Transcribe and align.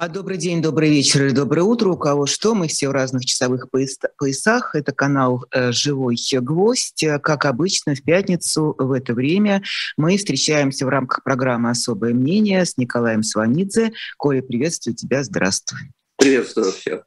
А 0.00 0.06
добрый 0.06 0.38
день, 0.38 0.62
добрый 0.62 0.90
вечер 0.90 1.26
и 1.26 1.32
доброе 1.32 1.62
утро. 1.62 1.88
У 1.88 1.96
кого 1.96 2.24
что, 2.26 2.54
мы 2.54 2.68
все 2.68 2.88
в 2.88 2.92
разных 2.92 3.24
часовых 3.24 3.68
поясах. 3.68 4.76
Это 4.76 4.92
канал 4.92 5.44
э, 5.50 5.72
«Живой 5.72 6.16
гвоздь». 6.34 7.04
Как 7.20 7.44
обычно, 7.44 7.96
в 7.96 8.04
пятницу 8.04 8.76
в 8.78 8.92
это 8.92 9.12
время 9.12 9.60
мы 9.96 10.16
встречаемся 10.16 10.86
в 10.86 10.88
рамках 10.88 11.24
программы 11.24 11.70
«Особое 11.70 12.14
мнение» 12.14 12.64
с 12.64 12.76
Николаем 12.76 13.24
Сванидзе. 13.24 13.90
Коля, 14.16 14.40
приветствую 14.40 14.94
тебя, 14.94 15.24
здравствуй. 15.24 15.80
Приветствую 16.16 16.70
всех. 16.70 17.02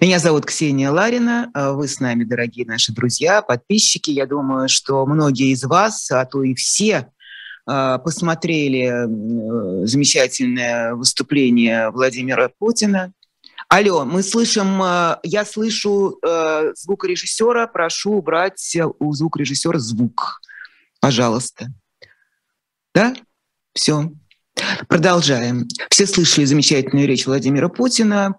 Меня 0.00 0.20
зовут 0.20 0.46
Ксения 0.46 0.90
Ларина. 0.92 1.50
Вы 1.54 1.88
с 1.88 1.98
нами, 1.98 2.22
дорогие 2.22 2.64
наши 2.64 2.92
друзья, 2.92 3.42
подписчики. 3.42 4.10
Я 4.10 4.26
думаю, 4.26 4.68
что 4.68 5.04
многие 5.06 5.52
из 5.52 5.64
вас, 5.64 6.10
а 6.12 6.24
то 6.26 6.44
и 6.44 6.54
все, 6.54 7.08
посмотрели 7.66 9.06
замечательное 9.86 10.94
выступление 10.94 11.90
Владимира 11.90 12.50
Путина. 12.58 13.12
Алло, 13.68 14.04
мы 14.04 14.22
слышим, 14.22 14.80
а, 14.82 15.18
я 15.22 15.44
слышу 15.44 16.18
а, 16.22 16.72
звукорежиссера, 16.74 17.66
прошу 17.66 18.12
убрать 18.12 18.76
у 18.98 19.12
звукорежиссера 19.12 19.78
звук, 19.78 20.40
пожалуйста. 21.00 21.68
Да? 22.94 23.14
Все. 23.74 24.12
Продолжаем. 24.86 25.66
Все 25.90 26.06
слышали 26.06 26.44
замечательную 26.44 27.08
речь 27.08 27.26
Владимира 27.26 27.68
Путина 27.68 28.36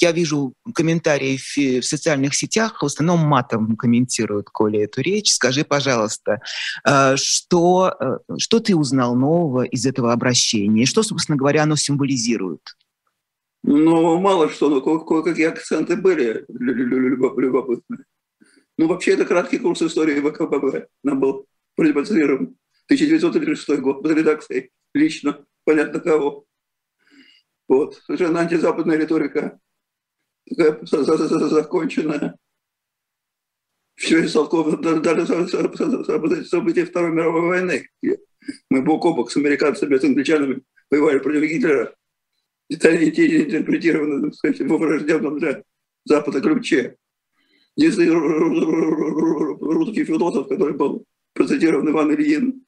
я 0.00 0.12
вижу 0.12 0.54
комментарии 0.74 1.36
в, 1.36 1.80
в 1.80 1.84
социальных 1.84 2.34
сетях, 2.34 2.82
в 2.82 2.86
основном 2.86 3.20
матом 3.20 3.76
комментируют, 3.76 4.50
Коля, 4.50 4.84
эту 4.84 5.00
речь. 5.00 5.32
Скажи, 5.32 5.64
пожалуйста, 5.64 6.40
э, 6.86 7.16
что, 7.16 7.94
э, 7.98 8.18
что 8.38 8.60
ты 8.60 8.76
узнал 8.76 9.14
нового 9.16 9.62
из 9.62 9.86
этого 9.86 10.12
обращения? 10.12 10.86
Что, 10.86 11.02
собственно 11.02 11.36
говоря, 11.36 11.64
оно 11.64 11.76
символизирует? 11.76 12.60
Ну, 13.62 14.18
мало 14.20 14.48
что, 14.48 14.68
но 14.68 14.80
кое-какие 14.80 15.46
акценты 15.46 15.96
были 15.96 16.44
любопытные. 16.48 18.04
Ну, 18.78 18.88
вообще, 18.88 19.12
это 19.12 19.24
краткий 19.24 19.58
курс 19.58 19.82
истории 19.82 20.20
ВКПБ. 20.20 20.86
Нам 21.02 21.20
был 21.20 21.46
продемонстрирован 21.74 22.56
1936 22.86 23.80
год 23.80 24.02
под 24.02 24.12
редакцией 24.12 24.70
лично, 24.94 25.44
понятно 25.64 26.00
кого. 26.00 26.44
Вот. 27.68 27.96
Совершенно 28.06 28.40
антизападная 28.40 28.96
риторика 28.96 29.58
закончена. 31.50 32.36
Все 33.96 34.24
истолковано 34.24 35.00
даже 35.00 35.26
события 36.46 36.84
Второй 36.84 37.12
мировой 37.12 37.40
войны. 37.42 37.88
Мы 38.70 38.82
бок 38.82 39.06
о 39.06 39.14
бок 39.14 39.30
с 39.30 39.36
американцами, 39.36 39.96
с 39.96 40.04
англичанами 40.04 40.62
воевали 40.90 41.18
против 41.18 41.42
Гитлера. 41.42 41.94
Детали 42.68 43.06
интерпретированы, 43.06 44.22
так 44.22 44.34
сказать, 44.34 44.60
в 44.60 44.76
враждебном 44.76 45.38
для 45.38 45.62
Запада 46.04 46.40
ключе. 46.40 46.96
Если 47.76 48.06
русский 48.08 50.04
философ, 50.04 50.48
который 50.48 50.74
был 50.74 51.04
процитирован 51.32 51.88
Иван 51.90 52.12
Ильин, 52.14 52.66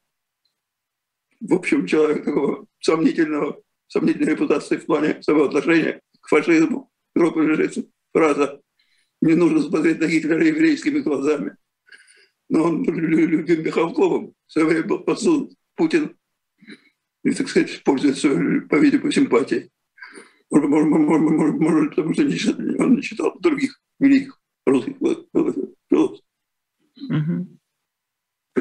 в 1.40 1.54
общем, 1.54 1.86
человек 1.86 2.24
такого 2.24 2.66
сомнительного, 2.80 3.60
сомнительной 3.86 4.32
репутации 4.32 4.76
в 4.76 4.86
плане 4.86 5.22
своего 5.22 5.44
отношения 5.44 6.00
к 6.20 6.28
фашизму, 6.28 6.87
гроб 7.18 7.36
лежит 7.36 7.88
фраза 8.12 8.60
«Не 9.20 9.34
нужно 9.34 9.60
смотреть 9.62 9.98
на 9.98 10.06
Гитлера 10.06 10.44
еврейскими 10.44 11.00
глазами». 11.00 11.56
Но 12.48 12.64
он 12.64 12.84
любим 12.84 13.62
Михалковым 13.62 14.32
в 14.46 14.52
свое 14.52 14.68
время 14.68 14.86
был 14.86 15.00
подсунут 15.00 15.52
Путин 15.74 16.16
и, 17.24 17.32
так 17.32 17.48
сказать, 17.48 17.82
пользуется, 17.84 18.28
по-видимому, 18.70 19.10
симпатией. 19.10 19.70
Может, 20.50 20.70
может, 20.70 20.88
может, 20.88 21.30
может, 21.30 21.60
может, 21.60 21.90
потому 21.90 22.14
что 22.14 22.22
он 22.22 22.94
не 22.94 23.02
читал 23.02 23.38
других 23.38 23.78
великих 23.98 24.40
русских 24.64 24.96
философов. 24.96 26.20
Угу. 27.10 27.58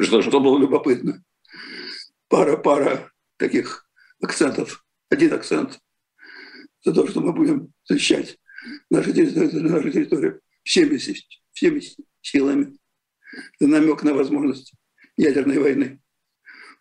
Что, 0.00 0.22
что 0.22 0.40
было 0.40 0.58
любопытно. 0.58 1.24
Пара-пара 2.28 3.10
таких 3.38 3.88
акцентов. 4.20 4.84
Один 5.08 5.32
акцент 5.32 5.80
за 6.84 6.92
то, 6.92 7.06
что 7.06 7.20
мы 7.22 7.32
будем 7.32 7.72
защищать 7.84 8.38
нашу 8.90 9.12
территорию, 9.12 9.62
нашу 9.62 9.90
территорию 9.90 10.40
всеми, 10.62 10.98
всеми 11.52 11.82
силами. 12.20 12.76
Это 13.58 13.68
намек 13.68 14.02
на 14.02 14.14
возможность 14.14 14.72
ядерной 15.16 15.58
войны. 15.58 16.00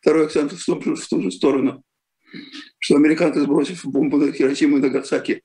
Второй 0.02 0.26
акцент 0.26 0.54
в, 0.54 0.66
том, 0.66 0.96
в 0.96 1.08
ту 1.08 1.22
же 1.22 1.32
сторону, 1.32 1.84
что 2.80 2.96
американцы, 2.96 3.42
сбросив 3.42 3.86
бомбу 3.86 4.18
на 4.18 4.32
Хиросиму 4.32 4.78
и 4.78 4.82
Нагасаки, 4.82 5.44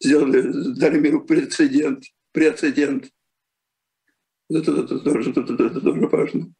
сделали, 0.00 0.74
дали 0.76 0.98
миру 0.98 1.24
прецедент. 1.24 2.04
Прецедент. 2.32 3.10
Это, 4.50 4.72
это, 4.72 4.82
это, 4.82 4.98
тоже, 5.00 5.30
это, 5.30 5.40
это, 5.40 5.64
это 5.64 5.80
тоже 5.80 6.00
важно. 6.06 6.52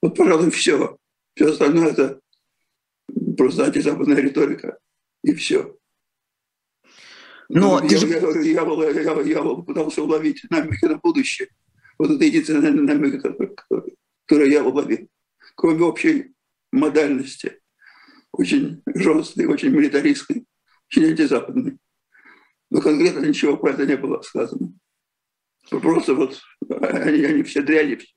Вот, 0.00 0.16
пожалуй, 0.16 0.50
все. 0.50 0.96
Все 1.34 1.50
остальное– 1.50 1.88
это 1.92 2.20
просто 3.36 3.66
антизападная 3.66 4.20
риторика. 4.20 4.78
И 5.22 5.34
все. 5.34 5.76
Но 7.54 7.80
ну, 7.80 7.86
ты 7.86 7.94
я, 7.94 8.00
же... 8.00 8.08
я, 8.08 8.18
я, 8.18 9.00
я, 9.02 9.20
я 9.20 9.42
пытался 9.42 10.02
уловить 10.02 10.42
намеки 10.48 10.86
на 10.86 10.96
будущее. 10.96 11.48
Вот 11.98 12.10
это 12.10 12.24
единственное 12.24 12.70
намек, 12.70 13.22
который 14.26 14.50
я 14.50 14.64
уловил. 14.64 15.06
Кроме 15.54 15.82
общей 15.84 16.32
модальности, 16.72 17.60
очень 18.32 18.82
жесткой, 18.86 19.46
очень 19.48 19.68
милитаристской, 19.68 20.46
очень 20.90 21.10
антизападной. 21.10 21.76
Но 22.70 22.80
конкретно 22.80 23.26
ничего 23.26 23.58
про 23.58 23.72
это 23.72 23.84
не 23.84 23.98
было 23.98 24.22
сказано. 24.22 24.72
Просто 25.68 26.14
вот 26.14 26.40
они, 26.70 27.22
они 27.22 27.42
все 27.42 27.60
дряни, 27.60 27.96
все. 27.96 28.14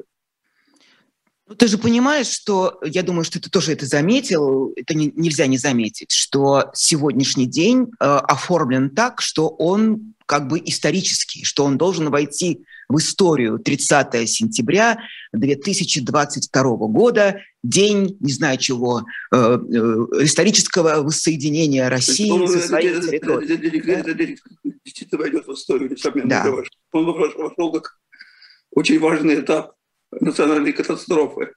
Ну, 1.47 1.53
ты 1.55 1.67
же 1.67 1.77
понимаешь, 1.77 2.27
что, 2.27 2.79
я 2.83 3.03
думаю, 3.03 3.23
что 3.23 3.39
ты 3.39 3.51
тоже 3.51 3.73
это 3.73 3.85
заметил, 3.85 4.73
это 4.75 4.95
не, 4.95 5.11
нельзя 5.15 5.45
не 5.45 5.59
заметить, 5.59 6.11
что 6.11 6.71
сегодняшний 6.73 7.45
день 7.45 7.83
э, 7.83 8.03
оформлен 8.03 8.89
так, 8.89 9.21
что 9.21 9.49
он 9.49 10.15
как 10.25 10.47
бы 10.47 10.59
исторический, 10.65 11.43
что 11.43 11.65
он 11.65 11.77
должен 11.77 12.09
войти 12.09 12.65
в 12.89 12.97
историю 12.97 13.59
30 13.59 14.27
сентября 14.27 14.97
2022 15.33 16.63
года, 16.87 17.39
день, 17.63 18.17
не 18.19 18.31
знаю 18.31 18.57
чего, 18.57 19.03
э, 19.31 19.35
э, 19.35 19.57
исторического 20.23 21.03
воссоединения 21.03 21.89
России 21.89 22.31
он, 22.31 22.47
со 22.47 22.59
своей 22.59 22.99
территорией. 22.99 24.39
Действительно 24.83 25.21
войдет 25.21 25.45
в 25.45 25.53
историю, 25.53 25.95
да. 26.25 26.51
Он 26.91 27.05
вошел 27.05 27.71
как 27.71 27.99
очень 28.71 28.99
важный 28.99 29.41
этап 29.41 29.74
национальной 30.11 30.73
катастрофы. 30.73 31.53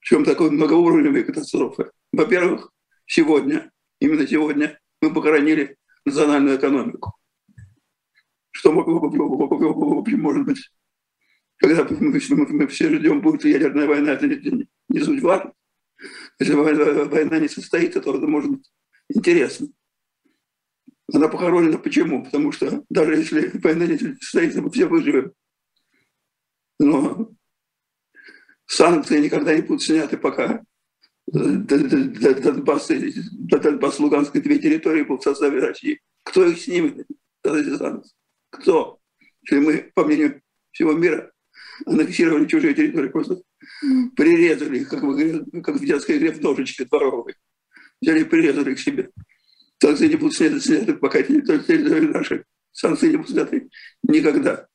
В 0.00 0.04
чем 0.04 0.24
такой 0.24 0.50
многоуровневой 0.50 1.24
катастрофы? 1.24 1.90
Во-первых, 2.12 2.70
сегодня, 3.06 3.70
именно 4.00 4.26
сегодня, 4.26 4.78
мы 5.00 5.12
похоронили 5.12 5.76
национальную 6.04 6.58
экономику. 6.58 7.14
Что 8.50 8.72
может 8.72 10.44
быть? 10.44 10.70
Когда 11.56 11.84
мы, 11.88 12.18
все 12.68 12.94
ждем, 12.94 13.20
будет 13.20 13.44
ядерная 13.44 13.86
война, 13.86 14.12
это 14.12 14.26
не, 14.26 14.68
не 14.88 15.00
суть 15.00 15.22
важно. 15.22 15.52
Если 16.38 16.52
война 16.52 17.38
не 17.38 17.48
состоится, 17.48 18.00
то 18.00 18.16
это 18.16 18.26
может 18.26 18.50
быть 18.50 18.70
интересно. 19.08 19.68
Она 21.12 21.28
похоронена 21.28 21.78
почему? 21.78 22.24
Потому 22.24 22.52
что 22.52 22.84
даже 22.90 23.16
если 23.16 23.50
война 23.58 23.86
не 23.86 23.98
состоится, 23.98 24.62
мы 24.62 24.70
все 24.70 24.86
выживем 24.86 25.32
но 26.78 27.30
санкции 28.66 29.20
никогда 29.20 29.54
не 29.54 29.62
будут 29.62 29.82
сняты, 29.82 30.16
пока 30.16 30.62
Донбасс, 31.26 32.88
Донбасс, 32.88 33.98
Луганской 33.98 34.40
две 34.40 34.58
территории 34.58 35.02
будут 35.02 35.22
в 35.22 35.24
составе 35.24 35.60
России. 35.60 36.00
Кто 36.22 36.46
их 36.46 36.60
снимет, 36.60 37.06
эти 37.42 37.76
санкции? 37.76 38.12
Кто? 38.50 39.00
Если 39.42 39.64
мы, 39.64 39.92
по 39.94 40.04
мнению 40.04 40.42
всего 40.72 40.92
мира, 40.92 41.32
аннексировали 41.86 42.46
чужие 42.46 42.74
территории, 42.74 43.08
просто 43.08 43.42
прирезали 44.16 44.80
их, 44.80 44.88
как, 44.88 45.02
в, 45.02 45.60
как 45.62 45.76
в 45.76 45.84
детской 45.84 46.18
игре 46.18 46.32
в 46.32 46.40
ножичке 46.40 46.84
дворовой. 46.84 47.34
Взяли 48.00 48.20
и 48.20 48.24
прирезали 48.24 48.72
их 48.72 48.80
себе. 48.80 49.10
Санкции 49.80 50.08
не 50.08 50.16
будут 50.16 50.34
сняты, 50.34 50.60
сняты 50.60 50.94
пока 50.94 51.22
территории 51.22 52.06
наши. 52.06 52.44
Санкции 52.72 53.10
не 53.10 53.16
будут 53.16 53.30
сняты 53.30 53.68
никогда. 54.02 54.66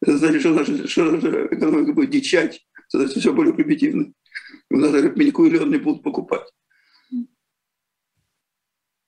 Значит, 0.00 0.42
что 0.42 0.52
наша, 0.52 1.46
экономика 1.46 1.92
будет 1.92 2.10
дичать, 2.10 2.64
становится 2.86 3.20
все 3.20 3.32
более 3.32 3.54
примитивной. 3.54 4.14
У 4.70 4.76
нас 4.76 4.92
рыбнику 4.92 5.44
или 5.44 5.58
он 5.58 5.70
не 5.70 5.78
будут 5.78 6.02
покупать. 6.02 6.48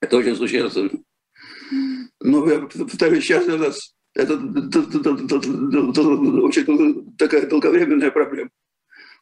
Это 0.00 0.16
очень 0.16 0.34
существенно. 0.34 1.02
Но 2.20 2.50
я 2.50 2.60
повторюсь, 2.60 3.24
сейчас 3.24 3.46
у 3.46 3.56
нас 3.56 3.94
это 4.14 4.34
очень 4.34 7.16
такая 7.16 7.46
долговременная 7.46 8.10
проблема, 8.10 8.50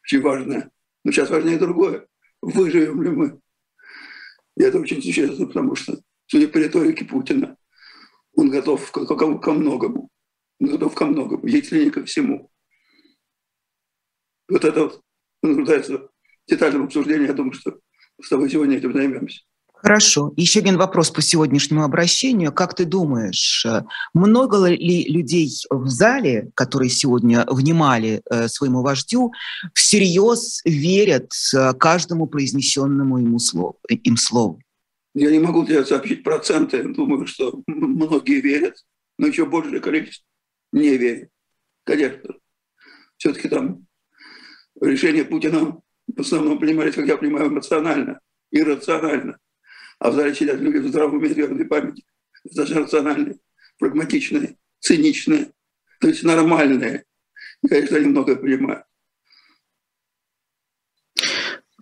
очень 0.03 0.21
важная. 0.21 0.71
Но 1.03 1.11
сейчас 1.11 1.29
важнее 1.29 1.59
другое. 1.59 2.07
Выживем 2.41 3.03
ли 3.03 3.09
мы? 3.09 3.39
И 4.57 4.63
это 4.63 4.79
очень 4.79 5.01
существенно, 5.01 5.47
потому 5.47 5.75
что 5.75 5.99
судя 6.27 6.47
по 6.47 6.57
риторике 6.57 7.05
Путина, 7.05 7.57
он 8.35 8.49
готов 8.49 8.91
ко, 8.91 9.05
ко, 9.05 9.37
ко 9.37 9.53
многому. 9.53 10.09
Готов 10.59 10.93
ко 10.93 11.05
многому, 11.05 11.45
если 11.47 11.85
не 11.85 11.89
ко 11.89 12.03
всему. 12.03 12.49
Вот 14.49 14.65
это 14.65 14.83
вот 14.85 15.01
нуждается 15.41 15.97
в 15.97 16.09
детальном 16.47 16.85
обсуждении. 16.85 17.27
Я 17.27 17.33
думаю, 17.33 17.53
что 17.53 17.79
с 18.21 18.29
тобой 18.29 18.49
сегодня 18.49 18.77
этим 18.77 18.93
займемся. 18.93 19.41
Хорошо. 19.81 20.33
Еще 20.35 20.59
один 20.59 20.77
вопрос 20.77 21.09
по 21.09 21.21
сегодняшнему 21.21 21.83
обращению. 21.83 22.51
Как 22.51 22.75
ты 22.75 22.83
думаешь, 22.83 23.65
э, 23.65 23.83
много 24.13 24.67
ли 24.67 25.05
людей 25.05 25.49
в 25.69 25.87
зале, 25.87 26.51
которые 26.53 26.89
сегодня 26.89 27.45
внимали 27.47 28.21
э, 28.29 28.49
своему 28.49 28.81
вождю, 28.81 29.31
всерьез 29.73 30.61
верят 30.65 31.31
э, 31.55 31.73
каждому 31.75 32.27
произнесенному 32.27 33.19
ему 33.19 33.39
слову, 33.39 33.79
им 33.87 34.17
слову? 34.17 34.59
Я 35.15 35.31
не 35.31 35.39
могу 35.39 35.65
тебе 35.65 35.85
сообщить 35.85 36.23
проценты. 36.23 36.83
Думаю, 36.83 37.25
что 37.25 37.61
многие 37.67 38.41
верят, 38.41 38.83
но 39.17 39.27
еще 39.27 39.45
большее 39.45 39.79
количество 39.79 40.25
не 40.71 40.97
верят. 40.97 41.29
Конечно. 41.83 42.35
Все-таки 43.17 43.49
там 43.49 43.85
решение 44.81 45.25
Путина 45.25 45.81
в 46.07 46.21
основном 46.21 46.59
принимались, 46.59 46.95
как 46.95 47.07
я 47.07 47.17
понимаю, 47.17 47.49
эмоционально, 47.49 48.19
иррационально. 48.51 49.37
А 49.99 50.11
в 50.11 50.15
зале 50.15 50.33
сидят 50.33 50.59
люди 50.59 50.77
в 50.77 50.87
здравом 50.87 51.17
уме, 51.17 51.29
верной 51.29 51.65
памяти, 51.65 52.05
даже 52.43 52.75
рациональные, 52.75 53.39
прагматичные, 53.77 54.57
циничные, 54.79 55.51
то 55.99 56.07
есть 56.07 56.23
нормальные. 56.23 57.05
И, 57.61 57.67
конечно, 57.67 57.97
они 57.97 58.07
многое 58.07 58.37
понимают. 58.37 58.85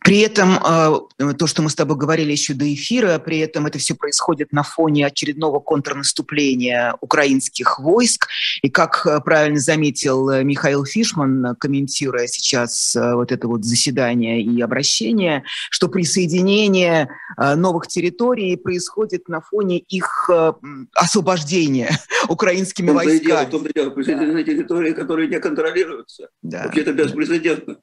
При 0.08 0.20
этом 0.20 0.52
э, 0.54 1.34
то, 1.38 1.48
что 1.48 1.62
мы 1.62 1.70
с 1.70 1.76
тобой 1.76 1.98
говорили 1.98 2.32
еще 2.32 2.54
до 2.54 2.74
эфира, 2.74 3.20
при 3.20 3.40
этом 3.40 3.66
это 3.66 3.78
все 3.78 3.94
происходит 3.94 4.54
на 4.54 4.64
фоне 4.64 5.06
очередного 5.06 5.60
контрнаступления 5.60 6.96
украинских 7.02 7.78
войск. 7.78 8.30
И 8.62 8.70
как 8.70 9.06
э, 9.06 9.20
правильно 9.20 9.60
заметил 9.60 10.30
э, 10.30 10.46
Михаил 10.46 10.86
Фишман, 10.86 11.58
комментируя 11.60 12.28
сейчас 12.28 12.96
вот 12.96 13.34
это 13.34 13.50
вот 13.50 13.66
заседание 13.66 14.42
и 14.42 14.62
обращение, 14.62 15.44
что 15.72 15.90
присоединение 15.90 17.10
новых 17.38 17.88
территорий 17.88 18.56
происходит 18.56 19.28
на 19.28 19.42
фоне 19.42 19.80
их 19.80 20.30
освобождения 20.96 21.90
украинскими 22.30 22.92
войсками. 22.92 23.46
В 23.46 23.50
том-то 23.50 23.74
дело, 23.74 23.92
территории, 24.44 24.94
которые 24.94 25.28
не 25.28 25.40
контролируются. 25.42 26.30
Да. 26.42 26.64
Вообще-то 26.64 26.94
беспрецедентно. 26.94 27.76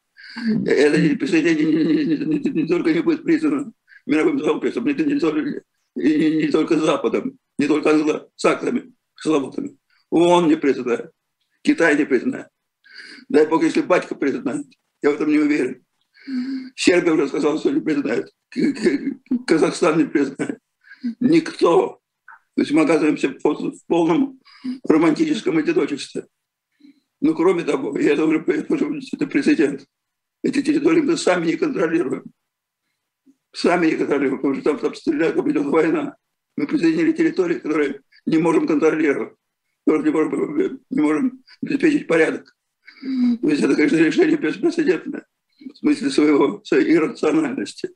Это 0.66 1.16
присоединение 1.16 1.84
не, 1.84 2.04
не, 2.04 2.16
не, 2.16 2.50
не 2.50 2.66
только 2.66 2.92
не 2.92 3.00
будет 3.00 3.22
признано 3.22 3.72
мировым 4.06 4.38
сообществом, 4.40 4.86
не, 4.86 4.94
не, 4.94 5.20
только, 5.20 5.62
не, 5.94 6.42
не 6.42 6.48
только 6.48 6.78
Западом, 6.78 7.38
не 7.58 7.66
только 7.66 7.90
англосаксами, 7.90 8.92
славутами. 9.14 9.76
ООН 10.10 10.48
не 10.48 10.56
признает, 10.56 11.12
Китай 11.62 11.96
не 11.96 12.04
признает. 12.04 12.48
Дай 13.28 13.46
Бог, 13.46 13.62
если 13.62 13.80
батька 13.80 14.14
признает. 14.14 14.66
Я 15.02 15.10
в 15.10 15.14
этом 15.14 15.28
не 15.28 15.38
уверен. 15.38 15.84
Сербия 16.76 17.12
уже 17.12 17.28
сказала, 17.28 17.58
что 17.58 17.70
не 17.70 17.80
признает. 17.80 18.30
Казахстан 19.46 19.98
не 19.98 20.04
признает. 20.04 20.58
Никто. 21.20 22.00
То 22.54 22.62
есть 22.62 22.72
мы 22.72 22.82
оказываемся 22.82 23.28
в 23.28 23.86
полном 23.86 24.40
романтическом 24.84 25.58
одиночестве. 25.58 26.26
Ну, 27.20 27.34
кроме 27.34 27.64
того, 27.64 27.96
и 27.98 28.04
это 28.04 28.24
уже 28.24 28.44
это 28.44 29.26
президент, 29.26 29.86
эти 30.44 30.62
территории 30.62 31.00
мы 31.00 31.16
сами 31.16 31.46
не 31.46 31.56
контролируем. 31.56 32.24
Сами 33.52 33.86
не 33.86 33.96
контролируем, 33.96 34.36
потому 34.36 34.54
что 34.54 34.64
там, 34.64 34.78
там 34.78 34.94
стреляют, 34.94 35.36
там 35.36 35.50
идет 35.50 35.64
война. 35.64 36.16
Мы 36.56 36.66
присоединили 36.66 37.12
территории, 37.12 37.58
которые 37.58 38.02
не 38.26 38.38
можем 38.38 38.66
контролировать, 38.66 39.34
которые 39.86 40.04
не 40.04 40.10
можем, 40.10 40.80
не 40.90 41.00
можем 41.00 41.44
обеспечить 41.62 42.06
порядок. 42.06 42.54
То 43.40 43.48
есть 43.48 43.62
это, 43.62 43.74
конечно, 43.74 43.96
решение 43.96 44.36
беспрецедентное 44.36 45.26
в 45.58 45.76
смысле 45.78 46.10
своего, 46.10 46.62
своей 46.64 46.94
иррациональности. 46.94 47.90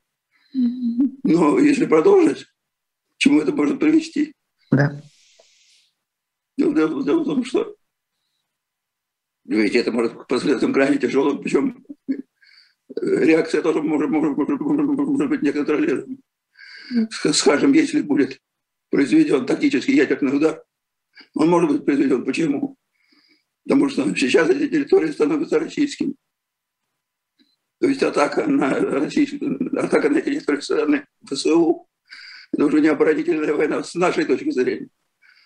Но 0.53 1.59
если 1.59 1.85
продолжить, 1.85 2.45
к 2.45 3.17
чему 3.17 3.41
это 3.41 3.51
может 3.51 3.79
привести? 3.79 4.33
Да. 4.71 4.99
Дело, 6.57 6.73
дело, 6.73 7.03
дело 7.03 7.19
в 7.19 7.25
том, 7.25 7.45
что 7.45 7.75
ведь 9.45 9.75
это 9.75 9.91
может 9.91 10.27
последствиям 10.27 10.73
крайне 10.73 10.97
тяжелым, 10.97 11.41
причем 11.41 11.85
реакция 12.95 13.61
тоже 13.61 13.81
может, 13.81 14.09
может, 14.09 14.37
может, 14.37 14.59
может 14.59 15.29
быть 15.29 15.41
неконтролируемой. 15.41 16.19
Скажем, 17.31 17.73
если 17.73 18.01
будет 18.01 18.39
произведен 18.89 19.45
тактический 19.45 19.95
ядерный 19.95 20.35
удар, 20.35 20.63
он 21.35 21.49
может 21.49 21.71
быть 21.71 21.85
произведен. 21.85 22.25
Почему? 22.25 22.77
Потому 23.63 23.89
что 23.89 24.15
сейчас 24.15 24.49
эти 24.49 24.67
территории 24.67 25.11
становятся 25.11 25.59
российскими. 25.59 26.15
То 27.79 27.87
есть 27.87 28.03
атака 28.03 28.47
на, 28.47 28.73
российскую, 28.73 29.79
атака 29.79 30.09
на 30.09 30.21
территорию 30.21 30.61
страны 30.61 31.05
ФСУ– 31.25 31.87
это 32.51 32.65
уже 32.65 32.81
не 32.81 32.87
оборонительная 32.87 33.53
война 33.53 33.83
с 33.83 33.93
нашей 33.95 34.25
точки 34.25 34.49
зрения, 34.49 34.89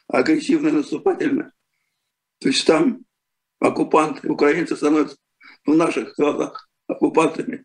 а 0.07 0.19
агрессивная, 0.19 0.71
наступательная. 0.71 1.51
То 2.39 2.47
есть 2.47 2.65
там 2.65 3.05
оккупанты, 3.59 4.29
украинцы 4.29 4.75
становятся 4.75 5.17
в 5.65 5.75
наших 5.75 6.15
глазах 6.15 6.69
оккупантами. 6.93 7.63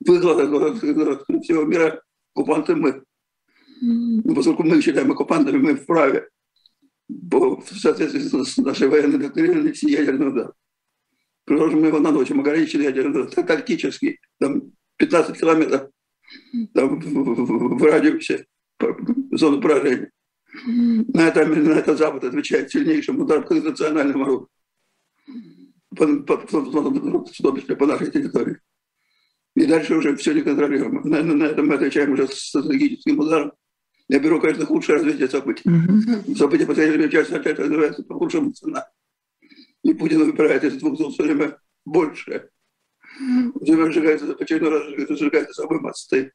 В 0.00 0.12
их 0.12 0.20
глазах 0.20 1.22
всего 1.42 1.64
мира 1.64 2.02
оккупанты 2.34 2.76
мы. 2.76 3.02
Ну, 3.80 4.34
поскольку 4.34 4.62
мы 4.62 4.80
считаем 4.80 5.10
оккупантами, 5.10 5.58
мы 5.58 5.74
вправе 5.76 6.28
в 7.08 7.62
соответствии 7.78 8.20
с 8.20 8.56
нашей 8.58 8.88
военной 8.88 9.18
доктриной 9.18 9.56
нанести 9.56 9.90
ядерный 9.90 10.28
удар. 10.28 10.52
Приложим 11.44 11.84
его 11.84 11.98
на 11.98 12.10
ночь, 12.10 12.30
ограниченный 12.30 12.84
ядерный 12.84 13.22
удар, 13.22 13.44
тактический, 13.44 14.20
там 14.38 14.72
15 14.96 15.38
километров 15.38 15.90
там, 16.74 17.00
в, 17.00 17.78
в 17.78 17.82
радиусе 17.82 18.46
зоны 19.32 19.60
поражения. 19.60 20.10
На 20.64 21.28
это, 21.28 21.46
на 21.46 21.72
это 21.72 21.96
Запад 21.96 22.24
отвечает 22.24 22.70
сильнейшим 22.70 23.20
ударом 23.20 23.44
конвенциональным 23.44 24.22
оружием 24.22 24.48
по, 25.96 26.06
по, 26.06 26.36
том 26.36 27.56
числе 27.56 27.76
по 27.76 27.86
нашей 27.86 28.10
территории. 28.10 28.58
И 29.56 29.66
дальше 29.66 29.96
уже 29.96 30.14
все 30.16 30.34
неконтролируемо. 30.34 31.02
На, 31.04 31.22
на, 31.22 31.34
на 31.34 31.44
этом 31.44 31.66
мы 31.66 31.74
отвечаем 31.74 32.12
уже 32.12 32.28
стратегическим 32.28 33.18
ударом. 33.18 33.52
Я 34.08 34.20
беру, 34.20 34.40
конечно, 34.40 34.66
худшее 34.66 34.98
развитие 34.98 35.28
событий. 35.28 35.68
Mm-hmm. 35.68 36.36
События 36.36 36.66
последнего 36.66 37.10
часа 37.10 37.36
опять 37.36 37.58
развиваются 37.58 38.02
по 38.04 38.14
худшему 38.14 38.54
сценарию. 38.54 38.88
И 39.82 39.94
Путин 39.94 40.24
выбирает 40.24 40.64
из 40.64 40.76
двух 40.76 40.96
зол 40.96 41.12
все 41.12 41.24
время 41.24 41.58
больше. 41.84 42.50
Время 43.18 43.90
сжигается, 43.90 44.32
очередной 44.34 44.70
раз 44.70 45.18
сжигается 45.18 45.54
самые 45.54 45.80
мосты. 45.80 46.32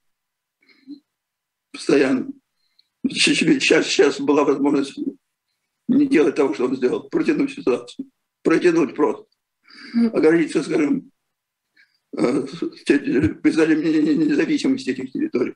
Постоянно. 1.71 2.27
Сейчас, 3.07 3.87
сейчас 3.87 4.19
была 4.19 4.43
возможность 4.43 4.99
не 5.87 6.07
делать 6.07 6.35
того, 6.35 6.53
что 6.53 6.65
он 6.65 6.75
сделал, 6.75 7.09
протянуть 7.09 7.53
ситуацию. 7.53 8.07
Протянуть 8.43 8.95
просто 8.95 9.25
ограничиться, 9.93 10.63
скажем, 10.63 11.11
э, 12.17 12.45
признанием 13.41 14.27
независимости 14.27 14.91
этих 14.91 15.11
территорий. 15.11 15.55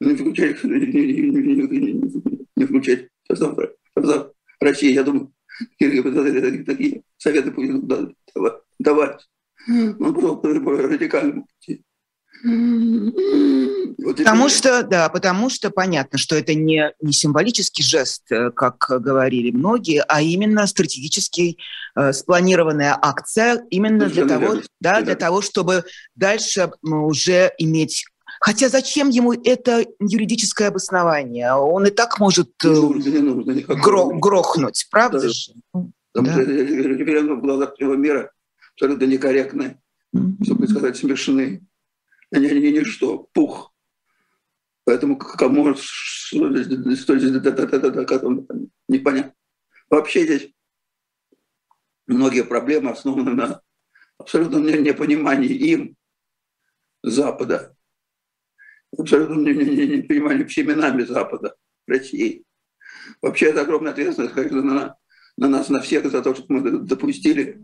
Не 0.00 0.14
включать, 0.14 0.62
не, 0.64 2.64
включать 2.64 3.08
состав, 3.28 3.56
состав 3.96 4.32
России, 4.60 4.92
я 4.92 5.04
думаю, 5.04 5.32
такие, 6.66 7.02
советы 7.18 7.50
будем 7.50 7.86
давать. 8.78 9.28
Он 9.66 10.14
просто 10.14 10.60
по 10.60 10.76
радикальному 10.76 11.46
пути. 11.46 11.84
Вот 12.44 14.16
потому 14.16 14.48
что, 14.48 14.82
да, 14.82 15.08
потому 15.08 15.48
что 15.48 15.70
понятно, 15.70 16.18
что 16.18 16.34
это 16.34 16.54
не, 16.54 16.92
не 17.00 17.12
символический 17.12 17.84
жест, 17.84 18.24
э, 18.32 18.50
как 18.50 18.84
говорили 18.88 19.50
многие, 19.52 20.02
а 20.02 20.20
именно 20.22 20.66
стратегически 20.66 21.56
э, 21.94 22.12
спланированная 22.12 22.98
акция 23.00 23.64
именно 23.70 24.06
для 24.06 24.26
того, 24.26 24.56
да, 24.80 25.02
для 25.02 25.14
того, 25.14 25.40
чтобы 25.40 25.84
дальше 26.16 26.70
уже 26.82 27.52
иметь 27.58 28.04
Хотя 28.40 28.68
зачем 28.68 29.08
ему 29.08 29.34
это 29.34 29.84
юридическое 30.00 30.66
обоснование? 30.68 31.52
Он 31.52 31.86
и 31.86 31.90
так 31.90 32.18
может 32.18 32.50
э, 32.64 32.68
нужно, 32.68 33.52
гро- 33.52 34.18
грохнуть, 34.18 34.88
правда 34.90 35.20
да. 35.20 35.28
же? 35.28 35.52
Потому 36.12 36.26
да. 36.26 36.32
что 36.32 36.42
референдум 36.42 37.38
в 37.38 37.42
глазах 37.42 37.74
всего 37.74 37.94
мира 37.94 38.32
абсолютно 38.74 39.04
некорректный, 39.04 39.76
mm-hmm. 40.16 40.44
чтобы 40.44 40.66
сказать 40.66 40.96
смешные 40.96 41.60
они, 42.32 42.48
они 42.48 42.72
ничто, 42.72 43.28
пух. 43.32 43.72
Поэтому 44.84 45.16
кому 45.16 45.74
непонятно. 48.88 49.34
Вообще 49.88 50.24
здесь 50.24 50.52
многие 52.06 52.44
проблемы 52.44 52.90
основаны 52.90 53.34
на 53.34 53.62
абсолютном 54.18 54.66
непонимании 54.66 55.50
им 55.50 55.96
Запада, 57.02 57.76
абсолютном 58.96 59.44
непонимании 59.44 60.44
нами 60.74 61.02
Запада. 61.02 61.54
России. 61.86 62.44
Вообще 63.20 63.46
это 63.46 63.62
огромная 63.62 63.92
ответственность, 63.92 64.34
на, 64.36 64.96
на 65.36 65.48
нас, 65.48 65.68
на 65.68 65.80
всех 65.80 66.10
за 66.10 66.22
то, 66.22 66.34
что 66.34 66.44
мы 66.48 66.60
допустили 66.60 67.60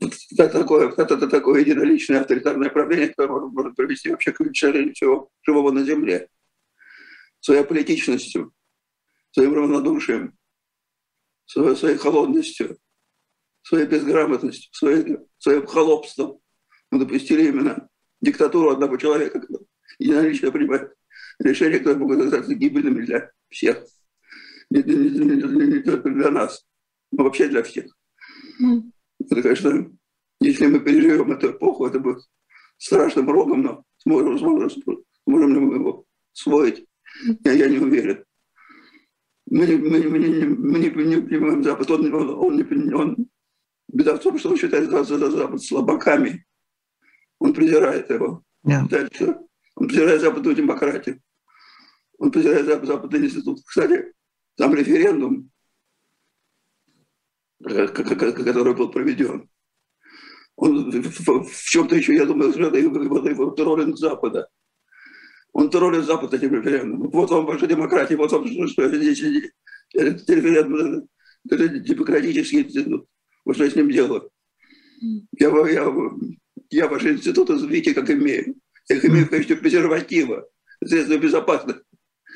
это 0.00 0.58
такое, 0.60 0.90
это, 0.90 1.28
такое 1.28 1.60
единоличное 1.60 2.20
авторитарное 2.20 2.70
правление, 2.70 3.08
которое 3.08 3.46
может 3.48 3.76
привести 3.76 4.10
вообще 4.10 4.32
к 4.32 4.40
уничтожению 4.40 4.94
всего 4.94 5.30
живого 5.42 5.70
на 5.72 5.84
Земле. 5.84 6.28
Своей 7.40 7.64
политичностью, 7.64 8.52
своим 9.30 9.54
равнодушием, 9.54 10.36
своей, 11.46 11.76
своей 11.76 11.96
холодностью, 11.96 12.78
своей 13.62 13.86
безграмотностью, 13.86 14.70
своей, 14.72 15.18
своим 15.38 15.66
холопством. 15.66 16.40
Мы 16.90 17.00
допустили 17.00 17.48
именно 17.48 17.88
диктатуру 18.20 18.70
одного 18.70 18.96
человека, 18.96 19.40
который 19.40 19.66
единолично 19.98 20.50
принимает 20.50 20.92
решения, 21.38 21.78
которые 21.78 21.98
могут 21.98 22.20
оказаться 22.20 22.54
гибельными 22.54 23.04
для 23.04 23.30
всех. 23.48 23.84
Не, 24.70 24.82
не, 24.82 24.94
не, 24.94 25.66
не 25.66 25.78
только 25.80 26.10
для 26.10 26.30
нас, 26.30 26.66
но 27.10 27.24
вообще 27.24 27.48
для 27.48 27.62
всех. 27.62 27.86
Это, 29.20 29.42
конечно, 29.42 29.90
если 30.40 30.66
мы 30.66 30.80
переживем 30.80 31.32
эту 31.32 31.50
эпоху, 31.50 31.86
это 31.86 31.98
будет 31.98 32.18
страшным 32.76 33.30
рогом, 33.30 33.62
но 33.62 33.84
сможем, 33.98 34.38
сможем, 34.38 34.70
сможем 35.24 35.54
ли 35.54 35.60
мы 35.60 35.74
его 35.74 36.04
освоить, 36.32 36.86
я, 37.44 37.52
я 37.52 37.68
не 37.68 37.78
уверен. 37.78 38.24
Мы, 39.50 39.66
мы, 39.66 39.78
мы, 39.78 40.08
мы, 40.08 40.18
не, 40.18 40.44
мы 40.44 40.78
не, 40.78 41.16
понимаем 41.16 41.64
Запад. 41.64 41.90
Он, 41.90 42.14
он, 42.14 42.30
он, 42.30 42.56
не, 42.56 42.94
он, 42.94 43.16
беда 43.88 44.16
в 44.16 44.20
том, 44.20 44.38
что 44.38 44.50
он 44.50 44.56
считает 44.58 44.90
Запад 44.90 45.62
слабаками. 45.62 46.44
Он 47.38 47.54
презирает 47.54 48.10
его. 48.10 48.44
Yeah. 48.66 48.82
Он 49.74 49.88
презирает 49.88 50.20
западную 50.20 50.56
демократию. 50.56 51.22
Он 52.18 52.30
презирает 52.30 52.66
западный 52.66 53.26
институт. 53.26 53.60
Кстати, 53.64 54.12
там 54.56 54.74
референдум 54.74 55.50
который 57.62 58.74
был 58.74 58.90
проведен. 58.90 59.48
Он 60.56 60.90
в 60.90 61.70
чем-то 61.70 61.96
еще, 61.96 62.14
я 62.14 62.24
думаю, 62.24 62.50
это 62.50 62.78
его 62.78 63.50
троллинг 63.50 63.96
Запада. 63.96 64.48
Он 65.52 65.70
троллит 65.70 66.04
Запад 66.04 66.34
этим 66.34 66.54
референдумом. 66.54 67.10
Вот 67.10 67.30
вам 67.30 67.46
ваша 67.46 67.66
демократия, 67.66 68.16
вот 68.16 68.32
вам 68.32 68.46
что, 68.46 68.66
что 68.66 68.82
референдум, 69.94 71.08
это 71.48 71.68
демократический. 71.68 72.66
Вот 73.44 73.54
что 73.54 73.70
с 73.70 73.76
ним 73.76 73.90
делаю. 73.90 74.30
Я, 75.38 75.48
я, 75.68 75.92
я 76.70 76.88
ваши 76.88 77.12
институты, 77.12 77.54
видите, 77.66 77.94
как 77.94 78.10
имею. 78.10 78.56
Я 78.88 78.96
их 78.96 79.04
имею 79.04 79.26
в 79.26 79.30
качестве 79.30 79.56
презерватива, 79.56 80.48
средства 80.84 81.18
безопасности. 81.18 81.82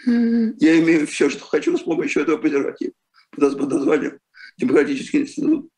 Я 0.06 0.80
имею 0.80 1.06
все, 1.06 1.28
что 1.28 1.44
хочу 1.44 1.76
с 1.76 1.82
помощью 1.82 2.22
этого 2.22 2.38
презерватива 2.38 2.92
под 3.32 3.72
названием 3.72 4.18
демократический 4.58 5.22
институт. 5.22 5.68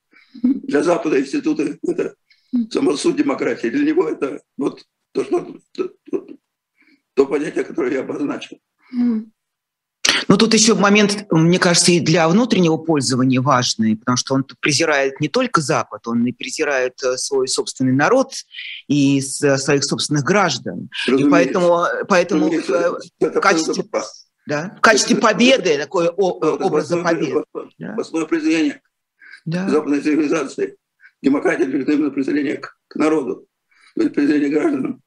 Для 0.43 0.83
Запада 0.83 1.21
институты– 1.21 1.79
это 1.83 2.15
сама 2.71 2.97
суть 2.97 3.17
демократии. 3.17 3.69
Для 3.69 3.85
него 3.85 4.09
это 4.09 4.41
вот 4.57 4.83
то, 5.13 5.25
что, 5.25 5.57
то, 5.73 5.91
то, 6.11 6.27
то 7.15 7.27
понятие, 7.27 7.65
которое 7.65 7.93
я 7.93 8.01
обозначил. 8.01 8.59
Но 10.29 10.37
тут 10.37 10.55
еще 10.55 10.75
момент, 10.75 11.27
мне 11.31 11.59
кажется, 11.59 11.93
и 11.93 12.01
для 12.01 12.29
внутреннего 12.29 12.77
пользования 12.77 13.41
важный, 13.41 13.97
потому 13.97 14.17
что 14.17 14.35
он 14.35 14.45
презирает 14.61 15.21
не 15.21 15.29
только 15.29 15.61
Запад, 15.61 16.07
он 16.07 16.25
и 16.27 16.33
презирает 16.33 16.95
э, 17.03 17.17
свой 17.17 17.49
собственный 17.49 17.93
народ 17.93 18.33
и 18.89 19.21
своих 19.21 19.85
собственных 19.85 20.25
граждан. 20.25 20.89
Разумеется. 21.07 21.27
И 21.27 21.31
поэтому, 21.31 21.85
поэтому 22.09 22.51
в, 22.51 23.01
в 23.21 23.41
качестве 23.41 23.85
да? 24.47 24.75
В 24.79 24.81
качестве 24.81 25.17
победы, 25.17 25.79
такое 25.79 26.11
образа 26.11 27.03
победы. 27.03 27.45
Основное 27.97 28.29
презрение 28.29 28.83
да. 29.45 29.69
западной 29.69 30.01
цивилизации. 30.01 30.77
Демократия 31.23 31.65
лежит 31.65 31.89
именно 31.89 32.11
презрение 32.11 32.59
к, 32.59 32.77
к 32.89 32.97
народу, 32.97 33.47
презрение 33.95 34.51
гражданам, 34.51 35.03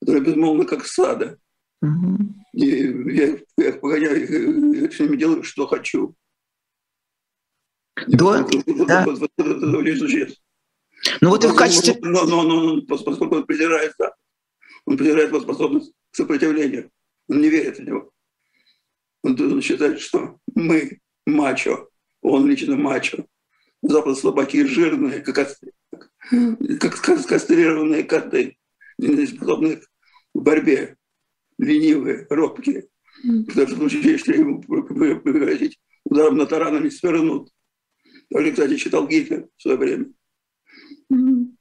которые 0.00 0.24
безмолвны 0.24 0.64
как 0.64 0.86
сада. 0.86 1.38
Угу. 1.82 2.18
И 2.52 3.14
я, 3.14 3.38
я 3.56 3.72
погоняю 3.72 4.22
их, 4.22 4.82
я 4.82 4.90
с 4.90 5.00
ними 5.00 5.16
делаю, 5.16 5.42
что 5.42 5.66
хочу. 5.66 6.14
Да, 8.06 8.46
да. 8.86 9.02
Это 9.02 9.76
очень 9.78 9.96
существенно. 9.96 10.36
Ну 11.20 11.30
вот 11.30 11.44
и 11.44 11.48
в 11.48 11.54
качестве... 11.54 11.96
Но, 12.00 12.24
но, 12.24 12.42
но, 12.42 12.82
поскольку 12.82 13.36
он 13.36 13.46
презирает, 13.46 13.94
он 14.84 14.96
презирает 14.96 15.28
его 15.28 15.40
способность 15.40 15.92
к 16.10 16.16
сопротивлению, 16.16 16.90
он 17.28 17.40
не 17.40 17.48
верит 17.48 17.78
в 17.78 17.82
него. 17.82 18.12
Он 19.22 19.60
считает, 19.60 20.00
что 20.00 20.38
мы 20.54 21.00
мачо, 21.26 21.88
он 22.22 22.46
лично 22.46 22.76
мачо. 22.76 23.26
Запад 23.82 24.18
слабаки 24.18 24.64
жирные, 24.64 25.20
как, 25.20 25.56
как, 26.80 27.00
как 27.00 27.26
кастрированные 27.26 28.04
коты, 28.04 28.56
способные 28.98 29.76
к 29.76 29.86
борьбе, 30.34 30.96
ленивые, 31.58 32.26
робкие. 32.30 32.88
Потому 33.22 33.66
что 33.66 33.76
в 33.76 33.78
случае, 33.78 34.02
если 34.02 34.38
ему 34.38 34.60
пригрозить 34.62 35.78
ударом 36.04 36.36
на 36.36 36.46
таран, 36.46 36.76
они 36.76 36.90
свернут. 36.90 37.50
Также, 38.30 38.52
кстати, 38.52 38.76
читал 38.76 39.06
Гитлер 39.06 39.48
в 39.56 39.62
свое 39.62 39.76
время. 39.76 40.12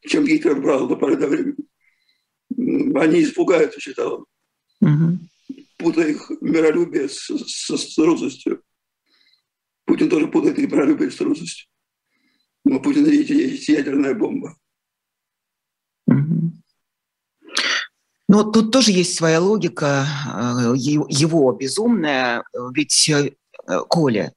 Чем 0.02 0.26
Гитлер 0.26 0.60
брал 0.60 0.88
до 0.88 0.96
поры 0.96 1.18
до 1.18 1.28
времени. 1.28 1.58
Они 2.98 3.24
испугаются, 3.24 3.80
считал 3.80 4.26
он 4.82 5.20
путая 5.77 6.10
их 6.10 6.32
миролюбие 6.41 7.10
с, 7.10 7.29
с, 7.29 7.77
с 7.77 7.96
трусостью. 7.96 8.63
Путин 9.86 10.10
тоже 10.10 10.27
путает 10.27 10.58
их 10.58 10.72
миролюбие 10.72 11.12
с 11.12 11.15
трусостью. 11.15 11.67
Но 12.63 12.79
Путин 12.79 13.05
есть, 13.05 13.29
есть 13.29 13.70
ядерная 13.70 14.15
бомба. 14.15 14.58
Ну, 18.27 18.51
тут 18.51 18.72
тоже 18.72 18.91
есть 18.91 19.15
своя 19.15 19.39
логика, 19.39 20.08
э, 20.25 20.74
его 20.75 21.51
безумная. 21.53 22.44
Ведь, 22.74 23.10
э, 23.10 23.32
Коля, 23.88 24.34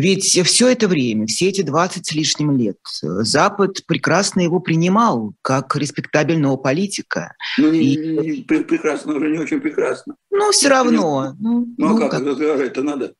ведь 0.00 0.24
все 0.24 0.68
это 0.68 0.86
время, 0.86 1.26
все 1.26 1.48
эти 1.48 1.62
20 1.62 2.06
с 2.06 2.12
лишним 2.12 2.56
лет, 2.56 2.78
Запад 3.02 3.84
прекрасно 3.86 4.40
его 4.40 4.60
принимал 4.60 5.34
как 5.42 5.74
респектабельного 5.74 6.56
политика. 6.56 7.34
Ну, 7.58 7.70
не, 7.70 7.94
и... 7.94 8.18
не, 8.18 8.42
прекрасно, 8.42 9.14
уже 9.14 9.30
не 9.30 9.38
очень 9.38 9.60
прекрасно. 9.60 10.14
Ну, 10.30 10.50
все 10.52 10.68
равно. 10.68 11.34
Ну, 11.38 11.66
ну, 11.76 11.86
а 11.86 11.90
ну 11.90 11.98
как, 11.98 12.10
как? 12.10 12.22
это 12.22 12.82
надо? 12.82 13.14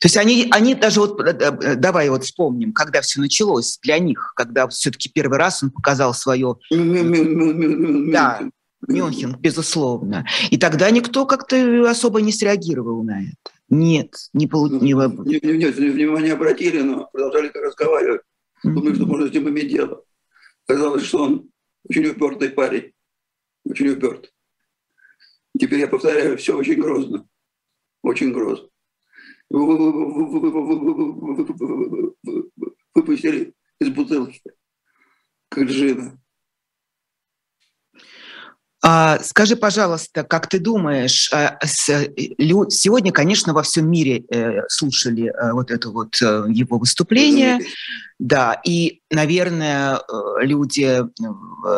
То 0.00 0.06
есть 0.06 0.16
они, 0.16 0.48
они 0.50 0.74
даже 0.74 1.00
вот, 1.00 1.20
э, 1.20 1.30
э, 1.30 1.74
давай 1.76 2.08
вот 2.08 2.24
вспомним, 2.24 2.72
когда 2.72 3.00
все 3.00 3.20
началось 3.20 3.78
для 3.82 3.98
них, 3.98 4.32
когда 4.34 4.66
все-таки 4.68 5.08
первый 5.08 5.38
раз 5.38 5.62
он 5.62 5.70
показал 5.70 6.14
свое... 6.14 6.56
Да, 6.70 8.40
Мюнхен, 8.88 9.36
безусловно. 9.38 10.26
И 10.50 10.56
тогда 10.56 10.90
никто 10.90 11.26
как-то 11.26 11.88
особо 11.88 12.22
не 12.22 12.32
среагировал 12.32 13.02
на 13.02 13.22
это. 13.22 13.59
Нет, 13.70 14.14
не 14.32 14.48
получилось. 14.48 15.12
Ну, 15.16 15.24
не, 15.24 15.40
не, 15.40 15.56
нет, 15.58 15.76
внимание 15.76 16.32
обратили, 16.32 16.82
но 16.82 17.08
продолжали 17.12 17.50
разговаривать. 17.54 18.22
Mm-hmm. 18.66 18.72
Думаю, 18.74 18.94
что 18.96 19.06
можно 19.06 19.28
с 19.28 19.32
ним 19.32 19.48
иметь 19.48 19.68
дело. 19.68 20.04
Казалось, 20.66 21.04
что 21.04 21.22
он 21.22 21.50
очень 21.88 22.06
упертый 22.06 22.50
парень. 22.50 22.92
Очень 23.64 23.90
уперт. 23.90 24.32
Теперь 25.58 25.80
я 25.80 25.88
повторяю, 25.88 26.36
все 26.36 26.56
очень 26.56 26.80
грозно. 26.80 27.28
Очень 28.02 28.32
грозно. 28.32 28.68
Выпустили 32.94 33.54
из 33.80 33.88
бутылки, 33.90 34.42
как 35.48 35.64
джина. 35.64 36.19
А, 38.92 39.20
скажи, 39.22 39.54
пожалуйста, 39.54 40.24
как 40.24 40.48
ты 40.48 40.58
думаешь, 40.58 41.30
а, 41.32 41.60
сегодня, 41.64 43.12
конечно, 43.12 43.54
во 43.54 43.62
всем 43.62 43.88
мире 43.88 44.24
э, 44.28 44.62
слушали 44.68 45.28
э, 45.28 45.52
вот 45.52 45.70
это 45.70 45.90
вот 45.90 46.20
э, 46.20 46.46
его 46.48 46.76
выступление, 46.76 47.60
да, 48.18 48.60
и, 48.66 49.00
наверное, 49.08 50.00
люди, 50.40 51.04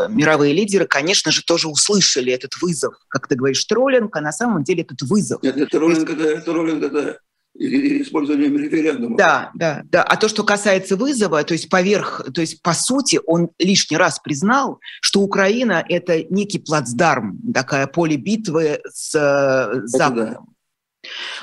мировые 0.08 0.54
лидеры, 0.54 0.86
конечно 0.86 1.30
же, 1.30 1.42
тоже 1.44 1.68
услышали 1.68 2.32
этот 2.32 2.52
вызов, 2.62 2.94
как 3.08 3.28
ты 3.28 3.34
говоришь, 3.34 3.62
троллинг, 3.66 4.16
а 4.16 4.22
на 4.22 4.32
самом 4.32 4.64
деле 4.64 4.82
этот 4.82 5.02
вызов. 5.02 5.42
Нет, 5.42 5.56
нет 5.56 5.68
троллинг, 5.68 6.08
это, 6.08 6.40
троллинг 6.40 6.82
это 6.82 7.18
использованием 7.54 8.56
референдума. 8.56 9.16
Да, 9.16 9.50
да, 9.54 9.82
да. 9.84 10.02
А 10.02 10.16
то, 10.16 10.28
что 10.28 10.42
касается 10.44 10.96
вызова, 10.96 11.44
то 11.44 11.52
есть 11.52 11.68
поверх, 11.68 12.26
то 12.32 12.40
есть 12.40 12.62
по 12.62 12.72
сути 12.72 13.20
он 13.26 13.50
лишний 13.58 13.96
раз 13.96 14.18
признал, 14.18 14.80
что 15.00 15.20
Украина 15.20 15.84
это 15.88 16.24
некий 16.24 16.58
плацдарм, 16.58 17.38
такая 17.52 17.86
поле 17.86 18.16
битвы 18.16 18.80
с 18.88 19.14
э, 19.14 19.86
Западом. 19.86 20.54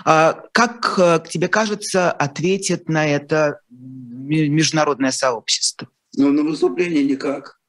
Да. 0.03 0.45
Как 0.53 0.97
э, 0.97 1.19
тебе 1.29 1.47
кажется, 1.47 2.11
ответит 2.11 2.87
на 2.87 3.05
это 3.05 3.59
международное 3.69 5.11
сообщество? 5.11 5.89
Ну, 6.15 6.31
на 6.31 6.43
выступление 6.43 7.03
никак. 7.03 7.59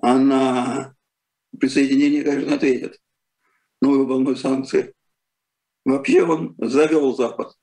А 0.00 0.16
на 0.16 0.94
присоединение, 1.58 2.22
конечно, 2.22 2.54
ответит. 2.54 3.00
Новую 3.80 4.06
волну 4.06 4.36
санкций 4.36 4.94
Вообще 5.88 6.22
он 6.22 6.54
завел 6.58 7.16
Запад. 7.16 7.56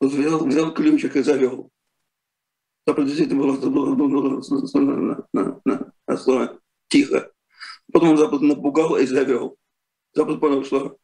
Он 0.00 0.08
взял, 0.08 0.44
взял 0.44 0.74
ключик 0.74 1.14
и 1.14 1.22
завел. 1.22 1.70
Запад 2.84 3.06
действительно 3.06 3.40
было, 3.40 3.56
было, 3.56 3.94
было, 3.94 4.42
на, 4.72 5.24
на, 5.32 5.60
на, 5.64 5.92
на, 6.08 6.60
тихо. 6.88 7.32
Потом 7.92 8.16
Запад 8.16 8.40
напугал 8.40 8.96
и 8.96 9.06
завел. 9.06 9.56
Запад 10.12 10.40
понял, 10.40 10.64
что 10.64 10.98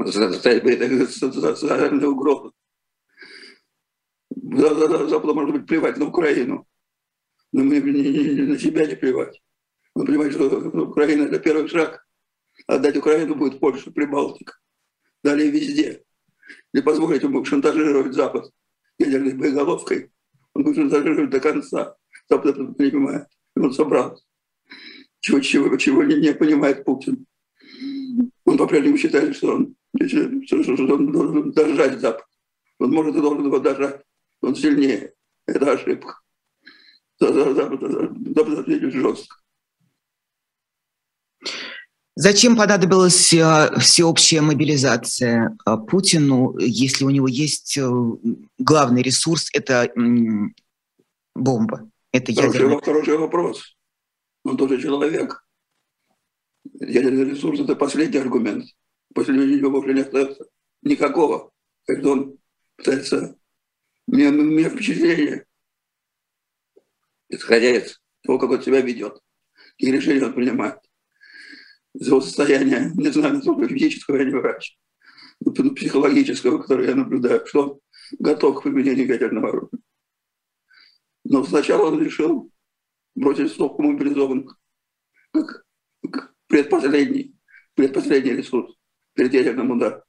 социальная 0.00 2.06
угроза. 2.06 2.52
Западу 4.30 5.34
может 5.34 5.56
быть 5.56 5.66
плевать 5.66 5.96
на 5.96 6.06
Украину, 6.06 6.68
но 7.50 7.64
мы 7.64 7.80
на 7.80 8.58
себя 8.60 8.86
не 8.86 8.94
плевать. 8.94 9.42
Мы 9.96 10.06
понимаем, 10.06 10.30
что 10.30 10.46
Украина– 10.88 11.24
это 11.24 11.40
первый 11.40 11.66
шаг. 11.66 12.06
Отдать 12.68 12.96
Украину 12.96 13.34
будет 13.34 13.58
Польша, 13.58 13.90
Прибалтика. 13.90 14.54
Далее 15.24 15.50
везде. 15.50 16.02
Не 16.74 16.82
позволить 16.82 17.22
ему 17.22 17.42
шантажировать 17.46 18.12
Запад 18.12 18.50
ядерной 18.98 19.32
боеголовкой. 19.32 20.12
Он 20.52 20.64
будет 20.64 20.76
шантажировать 20.76 21.30
до 21.30 21.40
конца. 21.40 21.96
Запад 22.28 22.58
это 22.58 22.66
понимает. 22.66 23.26
Он 23.56 23.72
собрался. 23.72 24.22
Чего, 25.20 25.40
чего, 25.40 25.74
чего 25.78 26.02
не, 26.02 26.16
не 26.16 26.34
понимает 26.34 26.84
Путин. 26.84 27.24
Он 28.44 28.58
по-прежнему 28.58 28.98
считает, 28.98 29.34
что 29.34 29.54
он, 29.54 29.76
что 30.44 30.94
он 30.94 31.10
должен 31.10 31.52
дожать 31.52 32.00
Запад. 32.00 32.26
Он 32.78 32.90
может 32.90 33.16
и 33.16 33.20
должен 33.20 33.46
его 33.46 33.58
дожать. 33.58 34.02
Он 34.42 34.54
сильнее. 34.54 35.14
Это 35.46 35.72
ошибка. 35.72 36.20
Запад, 37.18 37.80
Запад 37.80 38.58
ответит 38.58 38.92
жестко. 38.92 39.36
Зачем 42.16 42.56
понадобилась 42.56 43.32
э, 43.32 43.76
всеобщая 43.80 44.40
мобилизация 44.40 45.56
э, 45.66 45.76
Путину, 45.88 46.56
если 46.58 47.04
у 47.04 47.10
него 47.10 47.26
есть 47.26 47.76
э, 47.76 47.90
главный 48.56 49.02
ресурс– 49.02 49.50
это 49.52 49.92
бомба, 51.34 51.90
это 52.12 52.30
ядерный... 52.30 52.80
Хороший 52.80 53.18
вопрос. 53.18 53.76
Он 54.44 54.56
тоже 54.56 54.80
человек. 54.80 55.44
Ядерный 56.78 57.24
ресурс– 57.24 57.58
это 57.60 57.74
последний 57.74 58.18
аргумент. 58.18 58.64
После 59.12 59.34
него 59.34 59.72
больше 59.72 59.92
не 59.92 60.02
остается 60.02 60.46
никакого. 60.82 61.50
Когда 61.84 62.10
он 62.10 62.38
пытается... 62.76 63.36
У 64.06 64.14
меня, 64.14 64.28
у 64.28 64.32
меня 64.32 64.68
впечатление, 64.68 65.46
исходя 67.28 67.70
из 67.70 68.00
того, 68.22 68.38
как 68.38 68.50
он 68.50 68.62
себя 68.62 68.82
ведет, 68.82 69.18
и 69.78 69.90
решения 69.90 70.24
он 70.24 70.34
принимает 70.34 70.76
из 71.94 72.06
его 72.08 72.20
состояния, 72.20 72.90
не 72.94 73.10
знаю, 73.10 73.34
насколько 73.34 73.68
физического 73.68 74.16
я 74.16 74.24
не 74.24 74.32
врач, 74.32 74.76
но 75.40 75.52
психологического, 75.52 76.58
которое 76.58 76.88
я 76.88 76.94
наблюдаю, 76.94 77.46
что 77.46 77.62
он 77.62 77.80
готов 78.18 78.58
к 78.58 78.62
применению 78.64 79.06
ядерного 79.06 79.48
оружия. 79.48 79.80
Но 81.24 81.44
сначала 81.44 81.90
он 81.90 82.02
решил 82.02 82.50
бросить 83.14 83.52
стопку 83.52 83.82
мобилизованных 83.82 84.58
как, 85.32 85.64
как 86.10 86.34
предпоследний, 86.48 87.36
предпоследний 87.74 88.36
ресурс 88.36 88.74
перед 89.14 89.32
ядерным 89.32 89.70
ударом. 89.70 90.02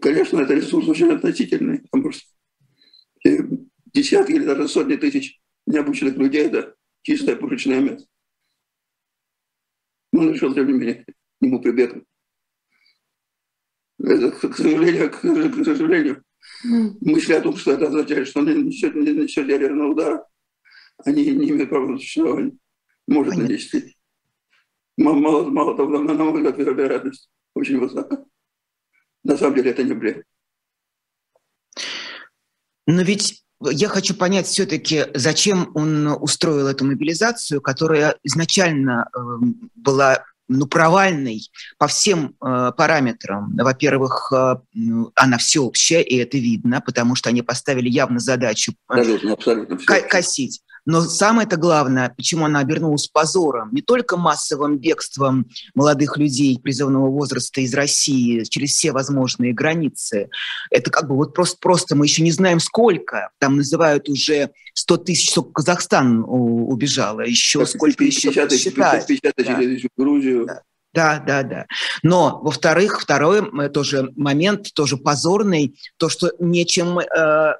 Конечно, 0.00 0.40
это 0.40 0.54
ресурс 0.54 0.88
очень 0.88 1.12
относительный, 1.12 1.80
потому 1.90 2.12
что 2.12 2.28
десятки 3.86 4.32
или 4.32 4.44
даже 4.44 4.68
сотни 4.68 4.96
тысяч 4.96 5.40
необученных 5.66 6.16
людей– 6.16 6.42
это 6.46 6.74
чистое 7.02 7.36
пушечное 7.36 7.80
место. 7.80 8.08
Но 10.14 10.20
он 10.20 10.32
решил, 10.32 10.54
тем 10.54 10.68
не 10.68 10.74
менее, 10.74 11.04
к 11.04 11.12
нему 11.40 11.60
прибегнуть. 11.60 12.04
Это, 13.98 14.30
к 14.30 14.56
сожалению, 14.56 15.10
к, 15.10 15.16
к 15.20 15.64
сожалению, 15.64 16.22
мысли 17.00 17.32
о 17.32 17.40
том, 17.40 17.56
что 17.56 17.72
это 17.72 17.88
означает, 17.88 18.28
что 18.28 18.38
он 18.38 18.46
не 18.46 18.62
несет, 18.62 18.94
не 18.94 19.12
несет 19.12 19.48
ядерного 19.48 19.90
удара, 19.90 20.24
они 21.04 21.24
не 21.34 21.50
имеют 21.50 21.68
права 21.68 21.88
на 21.88 21.98
существование. 21.98 22.56
Может 23.08 23.36
нанести. 23.36 23.96
Мало, 24.96 25.50
мало 25.50 25.76
того, 25.76 25.98
на 25.98 26.14
мой 26.14 26.34
взгляд, 26.34 26.58
вероятность 26.58 27.28
очень 27.54 27.80
высока. 27.80 28.24
На 29.24 29.36
самом 29.36 29.56
деле 29.56 29.72
это 29.72 29.82
не 29.82 29.94
бред. 29.94 30.24
Но 32.86 33.02
ведь 33.02 33.43
я 33.60 33.88
хочу 33.88 34.14
понять 34.14 34.46
все-таки, 34.46 35.06
зачем 35.14 35.70
он 35.74 36.06
устроил 36.20 36.66
эту 36.66 36.84
мобилизацию, 36.84 37.60
которая 37.60 38.16
изначально 38.22 39.08
эм, 39.16 39.70
была 39.74 40.24
ну, 40.48 40.66
провальной 40.66 41.50
по 41.78 41.86
всем 41.86 42.34
э, 42.44 42.72
параметрам. 42.76 43.50
Во-первых, 43.56 44.32
э, 44.32 44.56
она 45.14 45.38
всеобщая, 45.38 46.02
и 46.02 46.16
это 46.16 46.36
видно, 46.36 46.82
потому 46.84 47.14
что 47.14 47.30
они 47.30 47.42
поставили 47.42 47.88
явно 47.88 48.18
задачу 48.18 48.72
э, 48.72 48.94
абсолютно, 48.94 49.32
абсолютно 49.32 49.76
косить. 50.08 50.62
Но 50.86 51.00
самое-то 51.00 51.56
главное, 51.56 52.12
почему 52.14 52.44
она 52.44 52.60
обернулась 52.60 53.08
позором, 53.08 53.70
не 53.72 53.80
только 53.80 54.16
массовым 54.16 54.78
бегством 54.78 55.46
молодых 55.74 56.18
людей 56.18 56.58
призывного 56.58 57.08
возраста 57.08 57.60
из 57.60 57.72
России 57.74 58.44
через 58.44 58.72
все 58.72 58.92
возможные 58.92 59.54
границы. 59.54 60.28
Это 60.70 60.90
как 60.90 61.08
бы 61.08 61.16
вот 61.16 61.34
просто, 61.34 61.56
просто 61.60 61.96
мы 61.96 62.06
еще 62.06 62.22
не 62.22 62.32
знаем 62.32 62.60
сколько. 62.60 63.30
Там 63.38 63.56
называют 63.56 64.08
уже 64.08 64.50
100 64.74 64.96
тысяч, 64.98 65.30
сколько 65.30 65.52
Казахстан 65.52 66.24
убежало, 66.26 67.20
еще 67.22 67.60
50, 67.60 67.76
сколько 67.76 68.04
еще 68.04 68.30
50 68.30 68.48
тысяч, 68.48 68.74
50 68.74 69.34
тысяч 69.34 69.82
да. 69.82 69.88
в 69.94 70.00
Грузию. 70.00 70.46
Да. 70.46 70.62
Да, 70.94 71.18
да, 71.18 71.42
да. 71.42 71.66
Но, 72.04 72.40
во-вторых, 72.40 73.00
второй 73.00 73.42
тоже 73.70 74.12
момент, 74.14 74.72
тоже 74.74 74.96
позорный, 74.96 75.74
то, 75.96 76.08
что 76.08 76.30
нечем 76.38 77.00
э, 77.00 77.04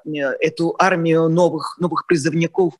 э 0.05 0.19
эту 0.39 0.73
армию 0.79 1.27
новых, 1.27 1.75
новых 1.77 2.07
призывников 2.07 2.75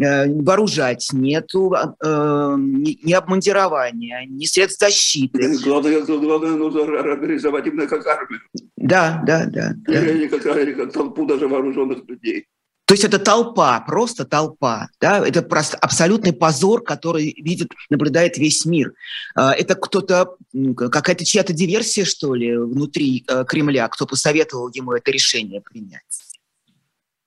вооружать, 0.00 1.08
нету 1.12 1.74
э, 1.74 2.54
ни, 2.58 3.06
ни 3.06 3.12
обмундирования, 3.12 4.26
ни 4.26 4.46
средств 4.46 4.80
защиты. 4.80 5.56
Главное, 5.62 6.00
главное 6.02 6.52
нужно 6.52 6.82
организовать 6.98 7.66
именно 7.66 7.86
как 7.86 8.06
армию. 8.06 8.40
Да, 8.76 9.22
да, 9.26 9.46
да. 9.46 9.74
Или 9.86 10.26
да. 10.26 10.38
как, 10.38 10.56
или 10.56 10.72
как 10.72 10.92
толпу 10.92 11.26
даже 11.26 11.48
вооруженных 11.48 12.08
людей. 12.08 12.46
То 12.90 12.94
есть 12.94 13.04
это 13.04 13.20
толпа, 13.20 13.78
просто 13.86 14.24
толпа. 14.24 14.88
Да? 15.00 15.24
Это 15.24 15.42
просто 15.42 15.76
абсолютный 15.76 16.32
позор, 16.32 16.82
который 16.82 17.36
видит, 17.40 17.68
наблюдает 17.88 18.36
весь 18.36 18.64
мир. 18.64 18.94
Э, 19.38 19.50
это 19.50 19.76
кто-то, 19.76 20.34
какая-то 20.76 21.24
чья-то 21.24 21.52
диверсия, 21.52 22.04
что 22.04 22.34
ли, 22.34 22.56
внутри 22.56 23.24
э, 23.28 23.44
Кремля, 23.46 23.86
кто 23.86 24.06
посоветовал 24.06 24.70
ему 24.72 24.92
это 24.92 25.10
решение 25.12 25.60
принять? 25.60 26.02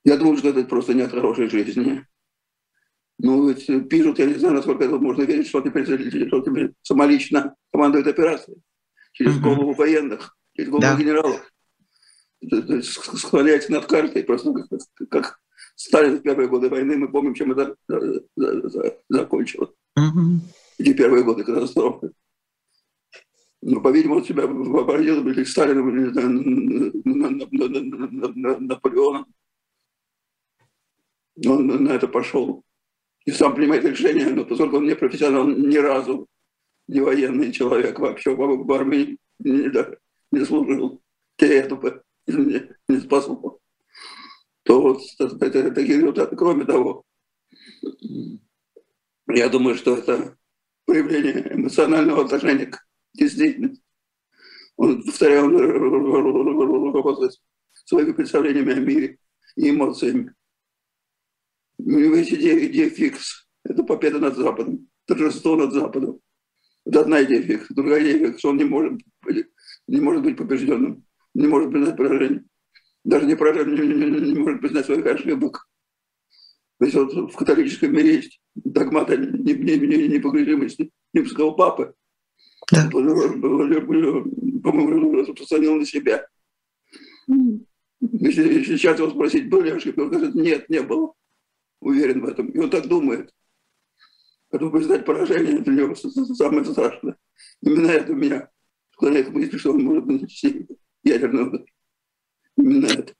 Я 0.03 0.17
думаю, 0.17 0.37
что 0.37 0.49
это 0.49 0.63
просто 0.63 0.95
не 0.95 1.03
от 1.03 1.11
хорошей 1.11 1.49
жизни. 1.49 2.05
Ну, 3.19 3.47
ведь 3.47 3.65
пишут, 3.89 4.19
я 4.19 4.25
не 4.25 4.35
знаю, 4.35 4.55
насколько 4.55 4.83
это 4.83 4.97
можно 4.97 5.23
верить, 5.23 5.47
что 5.47 5.61
теперь, 5.61 5.85
что 5.85 6.41
теперь 6.41 6.73
самолично 6.81 7.55
командует 7.71 8.07
операцией. 8.07 8.57
Через 9.13 9.39
голову 9.39 9.73
военных, 9.73 10.35
через 10.53 10.69
голову 10.69 10.81
да. 10.81 10.97
генералов. 10.97 11.41
Склоняется 12.81 13.71
над 13.71 13.85
картой, 13.85 14.23
просто 14.23 14.51
как, 14.53 14.81
как 15.09 15.39
Сталин 15.75 16.17
в 16.17 16.21
первые 16.21 16.49
годы 16.49 16.69
войны, 16.69 16.97
мы 16.97 17.09
помним, 17.09 17.35
чем 17.35 17.51
это 17.51 17.75
закончилось. 19.09 19.69
Угу. 19.95 20.41
Эти 20.79 20.93
первые 20.93 21.23
годы 21.23 21.43
катастрофы. 21.43 22.11
Но, 23.61 23.79
по-видимому, 23.79 24.19
он 24.19 24.25
себя 24.25 24.45
вообразил 24.45 25.25
или 25.25 25.43
Сталином, 25.45 25.89
или 25.89 26.11
Наполеоном. 28.65 29.25
Он 31.45 31.67
на 31.67 31.91
это 31.91 32.07
пошел 32.07 32.63
и 33.25 33.31
сам 33.31 33.55
принимает 33.55 33.85
решение, 33.85 34.29
но 34.29 34.45
поскольку 34.45 34.77
он 34.77 34.85
не 34.85 34.95
профессионал 34.95 35.47
ни 35.47 35.77
разу, 35.77 36.27
не 36.87 36.99
военный 36.99 37.51
человек 37.51 37.99
вообще 37.99 38.35
в 38.35 38.71
армии 38.71 39.17
не, 39.39 39.69
да, 39.69 39.95
не 40.31 40.45
служил, 40.45 41.01
это 41.37 41.75
бы 41.75 42.03
не, 42.27 42.69
не 42.87 42.99
спасал, 42.99 43.59
то 44.63 44.81
вот 44.81 45.01
это, 45.19 45.71
такие 45.71 45.97
результаты. 45.97 46.35
Кроме 46.35 46.65
того, 46.65 47.03
я 49.27 49.49
думаю, 49.49 49.75
что 49.75 49.97
это 49.97 50.37
проявление 50.85 51.53
эмоционального 51.53 52.25
отношения 52.25 52.67
к 52.67 52.85
действительности. 53.13 53.83
Он, 54.75 55.03
повторяю, 55.03 55.45
он 55.45 56.93
руководствуется 56.93 57.39
своими 57.85 58.11
представлениями 58.11 58.73
о 58.73 58.79
мире 58.79 59.19
и 59.55 59.69
эмоциями. 59.69 60.33
У 61.85 61.89
него 61.89 62.15
есть 62.15 62.33
идея, 62.33 62.65
идея 62.67 62.89
фикс. 62.89 63.47
Это 63.63 63.83
победа 63.83 64.19
над 64.19 64.35
Западом, 64.35 64.87
торжество 65.05 65.55
над 65.55 65.73
Западом. 65.73 66.19
Это 66.85 67.01
одна 67.01 67.23
идея 67.23 67.41
фикс. 67.41 67.67
Другая 67.69 68.01
идея 68.01 68.27
фикс. 68.27 68.45
Он 68.45 68.57
не 68.57 68.63
может, 68.63 69.01
не 69.87 69.99
может 69.99 70.23
быть 70.23 70.37
побежденным, 70.37 71.05
не 71.33 71.47
может 71.47 71.71
признать 71.71 71.97
поражение. 71.97 72.43
Даже 73.03 73.25
не, 73.25 73.35
поражение, 73.35 73.85
не, 73.85 74.09
не, 74.09 74.31
не 74.31 74.39
может 74.39 74.61
признать 74.61 74.85
своих 74.85 75.05
ошибок. 75.05 75.67
То 76.79 76.85
есть 76.85 76.95
вот 76.97 77.31
в 77.31 77.35
католическом 77.35 77.93
мире 77.93 78.15
есть 78.15 78.39
догмат 78.55 79.09
о 79.09 79.17
непогрешимости 79.17 80.91
римского 81.13 81.51
папы. 81.51 81.93
Да. 82.71 82.89
по-моему, 84.63 85.15
распространил 85.15 85.75
на 85.75 85.85
себя. 85.85 86.25
Если 87.99 88.63
сейчас 88.63 88.99
его 88.99 89.09
спросить, 89.09 89.49
были 89.49 89.69
ошибки, 89.69 89.99
он 89.99 90.09
скажет, 90.09 90.35
нет, 90.35 90.69
не 90.69 90.81
было. 90.81 91.13
Уверен 91.83 92.21
в 92.21 92.25
этом. 92.25 92.47
И 92.47 92.59
он 92.59 92.69
так 92.69 92.87
думает. 92.87 93.33
Поэтому 94.49 94.71
признать 94.71 95.05
поражение 95.05 95.59
для 95.59 95.83
него 95.83 95.95
самое 95.95 96.63
страшное. 96.63 97.17
Именно 97.61 97.87
это 97.87 98.13
меня 98.13 98.49
склоняет 98.91 99.27
к 99.27 99.31
мысли, 99.31 99.57
что 99.57 99.73
он 99.73 99.83
может 99.83 100.05
нанести 100.05 100.67
ядерный 101.03 101.47
удар. 101.47 101.65
Именно 102.55 102.85
это. 102.85 103.13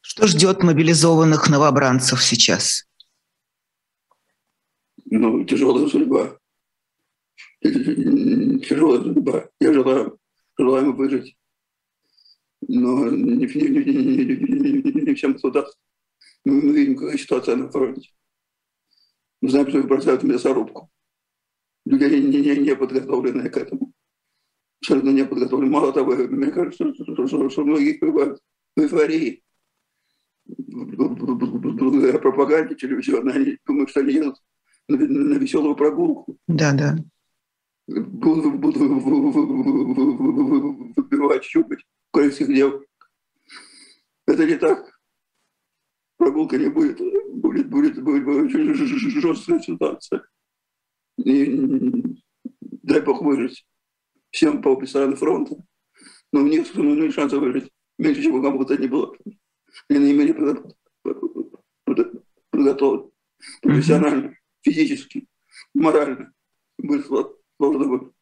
Что 0.00 0.28
ждет 0.28 0.62
мобилизованных 0.62 1.48
новобранцев 1.50 2.22
сейчас? 2.22 2.86
Ну, 5.06 5.44
тяжелая 5.44 5.88
судьба. 5.88 6.38
Тяжелая 7.62 9.02
судьба. 9.02 9.48
Я 9.58 9.72
желаю, 9.72 10.18
желаю 10.56 10.84
ему 10.84 10.96
выжить. 10.96 11.36
Но 12.60 13.10
не, 13.10 13.34
не, 13.34 13.46
не, 13.46 14.82
не, 14.82 15.02
не 15.02 15.14
всем 15.14 15.32
это 15.32 15.48
удастся. 15.48 15.76
Мы, 16.44 16.62
мы 16.62 16.72
видим, 16.74 16.96
какая 16.96 17.18
ситуация 17.18 17.56
на 17.56 17.70
фронте. 17.70 18.10
Мы 19.40 19.48
знаем, 19.50 19.68
что 19.68 19.78
их 19.78 19.86
бросают 19.86 20.22
в 20.22 20.26
мясорубку. 20.26 20.90
Люди 21.84 22.04
не, 22.04 22.40
не, 22.40 22.56
не 22.56 22.76
подготовленные 22.76 23.50
к 23.50 23.56
этому. 23.56 23.92
Абсолютно 24.80 25.10
не 25.10 25.24
подготовлены. 25.24 25.70
Мало 25.70 25.92
того, 25.92 26.14
мне 26.14 26.50
кажется, 26.50 26.94
что, 26.94 27.26
что, 27.26 27.50
что 27.50 27.64
многие 27.64 27.98
бывают 27.98 28.40
в 28.76 28.80
эйфории. 28.80 29.42
Благодаря 30.46 32.18
пропаганде 32.18 32.74
телевизионной, 32.74 33.32
они 33.32 33.58
думают, 33.66 33.90
что 33.90 34.00
они 34.00 34.12
едут 34.12 34.36
на, 34.88 34.96
на 34.96 35.34
веселую 35.38 35.74
прогулку. 35.74 36.38
Да, 36.46 36.72
да. 36.72 36.96
Будут, 37.86 38.56
будут 38.56 38.76
выбивать, 40.96 41.44
щупать 41.44 41.84
украинских 42.12 42.46
девушек. 42.48 42.88
Это 44.26 44.46
не 44.46 44.56
так. 44.56 44.93
Прогулка 46.24 46.56
не 46.56 46.70
будет. 46.70 46.98
Будет, 47.34 47.68
будет, 47.68 48.02
будет, 48.02 48.24
будет 48.24 48.50
жесткая 48.50 49.60
ситуация. 49.60 50.26
И 51.18 52.16
дай 52.60 53.02
бог 53.02 53.20
выжить 53.20 53.66
всем 54.30 54.62
по 54.62 54.68
обе 54.68 54.86
стороны 54.86 55.16
фронта. 55.16 55.54
Но 56.32 56.40
у 56.40 56.46
них, 56.46 56.74
ну, 56.74 57.12
шансов 57.12 57.40
выжить 57.40 57.70
меньше, 57.98 58.22
чем 58.22 58.36
у 58.36 58.42
кого 58.42 58.56
бы 58.56 58.64
то 58.64 58.74
ни 58.78 58.86
было. 58.86 59.14
Они 59.90 59.98
не 59.98 60.12
имели 60.12 60.32
подготовлен 62.50 63.10
профессионально, 63.60 64.34
физически, 64.62 65.28
морально. 65.74 66.32
Были 66.78 67.02
сложно 67.02 67.84
бы. 67.86 68.12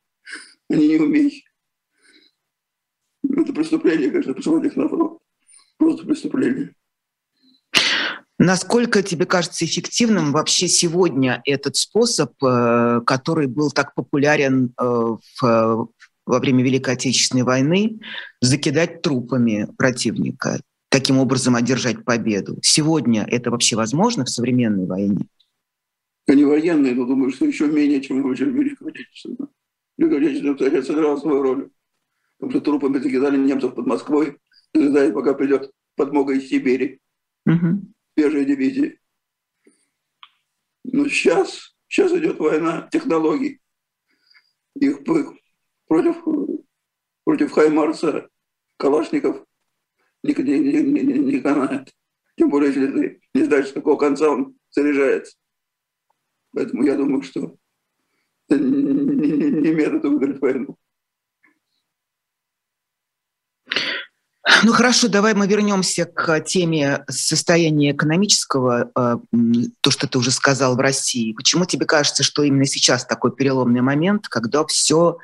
Они 0.69 0.89
не 0.89 0.97
умеют. 0.97 1.35
Это 3.23 3.53
преступление, 3.53 4.11
конечно, 4.11 4.35
посылать 4.35 4.65
их 4.65 4.75
на 4.75 4.89
фронт. 4.89 5.23
Просто 5.77 6.05
преступление. 6.05 6.75
Насколько 8.45 9.05
тебе 9.05 9.25
кажется 9.25 9.65
эффективным 9.65 10.33
вообще 10.33 10.67
сегодня 10.67 11.41
этот 11.45 11.77
способ, 11.77 12.33
э, 12.43 13.01
который 13.07 13.47
был 13.47 13.71
так 13.71 13.95
популярен 13.95 14.75
э, 14.77 14.85
в, 14.85 15.89
во 16.27 16.39
время 16.41 16.65
Великой 16.65 16.95
Отечественной 16.95 17.45
войны, 17.45 18.01
закидать 18.41 19.01
трупами 19.01 19.69
противника, 19.79 20.61
таким 20.89 21.21
образом 21.21 21.55
одержать 21.55 22.05
победу? 22.05 22.59
Сегодня 22.63 23.25
это 23.31 23.53
вообще 23.53 23.77
возможно 23.77 24.25
в 24.25 24.29
современной 24.29 24.87
войне? 24.87 25.25
Они 26.27 26.45
военные, 26.45 26.97
но 26.97 27.07
думаю, 27.07 27.31
что 27.31 27.45
еще 27.45 27.69
менее, 27.69 28.01
чем 28.01 28.25
в 28.25 28.35
Великой 28.35 28.89
Отечественной. 28.89 29.51
Великая 29.99 30.19
Отечественная 30.19 30.83
сыграла 30.83 31.17
свою 31.17 31.43
роль. 31.43 31.71
Потому 32.39 32.51
что 32.51 32.61
трупами 32.61 32.99
закидали 32.99 33.37
немцев 33.37 33.73
под 33.73 33.87
Москвой, 33.87 34.37
ожидая, 34.75 35.13
пока 35.13 35.35
придет 35.35 35.71
подмога 35.95 36.33
из 36.35 36.49
Сибири. 36.49 36.99
Угу 37.47 37.93
свежей 38.15 38.45
дивизии. 38.45 39.01
Но 40.85 41.09
сейчас, 41.09 41.77
сейчас 41.89 42.13
идет 42.13 42.39
война 42.39 42.89
технологий. 42.91 43.61
Их 44.75 45.05
против, 45.85 46.25
против 47.25 47.53
Хаймарса, 47.53 48.29
Калашников 48.79 49.45
не, 50.23 50.35
не, 50.35 50.59
не, 50.59 51.03
не, 51.03 51.19
не 51.19 51.41
канает. 51.41 51.93
Тем 52.37 52.49
более, 52.51 52.69
если 52.69 52.87
ты 52.87 53.21
не 53.35 53.45
знаешь, 53.45 53.69
с 53.69 53.73
какого 53.73 53.97
конца 53.97 54.31
он 54.31 54.57
заряжается. 54.71 55.37
Поэтому 56.53 56.85
я 56.85 56.97
думаю, 56.97 57.23
что 57.23 57.57
это 58.49 58.63
не, 58.63 58.83
не, 58.83 59.51
не 59.51 59.73
метод 59.73 60.05
выиграть 60.05 60.41
войну. 60.41 60.77
Ну 64.65 64.73
хорошо, 64.73 65.09
давай 65.09 65.35
мы 65.35 65.49
вернемся 65.49 66.05
к 66.05 66.41
теме 66.41 67.05
состояния 67.09 67.91
экономического, 67.91 68.93
э, 68.95 69.17
то, 69.81 69.91
что 69.91 70.07
ты 70.07 70.19
уже 70.19 70.31
сказал 70.31 70.77
в 70.77 70.81
России. 70.81 71.33
Почему 71.33 71.65
тебе 71.65 71.85
кажется, 71.85 72.23
что 72.23 72.45
именно 72.45 72.67
сейчас 72.67 73.05
такой 73.05 73.35
переломный 73.35 73.81
момент, 73.81 74.29
когда 74.29 74.65
все 74.65 75.19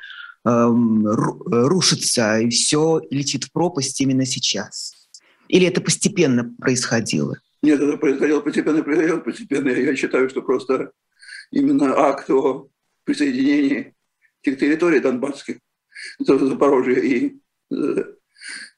эм, 0.45 1.05
рушится 1.07 2.39
и 2.39 2.49
все 2.49 3.01
летит 3.09 3.45
в 3.45 3.51
пропасть 3.53 4.01
именно 4.01 4.25
сейчас? 4.25 5.07
Или 5.47 5.67
это 5.67 5.79
постепенно 5.79 6.53
происходило? 6.59 7.37
Нет, 7.61 7.79
это 7.79 7.95
происходило 7.97 8.41
постепенно, 8.41 8.83
происходило 8.83 9.19
постепенно. 9.19 9.69
Я 9.69 9.95
считаю, 9.95 10.29
что 10.29 10.41
просто 10.41 10.91
именно 11.51 11.97
акт 11.97 12.29
о 12.29 12.67
присоединении 13.05 13.95
тех 14.41 14.59
территорий 14.59 14.99
донбасских, 14.99 15.59
Запорожья 16.19 16.99
и 16.99 17.37
э, 17.71 18.03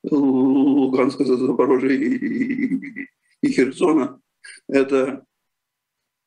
Луганска, 0.03 1.25
Запорожья 1.25 1.89
и, 1.89 2.15
и, 2.15 3.07
и 3.41 3.51
Херсона, 3.51 4.19
это 4.67 5.25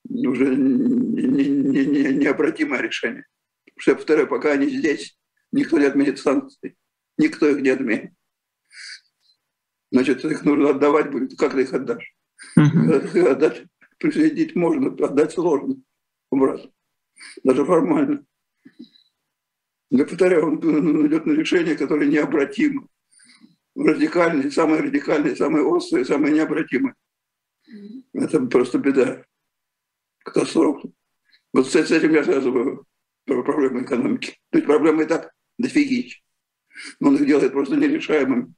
уже 0.09 0.55
не, 0.57 1.49
не, 1.49 1.87
не, 1.87 2.15
необратимое 2.15 2.81
решение. 2.81 3.27
Потому 3.65 3.81
что, 3.81 3.91
я 3.91 3.97
повторяю, 3.97 4.29
пока 4.29 4.53
они 4.53 4.69
здесь, 4.69 5.19
никто 5.51 5.79
не 5.79 5.87
отменит 5.87 6.19
санкции. 6.19 6.77
Никто 7.19 7.49
их 7.49 7.61
не 7.61 7.71
отменит. 7.71 8.13
Значит, 9.91 10.25
их 10.25 10.45
нужно 10.45 10.71
отдавать 10.71 11.11
будет. 11.11 11.39
Как 11.39 11.55
ты 11.55 11.63
их 11.63 11.73
отдашь? 11.73 12.15
Uh-huh. 12.59 13.29
Отдать, 13.29 13.65
присоединить 13.99 14.55
можно, 14.55 14.89
отдать 14.89 15.33
сложно 15.33 15.77
обратно. 16.31 16.71
Даже 17.43 17.65
формально. 17.65 18.25
Я 19.91 20.05
повторяю, 20.05 20.47
он 20.47 21.07
идет 21.07 21.27
на 21.27 21.33
решение, 21.33 21.77
которое 21.77 22.09
необратимо 22.09 22.89
радикальные, 23.75 24.51
самые 24.51 24.83
радикальные, 24.83 25.37
самые 25.37 25.65
острые, 25.65 26.05
самые 26.05 26.35
необратимые. 26.35 26.95
Это 28.13 28.41
просто 28.47 28.79
беда, 28.79 29.25
катастрофа. 30.19 30.89
Вот 31.53 31.69
с 31.69 31.75
этим 31.75 32.13
я 32.13 32.25
связываю 32.25 32.87
проблемы 33.27 33.83
экономики. 33.83 34.39
То 34.51 34.59
есть 34.59 34.67
проблемы 34.67 35.05
и 35.05 35.07
так 35.07 35.33
дофигища. 35.59 36.21
Но 37.01 37.09
он 37.09 37.17
их 37.17 37.27
делает 37.27 37.53
просто 37.53 37.77
нерешаемыми. 37.77 38.53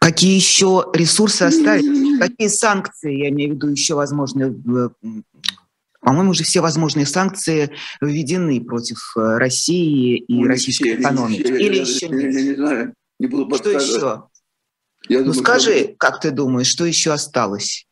Какие 0.00 0.34
еще 0.34 0.90
ресурсы 0.92 1.42
остались? 1.42 2.18
Какие 2.18 2.48
санкции, 2.48 3.16
я 3.16 3.30
имею 3.30 3.52
в 3.52 3.54
виду, 3.54 3.68
еще 3.68 3.94
возможны 3.94 4.54
по-моему, 6.04 6.30
уже 6.30 6.44
все 6.44 6.60
возможные 6.60 7.06
санкции 7.06 7.70
введены 8.00 8.62
против 8.62 8.98
э, 9.16 9.38
России 9.38 10.18
и 10.18 10.34
ну, 10.34 10.46
российской 10.46 10.92
все, 10.92 11.00
экономики. 11.00 11.42
Все, 11.42 11.56
Или 11.56 11.76
я, 11.76 11.82
еще 11.82 12.08
нет? 12.08 12.34
Я 12.34 12.42
не 12.42 12.54
знаю, 12.54 12.94
не 13.18 13.26
буду 13.26 13.56
Что 13.56 13.70
еще? 13.70 14.28
Я 15.08 15.18
ну 15.18 15.24
думаю, 15.24 15.34
скажи, 15.34 15.78
что... 15.84 15.94
как 15.98 16.20
ты 16.20 16.30
думаешь, 16.30 16.66
что 16.66 16.84
еще 16.84 17.12
осталось? 17.12 17.86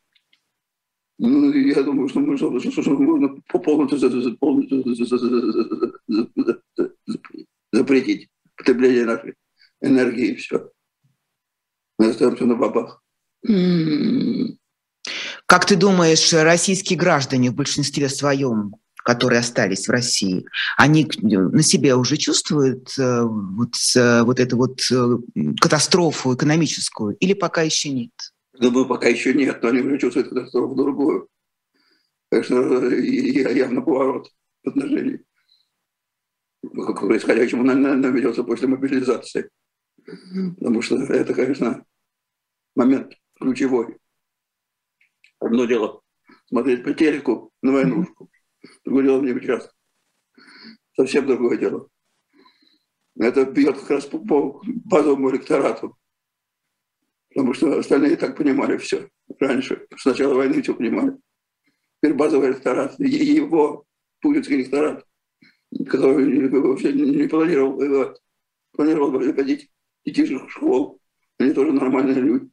Ну, 1.18 1.52
я 1.52 1.82
думаю, 1.82 2.08
что, 2.08 2.20
мы, 2.20 2.36
что, 2.36 2.58
что, 2.60 2.82
что 2.82 2.90
можно 2.90 3.34
полностью, 3.50 4.36
полностью 4.38 4.84
запретить 7.72 8.28
потребление 8.56 9.04
нашей 9.04 9.34
энергии 9.80 10.32
и 10.32 10.36
все. 10.36 10.70
Мы 11.98 12.10
остаемся 12.10 12.44
на 12.44 12.56
бабах. 12.56 13.02
Как 15.52 15.66
ты 15.66 15.76
думаешь, 15.76 16.32
российские 16.32 16.98
граждане 16.98 17.50
в 17.50 17.54
большинстве 17.54 18.08
своем, 18.08 18.74
которые 19.04 19.40
остались 19.40 19.86
в 19.86 19.90
России, 19.90 20.46
они 20.78 21.06
на 21.20 21.62
себе 21.62 21.94
уже 21.94 22.16
чувствуют 22.16 22.98
э, 22.98 23.20
вот, 23.22 23.74
э, 23.94 24.22
вот 24.22 24.40
эту 24.40 24.56
вот 24.56 24.80
э, 24.90 25.18
катастрофу 25.60 26.34
экономическую 26.34 27.16
или 27.16 27.34
пока 27.34 27.60
еще 27.60 27.90
нет? 27.90 28.12
Думаю, 28.58 28.86
пока 28.86 29.08
еще 29.08 29.34
нет, 29.34 29.62
но 29.62 29.68
они 29.68 29.82
уже 29.82 29.98
чувствуют 29.98 30.30
катастрофу 30.30 30.74
другую. 30.74 31.28
Так 32.30 32.46
что 32.46 32.88
явно 32.88 33.82
поворот 33.82 34.30
в 34.64 34.68
отношении 34.70 35.22
к 36.62 37.00
происходящему, 37.06 37.62
наверное, 37.62 38.08
ведется 38.08 38.42
после 38.42 38.68
мобилизации. 38.68 39.50
Потому 40.06 40.80
что 40.80 40.96
это, 40.96 41.34
конечно, 41.34 41.84
момент 42.74 43.12
ключевой. 43.38 43.98
Одно 45.42 45.64
дело 45.64 46.02
смотреть 46.46 46.84
по 46.84 46.94
телеку 46.94 47.50
на 47.62 47.72
войнушку, 47.72 48.30
другое 48.84 49.04
дело 49.04 49.20
мне 49.20 49.32
участвовать. 49.32 49.74
совсем 50.94 51.26
другое 51.26 51.58
дело. 51.58 51.88
Это 53.16 53.44
бьет 53.44 53.78
как 53.78 53.90
раз 53.90 54.06
по, 54.06 54.18
по 54.18 54.62
базовому 54.64 55.30
электорату. 55.30 55.96
Потому 57.28 57.54
что 57.54 57.78
остальные 57.78 58.16
так 58.16 58.36
понимали 58.36 58.76
все 58.76 59.08
раньше. 59.40 59.86
С 59.96 60.04
начала 60.04 60.34
войны 60.34 60.62
все 60.62 60.74
понимали. 60.74 61.16
Теперь 62.00 62.16
базовый 62.16 62.50
электорат, 62.50 62.98
его 63.00 63.84
путинский 64.20 64.56
электорат, 64.56 65.04
который 65.88 66.48
вообще 66.48 66.92
не 66.92 67.26
планировал 67.26 67.76
воевать, 67.76 68.20
планировал 68.72 69.34
ходить 69.34 69.70
детишек 70.04 70.46
в 70.46 70.50
школу. 70.50 71.00
Они 71.38 71.52
тоже 71.52 71.72
нормальные 71.72 72.20
люди. 72.20 72.48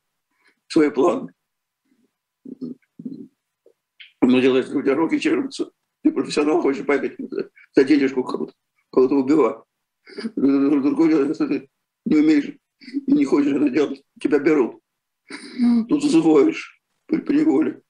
Свои 0.68 0.90
планы. 0.90 1.34
Но 4.22 4.40
дело, 4.40 4.58
если 4.58 4.76
у 4.76 4.82
тебя 4.82 4.96
руки 4.96 5.20
чешутся, 5.20 5.72
ты 6.04 6.12
профессионал, 6.12 6.62
хочешь 6.62 6.86
поехать 6.86 7.18
за 7.76 7.84
денежку 7.84 8.24
кого-то, 8.24 8.54
кого-то 8.92 9.16
убивать. 9.16 9.64
Другое 10.36 11.10
дело, 11.10 11.28
если 11.28 11.48
ты 11.48 11.70
не 12.06 12.18
умеешь 12.18 12.58
и 13.08 13.12
не 13.12 13.26
хочешь 13.26 13.54
это 13.54 13.70
делать, 13.70 14.04
тебя 14.20 14.40
берут. 14.40 14.82
Тут 15.88 16.04
завоешь 16.04 16.82
при, 17.06 17.22
при 17.22 17.40
неволе. 17.40 17.82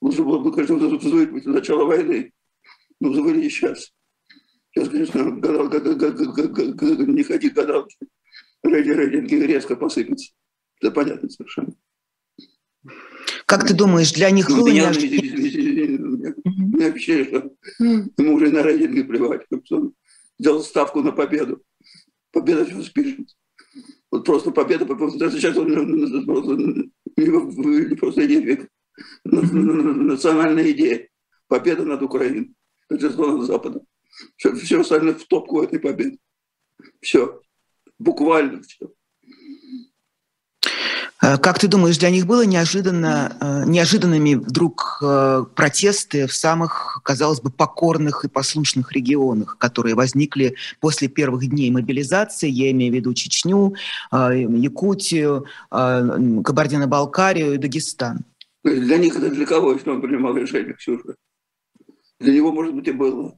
Лучше 0.00 0.22
было 0.22 0.38
бы, 0.38 0.52
конечно, 0.52 0.76
взвыть 0.76 1.46
начало 1.46 1.84
войны. 1.84 2.32
Но 3.00 3.12
завыли 3.12 3.46
и 3.46 3.50
сейчас. 3.50 3.92
Сейчас, 4.70 4.88
конечно, 4.88 5.30
гадал, 5.32 5.68
не 5.68 7.22
ходи 7.22 7.50
гадал. 7.50 7.88
Рейтинги 8.62 9.34
резко 9.34 9.76
посыпятся. 9.76 10.32
Это 10.80 10.90
понятно 10.92 11.28
совершенно. 11.28 11.74
Как 13.52 13.68
ты 13.68 13.74
думаешь, 13.74 14.12
для 14.12 14.30
них 14.30 14.48
было 14.48 14.66
неожиданно? 14.68 15.20
Ощущение, 16.88 17.24
что 17.26 17.52
ему 18.16 18.36
уже 18.36 18.50
на 18.50 18.62
рейтинги 18.62 19.02
плевать. 19.02 19.42
Он 19.70 19.92
сделал 20.38 20.62
ставку 20.62 21.02
на 21.02 21.12
победу. 21.12 21.62
Победа 22.30 22.64
все 22.64 22.82
спишет. 22.82 23.36
Вот 24.10 24.24
просто 24.24 24.52
победа, 24.52 24.86
сейчас 24.86 25.54
он 25.58 26.24
просто, 26.24 26.56
просто 27.96 28.24
идея, 28.24 28.68
национальная 29.24 30.70
идея. 30.72 31.08
Победа 31.46 31.84
над 31.84 32.00
Украиной. 32.00 32.54
Это 32.88 33.10
над 33.10 33.46
Западом. 33.46 33.82
Все, 34.36 34.54
все 34.54 34.80
остальное 34.80 35.12
в 35.12 35.26
топку 35.26 35.60
этой 35.60 35.78
победы. 35.78 36.18
Все. 37.02 37.42
Буквально 37.98 38.62
все. 38.62 38.90
Э, 41.22 41.38
как 41.38 41.58
ты 41.58 41.68
думаешь, 41.68 41.98
для 41.98 42.10
них 42.10 42.26
было 42.26 42.44
неожиданно, 42.44 43.36
э, 43.40 43.64
неожиданными 43.66 44.34
вдруг 44.34 44.98
э, 45.02 45.44
протесты 45.54 46.26
в 46.26 46.34
самых, 46.34 47.00
казалось 47.04 47.40
бы, 47.40 47.50
покорных 47.50 48.24
и 48.24 48.28
послушных 48.28 48.92
регионах, 48.92 49.56
которые 49.58 49.94
возникли 49.94 50.56
после 50.80 51.06
первых 51.08 51.48
дней 51.48 51.70
мобилизации, 51.70 52.48
я 52.50 52.72
имею 52.72 52.92
в 52.92 52.96
виду 52.96 53.14
Чечню, 53.14 53.74
Якутию, 54.10 55.46
Кабардино-Балкарию 55.70 57.54
и 57.54 57.58
Дагестан? 57.58 58.24
Для 58.64 58.98
них 58.98 59.16
это 59.16 59.30
для 59.30 59.46
кого, 59.46 59.72
если 59.72 59.90
он 59.90 60.02
принимал 60.02 60.36
решение, 60.36 60.74
Ксюша? 60.74 61.14
Для 62.18 62.34
него, 62.34 62.52
может 62.52 62.74
быть, 62.74 62.88
и 62.88 62.92
было. 62.92 63.36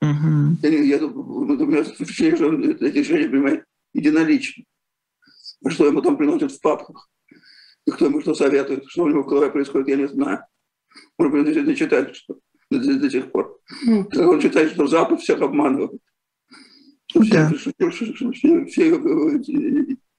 Угу. 0.00 0.58
Я, 0.62 0.68
я, 0.68 1.04
у 1.04 1.66
меня 1.66 1.84
впечатление, 1.84 2.36
что 2.36 2.48
он 2.48 2.62
эти 2.62 2.98
решения 2.98 3.28
принимает 3.28 3.64
единолично. 3.92 4.64
А 5.64 5.70
что 5.70 5.86
ему 5.86 6.02
там 6.02 6.16
приносят 6.16 6.52
в 6.52 6.60
папках? 6.60 7.08
И 7.86 7.90
кто 7.90 8.06
ему 8.06 8.20
что 8.20 8.34
советует, 8.34 8.84
что 8.86 9.04
у 9.04 9.08
него 9.08 9.22
в 9.22 9.26
голове 9.26 9.50
происходит, 9.50 9.88
я 9.88 9.96
не 9.96 10.08
знаю. 10.08 10.40
Он 11.18 11.30
не 11.32 11.76
читает 11.76 12.14
что 12.16 12.38
до, 12.70 12.98
до 12.98 13.10
сих 13.10 13.30
пор. 13.30 13.60
Mm. 13.86 14.24
Он 14.24 14.40
считает, 14.40 14.72
что 14.72 14.86
Запад 14.86 15.20
всех 15.20 15.40
обманывает. 15.40 16.00
Что 17.06 17.20
да. 17.30 17.52
все, 17.52 17.72
все, 17.90 18.12
все, 18.12 18.64
все 18.66 18.90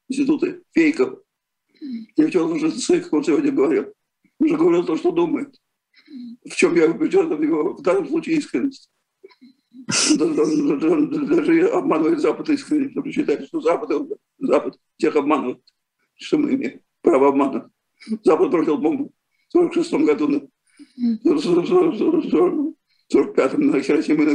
институты 0.08 0.62
фейков. 0.74 1.20
И 1.82 2.24
в 2.24 2.32
чем 2.32 2.44
он 2.44 2.52
уже, 2.54 2.72
как 3.02 3.14
он 3.14 3.24
сегодня 3.24 3.52
говорил, 3.52 3.94
уже 4.40 4.58
говорил 4.58 4.86
то, 4.86 4.96
что 4.96 5.12
думает. 5.12 5.56
В 6.44 6.56
чем 6.56 6.76
я 6.76 6.90
убежден 6.90 7.36
в 7.36 7.42
его, 7.42 7.74
в 7.74 7.82
данном 7.82 8.08
случае, 8.08 8.38
искренность. 8.38 8.90
Даже 10.18 11.68
обманывает 11.70 12.20
Запад 12.20 12.50
искренне, 12.50 12.90
потому 12.90 13.12
что 13.12 13.22
считает, 13.22 13.48
что 13.48 13.62
Запад, 13.62 13.90
Запад 14.40 14.78
всех 14.98 15.16
обманывает, 15.16 15.60
что 16.16 16.38
мы 16.38 16.54
имеем 16.54 16.82
право 17.06 17.28
обмана. 17.30 17.70
Запад 18.24 18.52
бросил 18.52 18.78
бомбу 18.78 19.14
в 19.50 19.52
46 19.52 19.94
году, 19.94 20.50
в 20.98 21.26
45-м 23.14 23.68
на 23.68 23.82
Хиросиму 23.82 24.24
и 24.24 24.26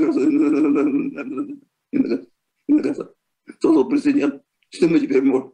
Нагасаки. 2.69 3.11
Создал 3.61 3.89
президент. 3.89 4.43
Что 4.71 4.89
мы 4.89 5.01
теперь 5.01 5.23
можем? 5.23 5.53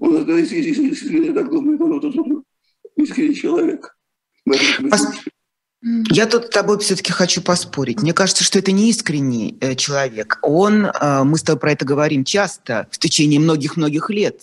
Он 0.00 0.16
это 0.16 0.38
искренне 0.38 1.32
так 1.32 1.50
думает, 1.50 1.80
он 1.80 2.44
искренний 2.96 3.34
человек. 3.34 3.96
Я 5.84 6.26
тут 6.26 6.46
с 6.46 6.48
тобой 6.50 6.78
все-таки 6.78 7.12
хочу 7.12 7.42
поспорить. 7.42 8.02
Мне 8.02 8.12
кажется, 8.12 8.44
что 8.44 8.58
это 8.60 8.70
не 8.70 8.88
искренний 8.90 9.58
э, 9.60 9.74
человек. 9.74 10.38
Он, 10.42 10.86
э, 10.86 11.24
мы 11.24 11.36
с 11.36 11.42
тобой 11.42 11.58
про 11.58 11.72
это 11.72 11.84
говорим 11.84 12.24
часто 12.24 12.86
в 12.92 12.98
течение 12.98 13.40
многих-многих 13.40 14.08
лет, 14.10 14.40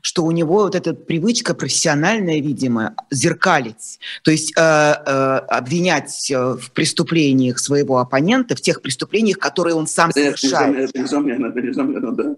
что 0.00 0.24
у 0.24 0.30
него 0.30 0.62
вот 0.62 0.74
эта 0.74 0.94
привычка 0.94 1.52
профессиональная, 1.52 2.40
видимо, 2.40 2.94
зеркалить, 3.10 4.00
то 4.22 4.30
есть 4.30 4.54
э, 4.56 4.60
обвинять 4.60 6.30
в 6.30 6.70
преступлениях 6.72 7.58
своего 7.58 7.98
оппонента, 7.98 8.56
в 8.56 8.60
тех 8.62 8.80
преступлениях, 8.80 9.38
которые 9.38 9.74
он 9.74 9.86
сам 9.86 10.10
совершает. 10.10 10.90
Это 10.90 11.02
несомненно, 11.02 11.46
это 11.48 11.60
несомненно, 11.60 12.12
да. 12.12 12.34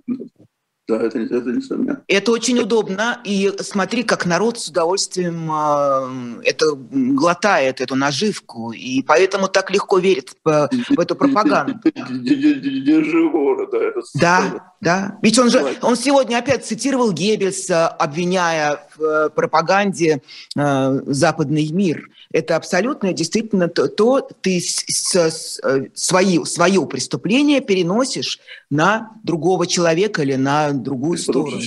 Да, 0.91 0.97
это, 0.97 1.21
это 1.21 1.51
несомненно. 1.51 2.03
Это 2.09 2.33
очень 2.33 2.59
удобно. 2.59 3.21
И 3.25 3.53
смотри, 3.61 4.03
как 4.03 4.27
народ 4.27 4.59
с 4.59 4.69
удовольствием 4.69 5.49
э, 5.53 6.43
это 6.45 6.67
глотает, 6.75 7.81
эту 7.81 7.95
наживку. 7.95 8.73
И 8.73 9.03
поэтому 9.05 9.47
так 9.47 9.71
легко 9.71 9.99
верит 9.99 10.35
в, 10.45 10.69
в 10.89 10.99
эту 10.99 11.15
пропаганду. 11.15 11.75
Держи 11.85 13.29
ворот, 13.29 13.71
да. 13.71 14.01
Да, 14.21 14.70
да. 14.81 15.19
Ведь 15.23 15.39
он 15.39 15.51
же, 15.51 15.77
он 15.83 15.95
сегодня 15.95 16.39
опять 16.39 16.65
цитировал 16.65 17.13
Геббельса, 17.13 17.89
обвиняя 17.89 18.81
в 18.97 19.03
э, 19.03 19.31
пропаганде 19.31 20.23
э, 20.57 21.01
западный 21.07 21.69
мир. 21.71 22.09
Это 22.33 22.57
абсолютно 22.57 23.13
действительно 23.13 23.69
то, 23.69 23.89
то 23.89 24.21
ты 24.41 24.59
с, 24.59 24.85
с, 24.89 25.61
э, 25.63 25.89
свои, 25.93 26.43
свое 26.45 26.87
преступление 26.87 27.61
переносишь 27.61 28.41
на 28.71 29.13
другого 29.23 29.67
человека 29.67 30.23
или 30.23 30.37
на 30.37 30.73
другую 30.73 31.19
сторону. 31.19 31.61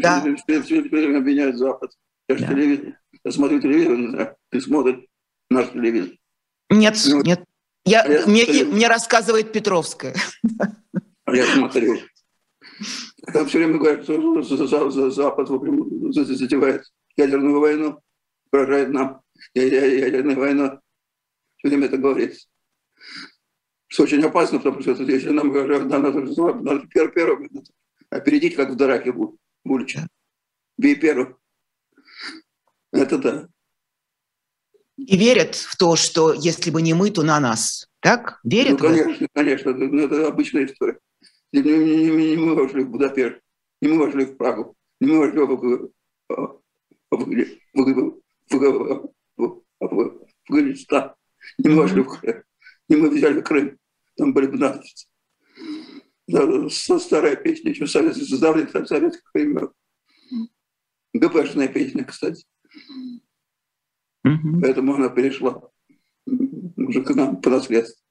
Да. 0.00 0.24
Все 0.62 0.80
обвиняют 0.80 1.58
Запад. 1.58 1.90
Я 2.28 2.36
же 2.38 2.46
телевизор. 2.46 2.94
Я 3.24 3.30
смотрю 3.30 3.60
телевизор. 3.60 4.36
Ты 4.50 4.60
смотришь 4.62 5.04
наш 5.50 5.68
телевизор. 5.68 6.12
Нет, 6.70 6.98
ну, 7.06 7.22
нет. 7.22 7.44
Я, 7.84 8.06
я 8.06 8.26
мне, 8.26 8.46
мне 8.64 8.88
рассказывает 8.88 9.52
Петровская. 9.52 10.14
А 11.24 11.36
я 11.36 11.44
смотрю. 11.46 11.98
Там 13.32 13.46
все 13.46 13.58
время 13.58 13.78
говорят, 13.78 14.04
что 14.04 15.10
Запад 15.10 15.48
затевает 15.48 16.84
ядерную 17.16 17.60
войну, 17.60 18.00
угрожает 18.50 18.90
нам 18.90 19.22
ядерной 19.54 20.34
войной. 20.34 20.78
Все 21.56 21.68
время 21.68 21.86
это 21.86 21.96
говорится. 21.98 22.48
Что 23.86 24.04
очень 24.04 24.22
опасно, 24.24 24.58
потому 24.58 24.80
что 24.80 24.92
если 25.02 25.30
нам 25.30 25.52
говорят, 25.52 25.84
надо, 25.84 26.12
надо 26.12 26.86
первым 26.88 27.50
опередить, 28.10 28.56
как 28.56 28.70
в 28.70 28.76
драке 28.76 29.12
Булича. 29.64 30.08
Бей 30.78 30.96
первым. 30.96 31.36
Это 32.92 33.18
да. 33.18 33.48
И 34.96 35.16
верят 35.16 35.54
в 35.54 35.76
то, 35.76 35.96
что 35.96 36.32
если 36.32 36.70
бы 36.70 36.82
не 36.82 36.94
мы, 36.94 37.10
то 37.10 37.22
на 37.22 37.40
нас. 37.40 37.88
Так? 38.00 38.40
Верят? 38.44 38.72
Ну, 38.72 38.78
конечно, 38.78 39.26
конечно. 39.32 39.70
Это, 39.70 39.96
это 39.96 40.28
обычная 40.28 40.66
история. 40.66 40.98
Не, 41.52 41.62
не, 41.62 42.10
не, 42.10 42.36
мы 42.36 42.54
вошли 42.54 42.82
в 42.82 42.90
Будапешт, 42.90 43.40
не 43.80 43.88
мы 43.88 44.06
вошли 44.06 44.24
в 44.24 44.36
Прагу, 44.36 44.74
не 45.00 45.08
мы 45.08 45.18
вошли 45.18 45.40
в, 45.40 45.72
Афганистан, 50.48 51.14
не 51.58 51.70
мы 51.70 51.76
вошли 51.82 52.02
в 52.02 52.08
Крым, 52.08 52.42
не 52.88 52.96
мы 52.96 53.10
взяли 53.10 53.40
Крым, 53.42 53.78
там 54.16 54.32
были 54.32 54.46
бы 54.46 54.58
нацисты. 54.58 55.08
Да, 56.28 56.68
старая 56.70 57.36
песня 57.36 57.70
еще 57.70 57.86
советских, 57.86 58.28
создавленных 58.28 58.88
советских 58.88 59.30
времен. 59.34 59.70
ГПшная 61.12 61.68
песня, 61.68 62.04
кстати. 62.04 62.46
Mm-hmm. 64.26 64.60
Поэтому 64.62 64.94
она 64.94 65.08
перешла 65.10 65.68
уже 66.76 67.02
к 67.02 67.14
нам 67.14 67.40
по 67.40 67.50
наследству. 67.50 68.02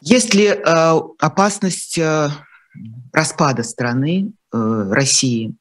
Есть 0.00 0.34
ли 0.34 0.46
э, 0.46 0.60
опасность 1.18 1.98
э, 1.98 2.28
распада 3.12 3.62
страны 3.62 4.32
э, 4.52 4.90
России 4.90 5.54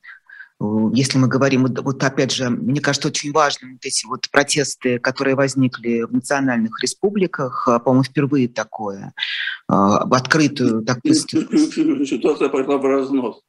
если 0.60 1.20
мы 1.20 1.28
говорим, 1.28 1.68
вот 1.68 2.04
опять 2.04 2.32
же, 2.32 2.50
мне 2.50 2.82
кажется, 2.82 3.10
очень 3.10 3.32
важным 3.32 3.74
вот 3.74 3.86
эти 3.86 4.08
вот 4.08 4.28
протесты, 4.32 4.98
которые 4.98 5.36
возникли 5.36 6.02
в 6.02 6.12
национальных 6.12 6.82
республиках, 6.82 7.68
а, 7.68 7.78
по-моему, 7.78 8.04
впервые 8.04 8.48
такое, 8.48 9.14
в 9.68 10.16
открытую 10.16 10.84
такую... 10.84 11.14
Ситуация 11.14 12.50
пошла 12.50 12.80
в 12.80 12.86
разнос. 12.86 13.44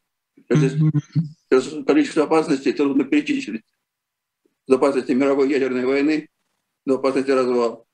Mm-hmm. 0.53 1.85
Количество 1.85 2.24
опасностей 2.24 2.72
трудно 2.74 3.05
перечислить. 3.05 3.62
С 4.66 4.72
опасности 4.72 5.12
мировой 5.12 5.48
ядерной 5.48 5.87
войны 5.87 6.29
до 6.85 6.96
опасности 6.96 7.31
развала. 7.31 7.85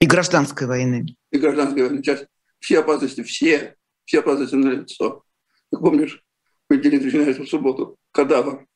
И 0.00 0.06
гражданской 0.06 0.66
войны. 0.66 1.06
И 1.30 1.38
гражданской 1.38 1.82
войны. 1.82 2.02
Сейчас 2.02 2.26
все 2.60 2.80
опасности, 2.80 3.22
все, 3.22 3.76
все 4.04 4.20
опасности 4.20 4.54
на 4.54 4.70
лицо. 4.70 5.24
Ты 5.70 5.78
помнишь, 5.78 6.22
понедельник 6.68 7.04
начинается 7.04 7.42
в 7.42 7.48
субботу, 7.48 7.96
кадавр. 8.12 8.66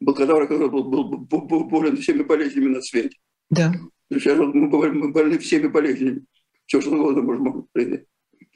Был 0.00 0.14
кадавр, 0.14 0.46
который 0.46 0.70
был, 0.70 0.84
был, 0.84 1.26
был, 1.42 1.64
болен 1.64 1.96
всеми 1.96 2.22
болезнями 2.22 2.68
на 2.68 2.80
свете. 2.80 3.16
Да. 3.50 3.72
Сейчас 4.10 4.38
мы, 4.38 4.52
мы 4.52 5.12
больны 5.12 5.38
всеми 5.38 5.68
болезнями. 5.68 6.24
Все, 6.66 6.80
что 6.80 6.90
угодно 6.90 7.22
может 7.22 7.66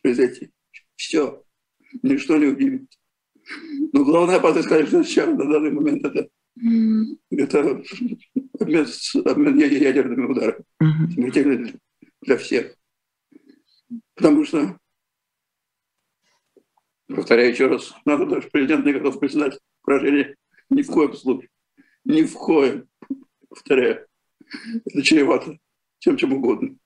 произойти. 0.03 0.51
Все. 0.97 1.43
Ничто 2.03 2.37
не 2.37 2.47
удивит. 2.47 2.89
Но 3.93 4.05
главная 4.05 4.37
опасность, 4.37 4.69
конечно, 4.69 5.05
сейчас, 5.05 5.29
на 5.29 5.51
данный 5.51 5.73
момент, 5.73 6.05
это, 6.05 6.29
mm. 6.59 7.05
это 7.31 7.83
обмен, 8.61 8.87
обмен 9.25 9.59
ядерными 9.59 10.27
ударами. 10.27 10.65
Mm-hmm. 10.83 11.79
для 12.23 12.37
всех. 12.37 12.77
Потому 14.15 14.45
что, 14.45 14.79
повторяю 17.09 17.53
еще 17.53 17.67
раз, 17.67 17.95
надо 18.05 18.27
даже 18.27 18.49
президент 18.49 18.85
готов 18.85 19.19
признать 19.19 19.59
поражение 19.83 20.37
ни 20.71 20.83
в 20.83 20.89
коем 20.89 21.15
случае. 21.15 21.49
Ни 22.05 22.23
в 22.23 22.35
коем, 22.35 22.89
повторяю. 23.49 24.07
Это 24.85 25.03
чревато 25.03 25.59
чем 26.03 26.17
чем 26.17 26.33
угодно. 26.33 26.77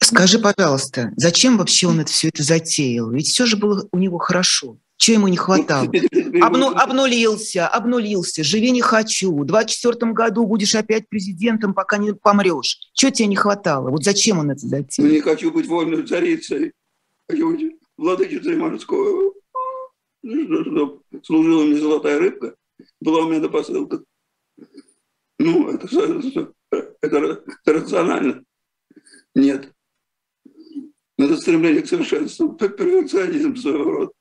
Скажи, 0.00 0.38
пожалуйста, 0.40 1.12
зачем 1.16 1.56
вообще 1.56 1.86
он 1.86 2.00
это 2.00 2.10
все 2.10 2.28
это 2.28 2.42
затеял? 2.42 3.10
Ведь 3.10 3.28
все 3.28 3.46
же 3.46 3.56
было 3.56 3.88
у 3.92 3.98
него 3.98 4.18
хорошо. 4.18 4.78
Чего 5.02 5.14
ему 5.16 5.26
не 5.26 5.36
хватало? 5.36 5.90
Обну, 6.42 6.68
обнулился, 6.68 7.66
обнулился, 7.66 8.44
живи 8.44 8.70
не 8.70 8.82
хочу. 8.82 9.36
В 9.36 9.44
24 9.44 10.12
году 10.12 10.46
будешь 10.46 10.76
опять 10.76 11.08
президентом, 11.08 11.74
пока 11.74 11.98
не 11.98 12.14
помрешь. 12.14 12.78
Чего 12.92 13.10
тебе 13.10 13.26
не 13.26 13.34
хватало? 13.34 13.90
Вот 13.90 14.04
зачем 14.04 14.38
он 14.38 14.52
это 14.52 14.64
затеял? 14.64 15.08
Ну, 15.08 15.12
не 15.12 15.20
хочу 15.20 15.50
быть 15.50 15.66
вольной 15.66 16.06
царицей. 16.06 16.72
Хочу 17.28 17.50
быть 17.50 17.76
владычицей 17.96 18.54
морской. 18.54 19.32
Служила 21.24 21.64
мне 21.64 21.80
золотая 21.80 22.20
рыбка. 22.20 22.54
Была 23.00 23.24
у 23.24 23.28
меня 23.28 23.48
посылка. 23.48 24.04
Ну, 25.40 25.68
это, 25.68 26.52
это, 26.70 26.86
это 27.00 27.72
рационально. 27.72 28.44
Нет. 29.34 29.72
Это 31.18 31.36
стремление 31.38 31.82
к 31.82 31.88
совершенству, 31.88 32.52
перфекционизм 32.52 33.56
своего 33.56 33.90
рода. 33.90 34.12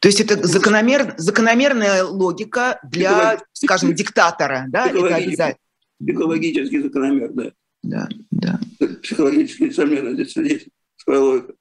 То 0.00 0.08
есть 0.08 0.20
это 0.20 0.46
закономер, 0.46 1.14
закономерная 1.18 2.04
логика 2.04 2.80
для, 2.82 3.40
скажем, 3.52 3.94
диктатора, 3.94 4.64
да? 4.68 4.86
Это 4.86 5.14
обязательно. 5.14 5.58
Психологически 5.98 6.82
закономерная. 6.82 7.52
Да, 7.82 8.08
да. 8.30 8.60
Психологически, 9.02 9.64
несомненно, 9.64 10.14
здесь 10.14 10.36
есть 10.36 10.68
своя 10.96 11.20
логика. 11.20 11.54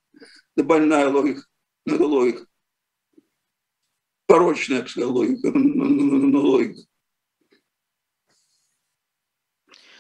Это 0.56 0.64
больная 0.66 1.10
логика, 1.10 1.44
но 1.86 1.96
это 1.96 2.06
логика. 2.06 2.46
Порочная 4.26 4.84
психологика, 4.84 5.52
но 5.52 6.40
логика. 6.40 6.82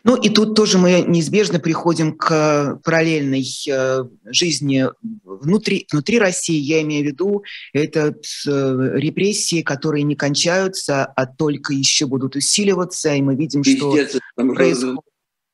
Ну 0.09 0.15
и 0.15 0.29
тут 0.29 0.55
тоже 0.55 0.79
мы 0.79 1.01
неизбежно 1.07 1.59
приходим 1.59 2.17
к 2.17 2.81
параллельной 2.83 3.45
э, 3.69 4.05
жизни 4.25 4.85
внутри, 5.23 5.85
внутри 5.91 6.17
России, 6.17 6.57
я 6.57 6.81
имею 6.81 7.03
в 7.03 7.07
виду, 7.09 7.43
это 7.73 8.07
э, 8.07 8.91
репрессии, 8.95 9.61
которые 9.61 10.01
не 10.01 10.15
кончаются, 10.15 11.05
а 11.05 11.27
только 11.27 11.73
еще 11.73 12.07
будут 12.07 12.35
усиливаться, 12.35 13.13
и 13.13 13.21
мы 13.21 13.35
видим, 13.35 13.63
что 13.63 13.91
происходит. 14.35 15.03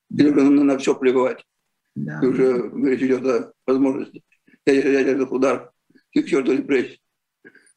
На 0.10 0.78
все 0.78 0.96
плевать. 0.96 1.44
Да. 1.94 2.22
И 2.24 2.26
уже 2.26 2.72
речь 2.82 3.02
идет 3.02 3.26
о 3.26 3.52
возможности 3.68 4.24
ядерных 4.66 5.34
ударов 5.34 5.70
и 6.14 6.22
к 6.22 6.30
черту 6.30 6.54
репрессий. 6.54 7.02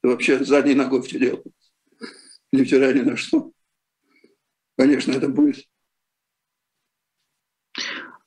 Вообще 0.04 0.44
задней 0.44 0.74
ногой 0.74 1.02
все 1.02 1.18
делают. 1.18 1.44
Ни 2.52 2.62
вчера, 2.62 2.92
ни 2.92 3.00
на 3.00 3.16
что. 3.16 3.50
Конечно, 4.76 5.10
это 5.10 5.28
будет 5.28 5.66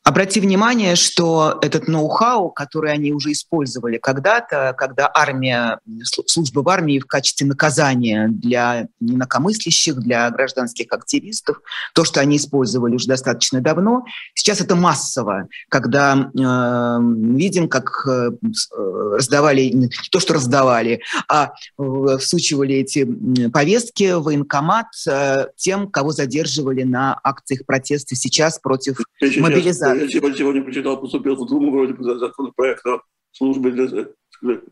Обрати 0.03 0.39
внимание, 0.39 0.95
что 0.95 1.59
этот 1.61 1.87
ноу-хау, 1.87 2.49
который 2.49 2.91
они 2.91 3.13
уже 3.13 3.33
использовали 3.33 3.99
когда-то, 3.99 4.73
когда 4.75 5.07
армия, 5.13 5.79
служба 6.25 6.61
в 6.61 6.69
армии 6.69 6.97
в 6.97 7.05
качестве 7.05 7.45
наказания 7.45 8.27
для 8.27 8.87
инакомыслящих, 8.99 9.97
для 9.97 10.27
гражданских 10.31 10.87
активистов, 10.89 11.61
то, 11.93 12.03
что 12.03 12.19
они 12.19 12.37
использовали 12.37 12.95
уже 12.95 13.05
достаточно 13.05 13.61
давно, 13.61 14.03
сейчас 14.33 14.59
это 14.59 14.75
массово, 14.75 15.47
когда 15.69 16.15
э, 16.15 16.97
видим, 17.37 17.69
как 17.69 18.03
э, 18.07 18.31
раздавали, 18.73 19.69
не 19.69 19.89
то, 20.09 20.19
что 20.19 20.33
раздавали, 20.33 21.01
а 21.29 21.51
э, 21.77 22.17
всучивали 22.17 22.73
эти 22.73 23.05
повестки 23.49 24.13
в 24.13 24.23
военкомат 24.23 24.87
э, 25.07 25.45
тем, 25.57 25.91
кого 25.91 26.11
задерживали 26.11 26.81
на 26.81 27.19
акциях 27.23 27.67
протеста 27.67 28.15
сейчас 28.15 28.57
против 28.57 28.97
мобилизации 29.37 29.90
я 29.95 30.09
сегодня 30.09 30.63
прочитал, 30.63 30.99
поступил 30.99 31.35
в 31.35 31.47
Думу 31.47 31.71
вроде 31.71 31.93
бы 31.93 32.03
законопроект 32.17 32.85
о 32.85 33.01
службе 33.31 33.71
для 33.71 34.07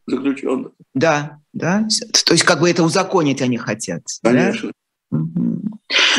заключенных. 0.07 0.71
Да, 0.93 1.39
да. 1.53 1.87
То 2.25 2.33
есть 2.33 2.43
как 2.43 2.59
бы 2.59 2.69
это 2.69 2.83
узаконить 2.83 3.41
они 3.41 3.57
хотят. 3.57 4.03
Конечно. 4.23 4.71
Да? 5.11 5.19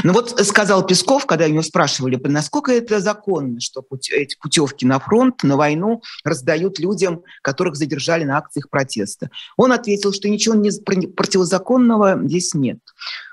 Ну 0.02 0.12
вот 0.12 0.30
сказал 0.46 0.84
Песков, 0.84 1.26
когда 1.26 1.44
его 1.44 1.62
спрашивали, 1.62 2.20
насколько 2.24 2.72
это 2.72 2.98
законно, 3.00 3.60
что 3.60 3.84
эти 4.10 4.36
путевки 4.40 4.84
на 4.84 4.98
фронт, 4.98 5.42
на 5.44 5.56
войну 5.56 6.02
раздают 6.24 6.80
людям, 6.80 7.22
которых 7.42 7.76
задержали 7.76 8.24
на 8.24 8.38
акциях 8.38 8.68
протеста. 8.68 9.30
Он 9.56 9.72
ответил, 9.72 10.12
что 10.12 10.28
ничего 10.28 10.54
не 10.56 10.70
противозаконного 11.06 12.20
здесь 12.24 12.54
нет. 12.54 12.78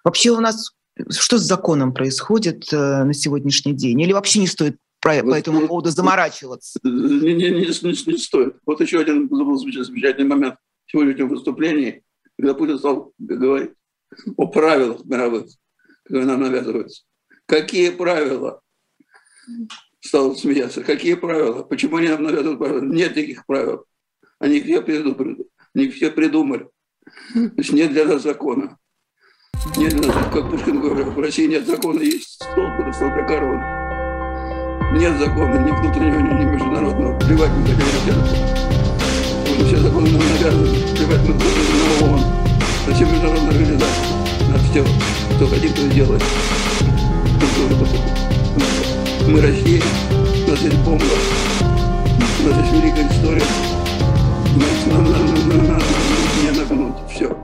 Вообще 0.04 0.32
у 0.32 0.40
нас 0.40 0.74
что 1.10 1.38
с 1.38 1.42
законом 1.42 1.94
происходит 1.94 2.74
э, 2.74 3.04
на 3.04 3.14
сегодняшний 3.14 3.74
день? 3.74 4.02
Или 4.02 4.14
вообще 4.14 4.40
не 4.40 4.48
стоит 4.48 4.78
по, 5.02 5.14
вот, 5.14 5.32
по 5.32 5.36
этому 5.36 5.68
поводу 5.68 5.90
заморачиваться? 5.90 6.80
Не, 6.84 7.34
не, 7.34 7.50
не, 7.50 7.66
не, 7.66 8.12
не 8.12 8.18
стоит. 8.18 8.56
Вот 8.66 8.82
еще 8.82 9.00
один 9.00 9.28
был 9.28 9.58
замечательный 9.58 10.28
момент 10.28 10.56
в 10.86 10.92
сегодняшнем 10.92 11.30
выступлении, 11.30 12.04
когда 12.38 12.54
Путин 12.54 12.80
стал 12.80 13.14
говорить 13.18 13.72
о 14.38 14.48
правилах 14.48 15.04
мировых, 15.06 15.48
которые 16.04 16.28
нам 16.28 16.42
навязываются. 16.42 17.04
Какие 17.46 17.92
правила? 17.92 18.62
Стал 20.00 20.36
смеяться. 20.36 20.84
Какие 20.84 21.16
правила? 21.16 21.64
Почему 21.64 21.98
они 21.98 22.10
нам 22.10 22.24
навязывают 22.24 22.60
правила? 22.60 22.82
Нет 22.82 23.14
таких 23.14 23.46
правил. 23.46 23.86
Они 24.40 24.62
все 24.62 24.82
придумали. 24.82 25.46
Они 25.74 25.90
все 25.90 26.12
придумали. 26.12 26.70
Значит, 27.34 27.74
нет 27.74 27.92
для 27.92 28.06
нас 28.06 28.24
закона. 28.24 28.78
Нет 29.78 29.94
для 29.94 30.08
нас, 30.08 30.34
как 30.34 30.50
Пушкин 30.50 30.82
говорил, 30.82 31.12
в 31.12 31.20
России 31.20 31.48
нет 31.48 31.66
закона, 31.66 32.00
есть 32.00 32.36
столб, 32.36 32.94
столб 32.94 33.28
короны. 33.28 33.77
Нет 34.94 35.18
закона 35.20 35.58
ни 35.58 35.72
внутреннего, 35.72 36.20
ни 36.20 36.46
международного. 36.46 37.20
Плевать 37.20 37.52
мы 37.52 37.62
хотели 37.64 38.06
делать. 38.06 38.32
Все 39.68 39.78
законы 39.78 40.10
нам 40.12 40.22
навязаны. 40.22 40.96
Плевать 40.96 41.22
мы 41.28 41.34
на 41.34 42.14
ООН. 42.14 42.22
На 42.88 42.94
все 42.94 43.06
международные 43.06 43.50
организации. 43.50 44.06
На 44.50 44.58
все. 44.58 44.86
Кто 45.36 45.48
хотит, 45.48 45.76
то 45.76 45.88
делает. 45.90 46.24
Мы 49.28 49.42
Россия. 49.42 49.84
У 50.46 50.50
нас 50.50 50.62
есть 50.62 50.78
бомба. 50.86 51.04
У 52.40 52.48
нас 52.48 52.58
есть 52.58 52.74
великая 52.74 53.08
история. 53.12 53.44
Нам 54.88 55.04
надо 55.04 55.24
не 56.42 56.58
нагнуть. 56.58 56.96
Все. 57.10 57.38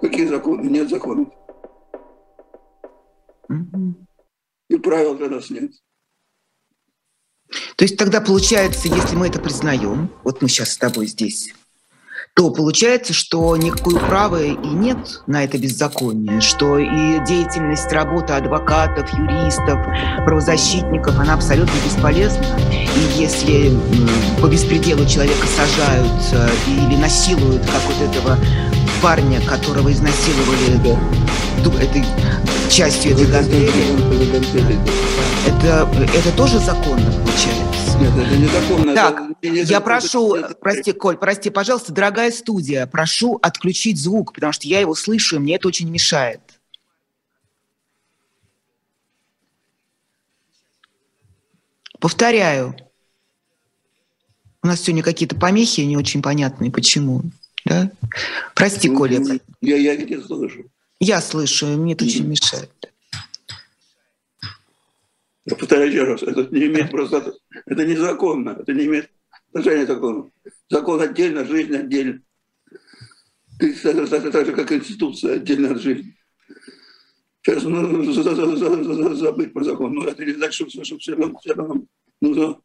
Какие 0.00 0.26
законы? 0.26 0.68
Нет 0.68 0.90
законов. 0.90 1.28
И 4.68 4.76
правил 4.76 5.14
для 5.14 5.28
нас 5.28 5.48
нет. 5.50 5.70
То 7.80 7.84
есть 7.84 7.96
тогда 7.96 8.20
получается, 8.20 8.88
если 8.88 9.16
мы 9.16 9.28
это 9.28 9.38
признаем, 9.38 10.10
вот 10.22 10.42
мы 10.42 10.50
сейчас 10.50 10.72
с 10.72 10.76
тобой 10.76 11.06
здесь, 11.06 11.54
то 12.34 12.50
получается, 12.50 13.14
что 13.14 13.56
никакой 13.56 13.94
управы 13.94 14.48
и 14.48 14.68
нет 14.68 15.22
на 15.26 15.44
это 15.44 15.56
беззаконие, 15.56 16.42
что 16.42 16.76
и 16.78 17.24
деятельность, 17.24 17.90
работа 17.90 18.36
адвокатов, 18.36 19.10
юристов, 19.14 19.80
правозащитников, 20.26 21.18
она 21.18 21.32
абсолютно 21.32 21.72
бесполезна. 21.82 22.44
и 22.70 23.18
если 23.18 23.72
по 24.42 24.46
беспределу 24.46 25.06
человека 25.06 25.46
сажают 25.46 26.50
или 26.66 27.00
насилуют, 27.00 27.62
как 27.62 27.80
вот 27.86 28.10
этого 28.10 28.38
парня, 29.00 29.40
которого 29.46 29.90
изнасиловали 29.90 30.76
этой 31.80 32.04
частью 32.68 33.12
этой 33.12 33.24
гантели, 33.24 33.72
это, 35.48 35.88
это 36.14 36.36
тоже 36.36 36.58
законно? 36.58 37.19
Нет, 38.00 38.12
это 38.16 38.36
незаконно. 38.36 38.94
Так, 38.94 39.30
это, 39.42 39.52
не, 39.52 39.60
я 39.60 39.80
прошу, 39.80 40.34
это, 40.34 40.54
прости, 40.54 40.92
Коль, 40.92 41.18
прости, 41.18 41.50
пожалуйста, 41.50 41.92
дорогая 41.92 42.30
студия, 42.30 42.86
прошу 42.86 43.38
отключить 43.42 44.00
звук, 44.00 44.32
потому 44.32 44.52
что 44.52 44.66
я 44.66 44.80
его 44.80 44.94
слышу, 44.94 45.36
и 45.36 45.38
мне 45.38 45.56
это 45.56 45.68
очень 45.68 45.90
мешает. 45.90 46.40
Повторяю, 52.00 52.74
у 54.62 54.66
нас 54.66 54.80
сегодня 54.80 55.02
какие-то 55.02 55.36
помехи 55.36 55.82
не 55.82 55.96
очень 55.96 56.22
понятные. 56.22 56.70
Почему? 56.70 57.22
Да? 57.66 57.90
Прости, 58.54 58.88
ну, 58.88 58.96
Коля. 58.96 59.22
Я, 59.60 59.76
я 59.76 59.96
не 59.96 60.20
слышу. 60.22 60.64
Я 60.98 61.20
слышу, 61.20 61.66
и 61.66 61.76
мне 61.76 61.92
это 61.92 62.04
очень 62.04 62.26
мешает. 62.26 62.89
Я 65.50 65.56
повторяю 65.56 65.90
еще 65.90 66.04
раз, 66.04 66.22
это 66.22 66.46
не 66.54 66.66
имеет 66.66 66.90
просто, 66.90 67.34
это 67.66 67.84
незаконно, 67.84 68.50
это 68.60 68.72
не 68.72 68.86
имеет 68.86 69.10
отношения 69.48 69.84
к 69.84 69.88
закону. 69.88 70.32
Закон 70.68 71.00
отдельно, 71.00 71.44
жизнь 71.44 71.74
отдельно. 71.74 72.22
Это 73.58 74.30
так 74.30 74.46
же, 74.46 74.52
как 74.52 74.70
институция 74.70 75.34
отдельно 75.34 75.72
от 75.72 75.80
жизни. 75.80 76.16
Сейчас 77.42 77.64
нужно 77.64 79.14
забыть 79.16 79.52
про 79.52 79.64
закон. 79.64 79.92
Но 79.94 80.04
это 80.04 80.24
не 80.24 80.32
значит, 80.32 80.70
что, 80.70 80.84
что 80.84 80.98
все 80.98 81.16
равно, 81.16 81.38
все 81.40 81.54
равно 81.54 81.86
нужно 82.20 82.60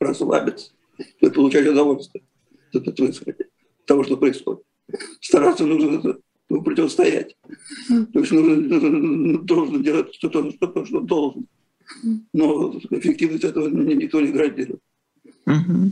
расслабиться 0.00 0.72
и 1.20 1.30
получать 1.30 1.68
удовольствие 1.68 2.24
от 2.74 2.84
того, 3.86 4.02
что 4.02 4.16
происходит. 4.16 4.64
Стараться 5.20 5.64
нужно 5.64 6.18
ну, 6.48 6.62
противостоять. 6.62 7.36
То 7.88 8.20
есть 8.20 8.32
нужно, 8.32 9.38
должен 9.38 9.82
делать 9.82 10.14
что-то, 10.14 10.50
что, 10.50 10.84
что 10.84 11.00
должен. 11.00 11.46
Но 12.32 12.78
эффективность 12.90 13.44
этого 13.44 13.68
никто 13.68 14.20
не 14.20 14.32
гарантирует. 14.32 14.80
Угу. 15.46 15.90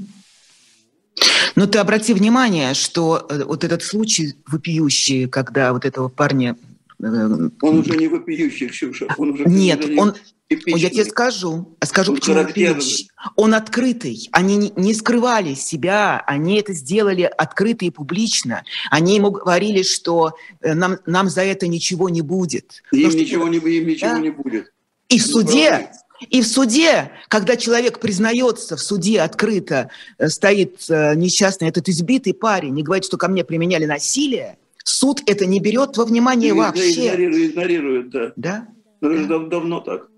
Но 1.56 1.66
ты 1.66 1.78
обрати 1.78 2.12
внимание, 2.12 2.74
что 2.74 3.26
э, 3.28 3.44
вот 3.44 3.64
этот 3.64 3.82
случай 3.82 4.34
вопиющий, 4.46 5.26
когда 5.26 5.72
вот 5.72 5.84
этого 5.84 6.08
парня... 6.08 6.56
Он 6.98 7.78
уже 7.78 7.96
не 7.96 8.08
вопиющий, 8.08 8.68
Ксюша. 8.68 9.06
Он 9.18 9.30
уже 9.30 9.44
Нет, 9.44 9.84
он, 9.98 10.14
Эпичный. 10.48 10.80
Я 10.80 10.90
тебе 10.90 11.04
скажу, 11.04 11.76
скажу, 11.82 12.12
он 12.12 12.18
почему 12.18 12.36
вопиющий. 12.36 13.10
Он 13.34 13.52
открытый. 13.52 14.28
Они 14.30 14.72
не 14.76 14.94
скрывали 14.94 15.54
себя, 15.54 16.22
они 16.24 16.60
это 16.60 16.72
сделали 16.72 17.22
открыто 17.22 17.84
и 17.84 17.90
публично. 17.90 18.62
Они 18.90 19.16
ему 19.16 19.32
говорили, 19.32 19.82
что 19.82 20.34
э, 20.60 20.74
нам, 20.74 20.98
нам 21.04 21.28
за 21.28 21.42
это 21.42 21.66
ничего 21.66 22.08
не 22.08 22.22
будет. 22.22 22.84
Им, 22.92 23.10
ничего, 23.10 23.48
не, 23.48 23.58
им 23.58 23.88
ничего 23.88 24.10
да? 24.10 24.18
не 24.20 24.30
будет. 24.30 24.72
И 25.08 25.18
в 25.18 25.26
суде, 25.26 25.90
и 26.30 26.40
в 26.42 26.46
суде, 26.46 27.10
когда 27.26 27.56
человек 27.56 27.98
признается, 27.98 28.76
в 28.76 28.80
суде 28.80 29.22
открыто 29.22 29.90
э, 30.18 30.28
стоит 30.28 30.84
э, 30.88 31.16
несчастный 31.16 31.68
этот 31.68 31.88
избитый 31.88 32.34
парень 32.34 32.78
и 32.78 32.84
говорит, 32.84 33.04
что 33.04 33.16
ко 33.16 33.26
мне 33.26 33.42
применяли 33.42 33.84
насилие, 33.84 34.58
суд 34.88 35.22
это 35.26 35.46
не 35.46 35.60
берет 35.60 35.96
во 35.96 36.04
внимание 36.04 36.50
и 36.50 36.52
вообще. 36.52 37.08
Игнорирует, 37.08 37.52
игнорирует, 37.52 38.10
да. 38.10 38.32
Да? 38.36 38.68
Это 39.00 39.26
да. 39.26 39.38
давно 39.38 39.80
так 39.80 40.10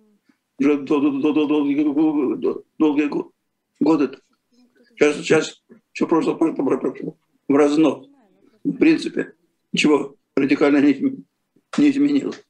уже 0.59 0.79
долгие, 0.79 2.65
долгие 2.79 3.11
годы. 3.81 4.19
Сейчас, 4.91 5.17
сейчас 5.17 5.63
все 5.93 6.07
просто 6.07 6.33
в 6.33 7.55
разнос. 7.55 8.07
В 8.65 8.73
принципе, 8.73 9.35
ничего 9.73 10.17
радикально 10.37 10.79
не, 10.79 11.25
не 11.79 11.91
изменилось. 11.91 12.43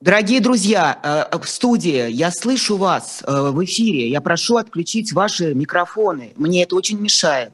Дорогие 0.00 0.40
друзья, 0.40 1.28
в 1.30 1.46
студии, 1.46 2.10
я 2.10 2.30
слышу 2.30 2.76
вас 2.76 3.22
в 3.26 3.64
эфире. 3.64 4.08
Я 4.08 4.22
прошу 4.22 4.56
отключить 4.56 5.12
ваши 5.12 5.54
микрофоны. 5.54 6.32
Мне 6.36 6.62
это 6.62 6.74
очень 6.76 6.98
мешает. 6.98 7.52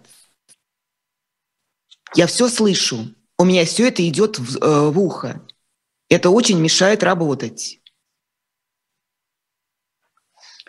Я 2.14 2.26
все 2.26 2.48
слышу. 2.48 3.14
У 3.38 3.44
меня 3.44 3.64
все 3.64 3.88
это 3.88 4.07
идет 4.09 4.38
в, 4.38 4.90
в 4.90 4.98
ухо. 4.98 5.42
Это 6.09 6.30
очень 6.30 6.61
мешает 6.61 7.02
работать. 7.02 7.80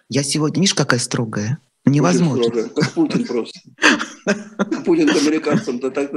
Я 0.10 0.24
сегодня, 0.24 0.62
видишь, 0.62 0.74
какая 0.74 1.00
строгая? 1.00 1.60
Невозможно. 1.86 2.46
Очень 2.46 2.50
строгая, 2.50 2.70
как 2.70 2.94
Путин 2.94 3.28
просто. 3.28 3.60
Путин 4.86 5.08
к 5.08 5.16
американцам-то 5.16 5.92
так 5.92 6.12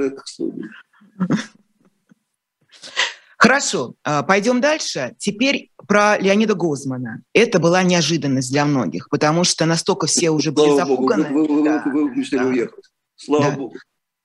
Хорошо, 3.37 3.95
а, 4.05 4.23
пойдем 4.23 4.61
дальше. 4.61 5.14
Теперь 5.18 5.71
про 5.89 6.18
Леонида 6.18 6.55
Гозмана. 6.55 7.23
Это 7.33 7.59
была 7.59 7.83
неожиданность 7.83 8.53
для 8.53 8.66
многих, 8.66 9.09
потому 9.09 9.45
что 9.45 9.64
настолько 9.64 10.07
все 10.07 10.31
уже 10.31 10.53
были 10.53 10.77
запуганы. 10.77 11.31
Богу, 11.31 11.55
вы, 11.55 11.62
вы, 11.62 12.25
да. 12.31 12.68
Слава 13.16 13.51
да. 13.51 13.57
Богу. 13.57 13.77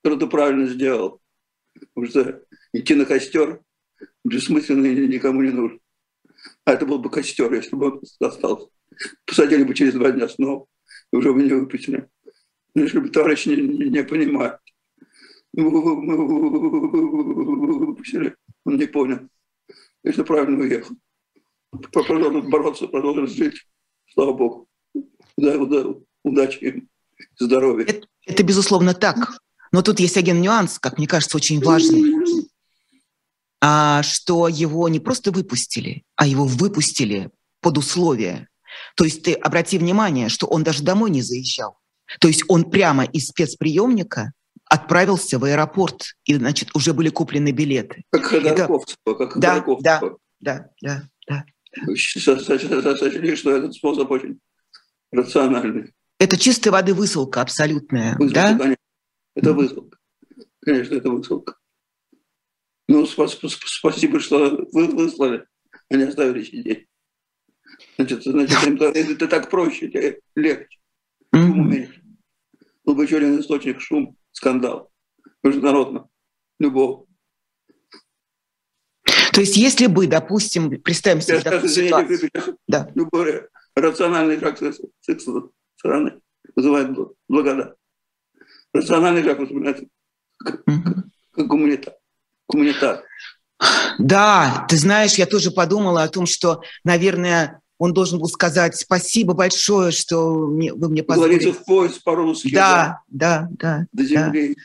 Кто 0.05 0.15
ты 0.17 0.27
правильно 0.27 0.67
сделал. 0.67 1.19
Потому 1.95 2.05
что 2.05 2.43
идти 2.73 2.93
на 2.93 3.05
костер 3.05 3.63
бессмысленно 4.23 4.85
и 4.85 5.07
никому 5.07 5.41
не 5.41 5.49
нужно. 5.49 5.79
А 6.63 6.73
это 6.73 6.85
был 6.85 6.99
бы 6.99 7.09
костер, 7.09 7.51
если 7.51 7.75
бы 7.75 7.87
он 7.87 8.03
остался 8.19 8.67
посадили 9.25 9.63
бы 9.63 9.73
через 9.73 9.95
два 9.95 10.11
дня 10.11 10.29
снова, 10.29 10.67
и 11.11 11.15
уже 11.15 11.33
бы 11.33 11.41
не 11.41 11.49
выпустили. 11.49 12.07
Ну, 12.75 12.83
если 12.83 12.99
бы 12.99 13.09
товарищ 13.09 13.47
не, 13.47 13.55
не, 13.55 13.89
не 13.89 14.03
понимает. 14.03 14.59
Выпустили, 15.53 18.35
он 18.63 18.77
не 18.77 18.85
понял. 18.85 19.27
Если 20.03 20.21
правильно 20.21 20.59
уехал. 20.59 20.95
Продолжил 21.91 22.43
бороться, 22.43 22.87
продолжил 22.87 23.25
жить. 23.25 23.67
Слава 24.13 24.33
Богу. 24.33 24.67
Да, 25.35 25.57
да, 25.65 25.95
удачи 26.23 26.59
им, 26.59 26.89
здоровья. 27.39 27.85
Это, 27.85 28.07
это 28.27 28.43
безусловно 28.43 28.93
так. 28.93 29.39
Но 29.75 29.81
тут 29.81 29.99
есть 29.99 30.15
один 30.15 30.39
нюанс, 30.39 30.79
как 30.79 30.97
мне 30.97 31.05
кажется, 31.05 31.35
очень 31.35 31.61
важный. 31.61 32.01
А, 33.59 34.03
что 34.03 34.47
его 34.47 34.87
не 34.87 35.01
просто 35.01 35.31
выпустили, 35.31 36.03
а 36.15 36.25
его 36.25 36.45
выпустили 36.45 37.29
под 37.59 37.77
условия. 37.77 38.47
То 38.95 39.03
есть 39.03 39.23
ты 39.23 39.33
обрати 39.33 39.77
внимание, 39.77 40.29
что 40.29 40.47
он 40.47 40.63
даже 40.63 40.81
домой 40.81 41.09
не 41.09 41.21
заезжал. 41.21 41.77
То 42.21 42.29
есть 42.29 42.45
он 42.47 42.71
прямо 42.71 43.03
из 43.03 43.27
спецприемника 43.27 44.31
отправился 44.63 45.39
в 45.39 45.43
аэропорт, 45.43 46.15
и, 46.23 46.35
значит, 46.35 46.69
уже 46.73 46.93
были 46.93 47.09
куплены 47.09 47.51
билеты. 47.51 48.03
Как 48.11 48.23
Ходорковского, 48.23 49.13
как 49.15 49.37
да, 49.37 49.65
да, 49.81 50.01
да, 50.39 50.69
да, 50.81 51.03
да. 51.27 51.43
Сочли, 51.85 53.35
что 53.35 53.51
этот 53.51 53.73
способ 53.73 54.09
очень 54.09 54.39
рациональный. 55.11 55.91
Это 56.17 56.37
чистой 56.37 56.69
воды 56.69 56.93
высылка 56.93 57.41
абсолютная, 57.41 58.15
высылка, 58.15 58.33
да? 58.33 58.57
Конечно. 58.57 58.84
Это 59.35 59.53
высылка. 59.53 59.97
Конечно, 60.61 60.95
это 60.95 61.09
высылка. 61.09 61.57
Ну, 62.87 63.05
спасибо, 63.05 64.19
что 64.19 64.67
вы 64.71 64.87
выслали, 64.87 65.45
а 65.89 65.95
не 65.95 66.03
оставили 66.03 66.43
сидеть. 66.43 66.87
Значит, 67.97 68.23
значит 68.23 68.81
это, 68.81 69.27
так 69.27 69.49
проще, 69.49 70.21
легче. 70.35 70.79
Шум 71.33 71.71
еще 73.01 73.17
один 73.17 73.39
источник 73.39 73.81
шум, 73.81 74.15
скандал. 74.31 74.91
Международно. 75.43 76.07
Любого. 76.59 77.07
То 79.33 79.41
есть, 79.41 79.57
если 79.57 79.87
бы, 79.87 80.07
допустим, 80.07 80.69
представим 80.81 81.21
себе 81.21 81.41
такую 81.41 81.69
ситуацию... 81.69 82.29
Да. 82.67 82.89
Любой 82.95 83.49
рациональный 83.75 84.39
шаг 84.39 84.57
с 84.59 85.09
их 85.09 85.21
стороны 85.75 86.21
вызывает 86.55 86.95
благодарность. 87.27 87.77
Рациональный 88.75 89.23
шаг 89.23 89.39
воспринимается 89.39 89.85
как, 90.37 90.63
как 90.65 91.47
гуманитар. 91.47 91.93
гуманитар. 92.49 93.03
Да, 93.99 94.65
ты 94.69 94.77
знаешь, 94.77 95.13
я 95.13 95.25
тоже 95.25 95.51
подумала 95.51 96.03
о 96.03 96.09
том, 96.09 96.25
что, 96.25 96.61
наверное, 96.83 97.61
он 97.77 97.93
должен 97.93 98.19
был 98.19 98.27
сказать 98.27 98.75
спасибо 98.75 99.33
большое, 99.33 99.91
что 99.91 100.47
мне, 100.47 100.73
вы 100.73 100.89
мне 100.89 101.03
позволили. 101.03 101.39
Говорится 101.39 101.61
в 101.61 101.65
поезд 101.65 102.03
по-русски. 102.03 102.53
Да, 102.53 103.01
да, 103.07 103.47
да. 103.51 103.85
До 103.93 104.03
земли. 104.03 104.55
Да. 104.55 104.61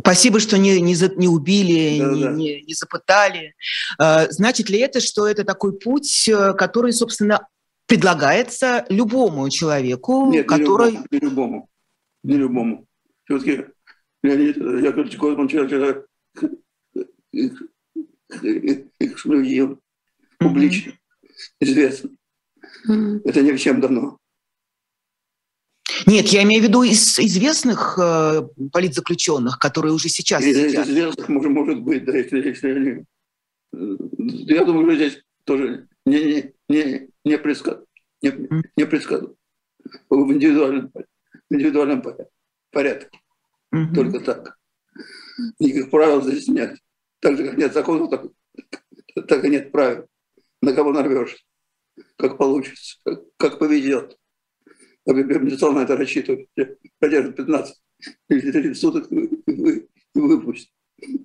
Спасибо, 0.00 0.40
что 0.40 0.56
не, 0.56 0.80
не, 0.80 0.94
за, 0.94 1.14
не 1.14 1.28
убили, 1.28 1.98
да, 1.98 2.14
не, 2.14 2.24
да. 2.24 2.30
Не, 2.30 2.62
не 2.62 2.72
запытали. 2.72 3.54
А, 3.98 4.26
значит 4.30 4.70
ли 4.70 4.78
это, 4.78 5.00
что 5.00 5.26
это 5.26 5.44
такой 5.44 5.78
путь, 5.78 6.26
э, 6.26 6.54
который, 6.54 6.94
собственно, 6.94 7.46
предлагается 7.84 8.86
любому 8.88 9.50
человеку, 9.50 10.30
Нет, 10.30 10.48
который... 10.48 11.00
Не 11.10 11.18
любому. 11.18 11.68
Не 12.22 12.36
любому. 12.36 12.86
Все-таки 13.30 13.64
Леонид 14.24 14.56
Яковлевич 14.56 15.16
Гозман 15.16 15.46
человек 15.46 16.06
эксклюзив, 18.98 19.78
публично, 20.38 20.92
известно. 21.60 22.10
Это 23.24 23.42
ни 23.42 23.52
в 23.52 23.58
чем 23.58 23.80
дано. 23.80 24.18
Нет, 26.06 26.26
я 26.28 26.42
имею 26.42 26.62
в 26.62 26.66
виду 26.66 26.82
из 26.82 27.18
известных 27.20 27.98
э, 28.02 28.42
политзаключенных, 28.72 29.58
которые 29.58 29.92
уже 29.92 30.08
сейчас 30.08 30.42
из, 30.42 30.56
сидят. 30.56 30.88
известных 30.88 31.28
может, 31.28 31.50
может 31.52 31.80
быть, 31.82 32.04
да, 32.04 32.16
если, 32.16 32.48
если 32.48 32.70
они... 32.70 33.04
Э, 33.72 33.96
я 34.18 34.64
думаю, 34.64 34.86
что 34.86 34.94
здесь 34.96 35.22
тоже 35.44 35.88
не, 36.06 36.24
не, 36.24 36.54
не, 36.68 37.08
не, 37.24 37.38
предсказ, 37.38 37.84
не, 38.22 38.48
не 38.76 38.86
предсказывают. 38.86 39.36
В 40.08 40.32
индивидуальном, 40.32 40.90
в 40.92 41.54
индивидуальном 41.54 42.02
порядке. 42.70 43.19
Mm-hmm. 43.74 43.94
Только 43.94 44.20
так. 44.20 44.58
Никаких 45.58 45.90
правил 45.90 46.22
здесь 46.22 46.48
нет. 46.48 46.78
Так 47.20 47.36
же, 47.36 47.46
как 47.46 47.58
нет 47.58 47.72
законов, 47.72 48.10
так, 48.10 48.26
так 49.28 49.44
и 49.44 49.50
нет 49.50 49.70
правил. 49.72 50.06
На 50.62 50.72
кого 50.72 50.92
нарвешься, 50.92 51.38
как 52.16 52.36
получится, 52.36 52.98
как, 53.04 53.20
как 53.36 53.58
повезет. 53.58 54.16
А 55.06 55.12
Безусловно, 55.12 55.80
это 55.80 55.96
рассчитывать. 55.96 56.48
Продержит 56.98 57.36
15 57.36 57.76
или 58.28 58.52
30 58.52 58.78
суток 58.78 59.10
и 59.10 59.88
выпустит. 60.14 60.70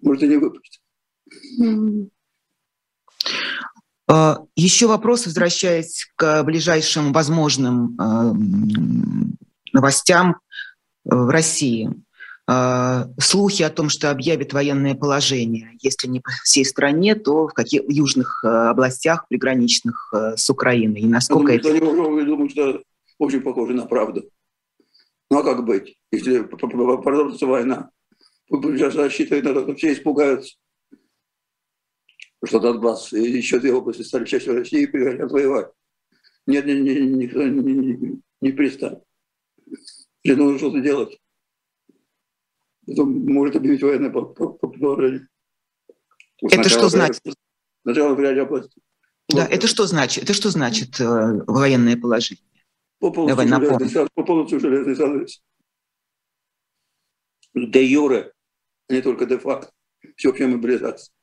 Может, 0.02 0.24
и 0.24 0.28
не 0.28 0.38
выпустит. 0.38 0.82
А, 4.08 4.46
Еще 4.56 4.88
вопрос, 4.88 5.26
возвращаясь 5.26 6.08
к 6.16 6.44
ближайшим 6.44 7.12
возможным 7.12 7.96
а, 8.00 8.34
новостям 9.74 10.38
в 11.04 11.30
России. 11.30 11.90
А, 12.48 13.08
слухи 13.20 13.64
о 13.64 13.72
том, 13.72 13.90
что 13.90 14.12
объявит 14.12 14.54
военное 14.54 14.94
положение, 14.94 15.72
если 15.82 16.08
не 16.08 16.20
по 16.20 16.30
всей 16.44 16.64
стране, 16.64 17.16
то 17.16 17.48
в 17.48 17.54
каких 17.54 17.82
южных 17.88 18.44
а, 18.44 18.70
областях, 18.70 19.28
приграничных 19.28 20.14
а, 20.14 20.38
с 20.38 20.48
Украиной. 20.50 21.02
И 21.02 21.08
насколько 21.08 21.54
я 21.54 21.60
думаю, 21.60 22.20
это... 22.20 22.20
Я 22.20 22.26
думаю, 22.26 22.50
что 22.50 22.84
очень 23.18 23.42
похоже 23.42 23.74
на 23.74 23.88
правду. 23.88 24.30
Ну 25.32 25.40
а 25.40 25.44
как 25.44 25.66
быть, 25.66 25.98
если 26.12 26.44
продолжится 26.44 27.48
война? 27.48 27.90
Сейчас 28.48 28.94
рассчитывают 28.94 29.46
на 29.46 29.54
то, 29.56 29.64
что 29.64 29.76
все 29.76 29.94
испугаются, 29.94 30.56
что 32.44 32.60
Донбасс 32.60 33.12
и 33.12 33.22
еще 33.22 33.60
две 33.60 33.74
области 33.74 34.04
стали 34.04 34.26
частью 34.26 34.54
России 34.54 34.84
и 34.84 34.88
прекратят 34.88 35.32
воевать. 35.32 35.72
Нет, 36.46 36.68
ни, 36.68 36.74
ни, 36.74 37.00
никто 37.00 37.42
не, 37.42 37.74
не, 37.74 38.22
не 38.40 38.52
пристанет. 38.52 39.02
Или 40.22 40.36
нужно 40.36 40.60
что-то 40.60 40.80
делать. 40.80 41.20
Это 42.88 43.04
может 43.04 43.56
объявить 43.56 43.82
военное 43.82 44.12
положение. 44.12 45.28
Это 46.42 46.70
что 46.70 46.90
значит? 46.90 47.22
Сначала 47.84 48.14
в 48.16 48.20
ряде 48.20 48.42
областей. 48.42 48.82
Да, 49.30 49.46
это 49.46 49.68
что 49.68 49.88
значит? 49.88 50.24
Это 50.24 50.34
что 50.34 50.50
значит 50.50 51.00
э, 51.00 51.44
военное 51.48 51.98
положение? 51.98 52.44
По 53.00 53.12
полностью, 53.12 53.48
Давай, 53.48 53.68
железный, 53.80 54.08
по 54.14 54.24
полностью 54.24 54.60
железный 54.60 54.96
занавес. 54.96 55.42
Де 57.54 57.86
юре, 57.86 58.34
а 58.88 58.94
не 58.94 59.02
только 59.02 59.26
де 59.26 59.38
факт, 59.38 59.72
всеобщая 60.16 60.48
мобилизация. 60.48 61.14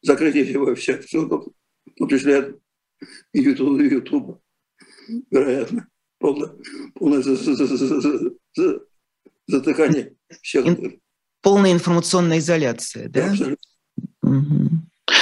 Закрытие 0.00 0.44
всего 0.44 0.74
всех 0.74 1.02
ссылок, 1.02 1.48
в 1.86 1.94
том 1.96 2.08
числе 2.08 2.54
и 3.32 3.40
Ютуба, 3.40 3.82
Ютуба 3.82 4.40
вероятно, 5.30 5.88
полное, 6.18 6.52
полное 6.94 7.22
затыкание 9.46 10.17
всех. 10.42 10.64
Полная 11.40 11.72
информационная 11.72 12.38
изоляция, 12.38 13.08
да? 13.08 13.32
да 13.38 13.56
угу. 14.22 14.70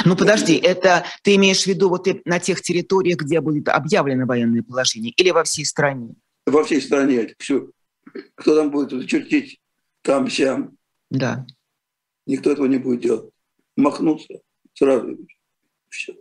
Ну 0.05 0.17
подожди, 0.17 0.57
это 0.57 1.05
ты 1.23 1.37
имеешь 1.37 1.63
в 1.63 1.67
виду 1.67 1.89
вот 1.89 2.07
на 2.25 2.41
тех 2.41 2.61
территориях, 2.61 3.19
где 3.19 3.41
будет 3.41 3.69
объявлено 3.69 4.27
военное 4.27 4.63
положение, 4.63 5.13
или 5.13 5.31
во 5.31 5.45
всей 5.45 5.65
стране? 5.65 6.15
Во 6.45 6.65
всей 6.65 6.81
стране. 6.81 7.35
Все. 7.39 7.71
Кто 8.35 8.57
там 8.57 8.71
будет 8.71 9.09
чертить 9.09 9.61
там, 10.03 10.31
сям? 10.31 10.77
Да. 11.11 11.47
Никто 12.27 12.51
этого 12.51 12.67
не 12.67 12.79
будет 12.79 13.01
делать. 13.01 13.31
Махнуться 13.77 14.41
сразу. 14.75 15.17
Все. 15.89 16.15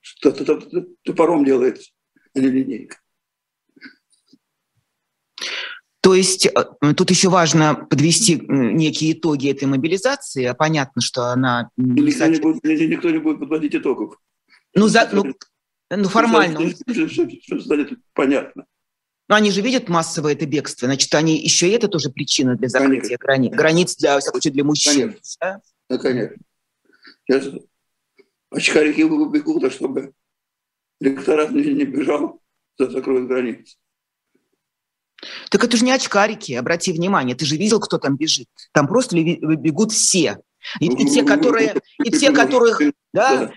Что-то 0.00 0.60
топором 1.02 1.44
делается, 1.44 1.90
а 2.34 2.40
не 2.40 2.48
линейка. 2.48 2.98
То 6.02 6.14
есть 6.16 6.46
э, 6.46 6.94
тут 6.96 7.10
еще 7.10 7.28
важно 7.28 7.76
подвести 7.76 8.34
некие 8.48 9.12
итоги 9.12 9.50
этой 9.50 9.64
мобилизации. 9.64 10.44
А 10.44 10.54
понятно, 10.54 11.00
что 11.00 11.26
она... 11.26 11.70
Никто 11.76 12.26
не 12.26 12.40
будет, 12.40 12.64
никто 12.64 13.10
не 13.10 13.18
будет 13.18 13.38
подводить 13.38 13.76
итогов. 13.76 14.18
Ну, 14.74 14.88
за, 14.88 15.08
ну, 15.12 15.24
ну 15.90 16.08
формально. 16.08 16.70
Что 16.70 17.96
понятно. 18.14 18.66
Но 19.28 19.36
они 19.36 19.52
же 19.52 19.60
видят 19.60 19.88
массовое 19.88 20.32
это 20.32 20.44
бегство. 20.44 20.88
Значит, 20.88 21.14
они 21.14 21.38
еще 21.38 21.68
и 21.68 21.72
это 21.72 21.86
тоже 21.86 22.10
причина 22.10 22.56
для 22.56 22.68
закрытия 22.68 23.16
границ. 23.16 23.54
Границ 23.54 23.96
для, 23.96 24.18
для 24.18 24.64
мужчин. 24.64 25.10
Конечно. 25.10 25.20
Да? 25.40 25.60
да, 25.88 25.98
конечно. 25.98 26.36
Сейчас 27.28 27.48
очкарики 28.50 29.02
бегут, 29.02 29.72
чтобы 29.72 30.12
электорат 31.00 31.52
не, 31.52 31.62
не 31.62 31.84
бежал, 31.84 32.40
закроют 32.76 33.28
границы. 33.28 33.76
Так 35.50 35.64
это 35.64 35.76
же 35.76 35.84
не 35.84 35.92
очкарики, 35.92 36.52
обрати 36.52 36.92
внимание, 36.92 37.36
ты 37.36 37.44
же 37.44 37.56
видел, 37.56 37.80
кто 37.80 37.98
там 37.98 38.16
бежит. 38.16 38.48
Там 38.72 38.86
просто 38.86 39.16
бегут 39.16 39.92
все. 39.92 40.38
И, 40.80 40.86
и 40.86 41.06
те, 41.06 41.24
которые, 41.24 41.74
и 42.04 42.10
те, 42.10 42.30
которых, 42.30 42.80
да, 43.12 43.50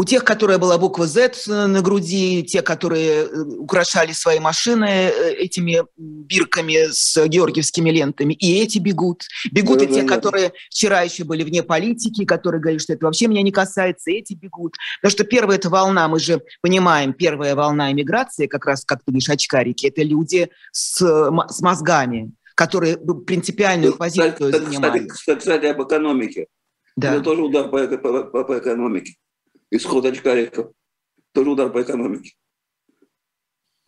у 0.00 0.04
тех, 0.04 0.24
которая 0.24 0.56
была 0.56 0.78
буква 0.78 1.06
Z 1.06 1.46
на 1.46 1.82
груди, 1.82 2.42
те, 2.42 2.62
которые 2.62 3.26
э, 3.26 3.42
украшали 3.58 4.12
свои 4.12 4.38
машины 4.38 4.86
э, 4.86 5.32
этими 5.34 5.84
бирками 5.98 6.86
с 6.90 7.26
георгиевскими 7.26 7.90
лентами, 7.90 8.32
и 8.32 8.62
эти 8.62 8.78
бегут. 8.78 9.24
Бегут 9.52 9.80
да, 9.80 9.84
и 9.84 9.88
те, 9.88 10.02
да. 10.04 10.08
которые 10.08 10.52
вчера 10.70 11.02
еще 11.02 11.24
были 11.24 11.42
вне 11.42 11.62
политики, 11.62 12.24
которые 12.24 12.62
говорили, 12.62 12.80
что 12.80 12.94
это 12.94 13.04
вообще 13.04 13.26
меня 13.26 13.42
не 13.42 13.52
касается, 13.52 14.10
эти 14.10 14.32
бегут. 14.32 14.72
Потому 15.02 15.10
что 15.12 15.24
первая 15.24 15.58
эта 15.58 15.68
волна, 15.68 16.08
мы 16.08 16.18
же 16.18 16.40
понимаем, 16.62 17.12
первая 17.12 17.54
волна 17.54 17.92
иммиграции, 17.92 18.46
как 18.46 18.64
раз, 18.64 18.86
как 18.86 19.00
ты 19.00 19.12
говоришь, 19.12 19.28
очкарики, 19.28 19.88
это 19.88 20.02
люди 20.02 20.48
с, 20.72 21.04
с 21.04 21.60
мозгами, 21.60 22.32
которые 22.54 22.96
принципиальную 22.96 23.98
позицию 23.98 24.50
кстати, 24.50 24.64
занимали. 24.64 25.08
Кстати, 25.08 25.38
кстати, 25.40 25.66
об 25.66 25.82
экономике. 25.82 26.46
Да. 26.96 27.16
Это 27.16 27.22
тоже 27.22 27.42
удар 27.42 27.68
по, 27.68 27.86
по, 27.98 28.44
по 28.44 28.58
экономике 28.58 29.16
исход 29.70 30.04
очкариков, 30.04 30.72
тоже 31.32 31.50
удар 31.50 31.70
по 31.70 31.82
экономике. 31.82 32.34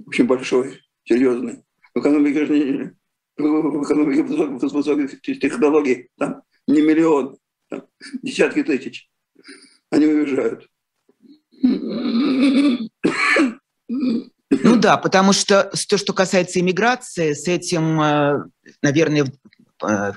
Очень 0.06 0.26
большой, 0.26 0.80
серьезный. 1.04 1.64
В 1.94 2.00
экономике 2.00 2.46
же 2.46 2.52
не, 2.52 2.96
в 3.36 3.82
экономике 3.82 4.22
высоких 4.22 5.20
технологий 5.20 6.08
там 6.18 6.42
не 6.66 6.82
миллион, 6.82 7.38
там 7.68 7.86
десятки 8.22 8.62
тысяч. 8.62 9.10
Они 9.90 10.06
уезжают. 10.06 10.68
Ну 14.64 14.76
да, 14.76 14.96
потому 14.98 15.32
что 15.32 15.70
то, 15.88 15.98
что 15.98 16.12
касается 16.12 16.60
иммиграции, 16.60 17.32
с 17.32 17.48
этим, 17.48 18.00
э, 18.00 18.44
наверное, 18.82 19.24
э, 19.82 20.12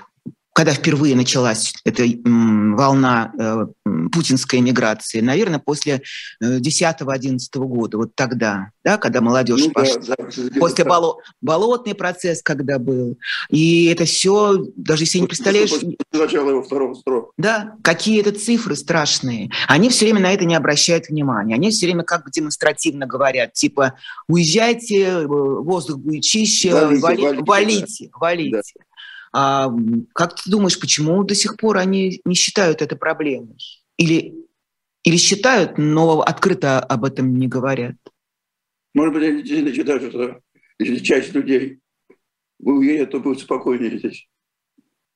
когда 0.55 0.71
впервые 0.71 1.17
началась 1.17 1.73
эта 1.83 2.05
волна 2.23 3.33
э, 3.37 3.67
путинской 4.09 4.61
миграции, 4.61 5.19
наверное, 5.19 5.59
после 5.59 6.01
10-11 6.41 7.39
э, 7.53 7.59
года, 7.59 7.97
вот 7.97 8.15
тогда, 8.15 8.69
да, 8.81 8.97
когда 8.97 9.19
молодежь 9.19 9.65
ну, 9.65 9.71
пошла, 9.71 10.01
да, 10.07 10.15
да, 10.17 10.59
после 10.61 10.85
боло, 10.85 11.17
болотный 11.41 11.93
процесс, 11.93 12.41
когда 12.41 12.79
был, 12.79 13.17
и 13.49 13.87
это 13.87 14.05
все, 14.05 14.65
даже 14.77 15.03
если 15.03 15.19
не 15.19 15.27
представляешь... 15.27 15.71
Начало 16.13 16.51
его 16.51 16.63
второго 16.63 16.93
срока. 16.93 17.33
Да, 17.37 17.75
какие 17.83 18.21
это 18.21 18.31
цифры 18.31 18.77
страшные. 18.77 19.49
Они 19.67 19.89
все 19.89 20.05
время 20.05 20.21
на 20.21 20.33
это 20.33 20.45
не 20.45 20.55
обращают 20.55 21.09
внимания. 21.09 21.55
Они 21.55 21.69
все 21.69 21.85
время 21.85 22.03
как 22.03 22.23
бы 22.23 22.31
демонстративно 22.31 23.05
говорят, 23.05 23.51
типа, 23.51 23.95
уезжайте, 24.29 25.03
э, 25.03 25.27
воздух 25.27 25.97
будет 25.97 26.23
чище, 26.23 26.73
валите, 26.73 27.01
валите, 27.01 27.43
валите. 27.45 28.09
валите. 28.13 28.61
Да. 28.77 28.85
А 29.37 29.69
как 30.13 30.35
ты 30.35 30.49
думаешь, 30.49 30.79
почему 30.79 31.21
до 31.25 31.35
сих 31.35 31.57
пор 31.57 31.75
они 31.75 32.21
не 32.23 32.35
считают 32.35 32.81
это 32.81 32.95
проблемой? 32.95 33.57
Или, 33.97 34.33
или 35.03 35.17
считают, 35.17 35.77
но 35.77 36.21
открыто 36.21 36.79
об 36.79 37.03
этом 37.03 37.35
не 37.35 37.49
говорят? 37.49 37.97
Может 38.93 39.13
быть, 39.13 39.23
они 39.23 39.43
действительно 39.43 39.73
считают, 39.75 40.03
что 40.03 40.39
если 40.79 41.03
часть 41.03 41.33
людей 41.33 41.81
уедет, 42.59 43.11
то 43.11 43.19
будет 43.19 43.39
спокойнее 43.39 43.99
здесь, 43.99 44.25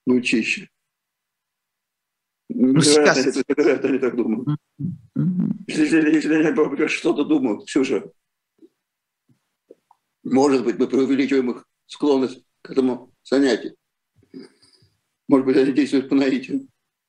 будет 0.04 0.26
чище. 0.26 0.68
Ну, 2.50 2.82
сейчас... 2.82 3.24
это, 3.24 3.42
это, 3.46 3.88
они 3.88 3.98
так 3.98 4.16
думают. 4.16 4.60
Mm-hmm. 4.78 5.64
Если, 5.66 6.14
если 6.14 6.34
они 6.34 6.88
что-то 6.88 7.24
думают, 7.24 7.64
Ксюша, 7.64 8.04
может 10.24 10.62
быть, 10.62 10.78
мы 10.78 10.88
преувеличиваем 10.88 11.52
их 11.52 11.66
склонность 11.86 12.44
к 12.60 12.70
этому 12.70 13.14
занятию. 13.22 13.76
Может 15.30 15.46
быть, 15.46 15.56
они 15.56 15.72
действуют 15.72 16.08
по 16.08 16.16
наитию. 16.16 16.66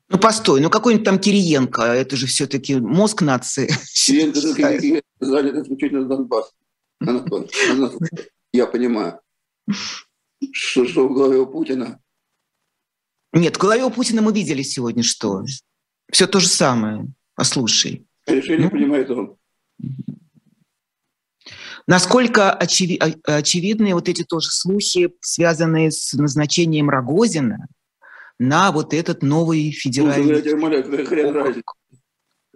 Ну, 0.08 0.20
постой, 0.20 0.62
ну 0.62 0.70
какой-нибудь 0.70 1.06
там 1.06 1.18
Кириенко, 1.18 1.82
это 1.82 2.16
же 2.16 2.28
все-таки 2.28 2.76
мозг 2.76 3.24
нации. 3.24 3.68
Кириенко 4.06 5.02
занят 5.20 5.56
исключительно 5.56 6.08
Донбасс. 6.08 6.54
Анатолий, 7.00 7.50
Анатолий, 7.72 8.30
я 8.54 8.68
понимаю, 8.68 9.20
что, 10.52 10.88
что 10.88 11.08
в 11.08 11.16
голове 11.16 11.40
у 11.40 11.48
Путина. 11.48 12.00
Нет, 13.34 13.56
в 13.56 13.60
голове 13.60 13.86
у 13.86 13.90
Путина 13.90 14.22
мы 14.22 14.32
видели 14.34 14.62
сегодня 14.62 15.02
что. 15.02 15.44
Все 16.12 16.28
то 16.28 16.40
же 16.40 16.48
самое. 16.48 17.08
Послушай. 17.34 18.06
Решение 18.28 18.66
ну? 18.66 18.70
принимает 18.70 19.10
он. 19.10 19.36
Насколько 21.88 22.56
очеви- 22.62 23.00
очевидны 23.24 23.96
вот 23.96 24.08
эти 24.10 24.24
тоже 24.24 24.52
слухи, 24.52 25.12
связанные 25.22 25.90
с 25.90 26.14
назначением 26.14 26.92
Рогозина 26.92 27.68
на 28.42 28.72
вот 28.72 28.94
этот 28.96 29.22
новый 29.22 29.72
федеральный... 29.72 30.42
Ну, 30.42 30.42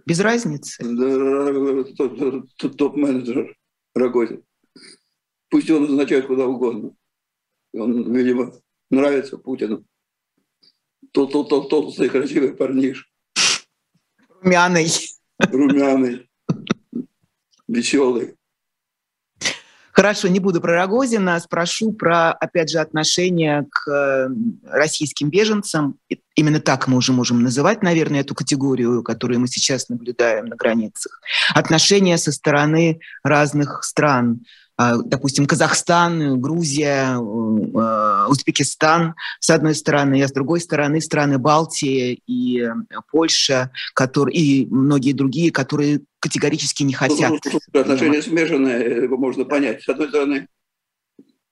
Без 0.03 0.19
разницы. 0.19 0.83
Топ-менеджер 2.57 3.55
Рогозин. 3.93 4.43
Пусть 5.49 5.69
он 5.69 5.83
назначает 5.83 6.25
куда 6.25 6.47
угодно. 6.47 6.95
Он, 7.73 8.11
видимо, 8.15 8.51
нравится 8.89 9.37
Путину. 9.37 9.85
Толстый, 11.11 12.09
красивый 12.09 12.55
парниш. 12.55 13.07
Румяный. 14.41 14.87
Румяный. 15.37 16.27
Веселый. 17.67 18.35
Хорошо, 19.95 20.27
не 20.27 20.41
буду 20.41 20.59
про 20.59 20.73
Рогозина, 20.73 21.39
спрошу 21.39 21.93
про, 21.93 22.31
опять 22.33 22.69
же, 22.69 22.79
отношение 22.79 23.65
к 23.71 23.89
э, 23.89 24.27
российским 24.69 25.29
беженцам. 25.29 25.97
Именно 26.35 26.59
так 26.59 26.89
мы 26.89 26.97
уже 26.97 27.13
можем 27.13 27.41
называть, 27.41 27.81
наверное, 27.81 28.19
эту 28.19 28.35
категорию, 28.35 29.03
которую 29.03 29.39
мы 29.39 29.47
сейчас 29.47 29.87
наблюдаем 29.87 30.47
на 30.47 30.57
границах. 30.57 31.21
Отношения 31.53 32.17
со 32.17 32.33
стороны 32.33 32.99
разных 33.23 33.85
стран. 33.85 34.41
А, 34.77 34.97
допустим, 34.97 35.45
Казахстан, 35.45 36.41
Грузия, 36.41 37.15
э, 37.15 38.27
Узбекистан 38.27 39.15
с 39.39 39.49
одной 39.49 39.73
стороны, 39.73 40.21
а 40.21 40.27
с 40.27 40.33
другой 40.33 40.59
стороны 40.59 40.99
страны 40.99 41.37
Балтии 41.37 42.21
и 42.27 42.61
э, 42.61 42.73
Польша, 43.09 43.71
которые, 43.93 44.37
и 44.37 44.65
многие 44.65 45.13
другие, 45.13 45.51
которые 45.51 46.01
категорически 46.19 46.83
не 46.83 46.91
хотят. 46.91 47.31
Ну, 47.31 47.59
ну, 47.71 47.79
отношения 47.79 48.21
смешанные, 48.21 49.03
его 49.03 49.15
можно 49.15 49.45
понять. 49.45 49.81
С 49.81 49.87
одной 49.87 50.09
стороны, 50.09 50.47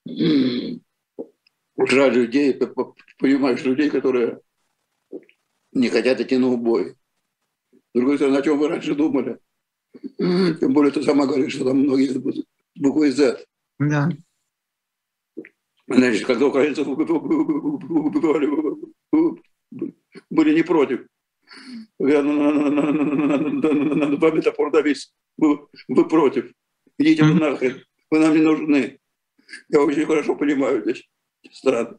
жаль 0.06 2.14
людей, 2.14 2.60
понимаешь, 3.20 3.64
людей, 3.64 3.90
которые 3.90 4.40
не 5.72 5.88
хотят 5.88 6.20
идти 6.20 6.38
на 6.38 6.50
убой. 6.50 6.96
С 7.72 8.00
другой 8.00 8.18
стороны, 8.18 8.38
о 8.38 8.42
чем 8.42 8.60
вы 8.60 8.68
раньше 8.68 8.96
думали? 8.96 9.38
Тем 10.18 10.74
более 10.74 10.92
ты 10.92 11.04
сама 11.04 11.26
говоришь, 11.26 11.54
что 11.54 11.66
там 11.66 11.78
многие 11.78 12.18
будут 12.18 12.46
буквой 12.76 13.12
Z. 13.12 13.46
Да. 13.80 14.10
Значит, 15.88 16.26
когда 16.26 16.46
украинцы 16.48 16.84
были 20.30 20.54
не 20.56 20.64
против. 20.64 21.06
Я 22.00 22.24
над 22.24 24.20
вами 24.20 24.42
топор 24.42 24.72
давись. 24.72 25.14
Вы, 25.38 25.68
вы 25.88 26.08
против. 26.08 26.52
Идите 26.98 27.24
вы 27.24 27.34
нахрен. 27.34 27.84
Вы 28.10 28.20
нам 28.20 28.34
не 28.34 28.42
нужны. 28.42 29.00
Я 29.70 29.82
очень 29.82 30.06
хорошо 30.06 30.36
понимаю 30.36 30.82
здесь 30.84 31.10
страны. 31.52 31.98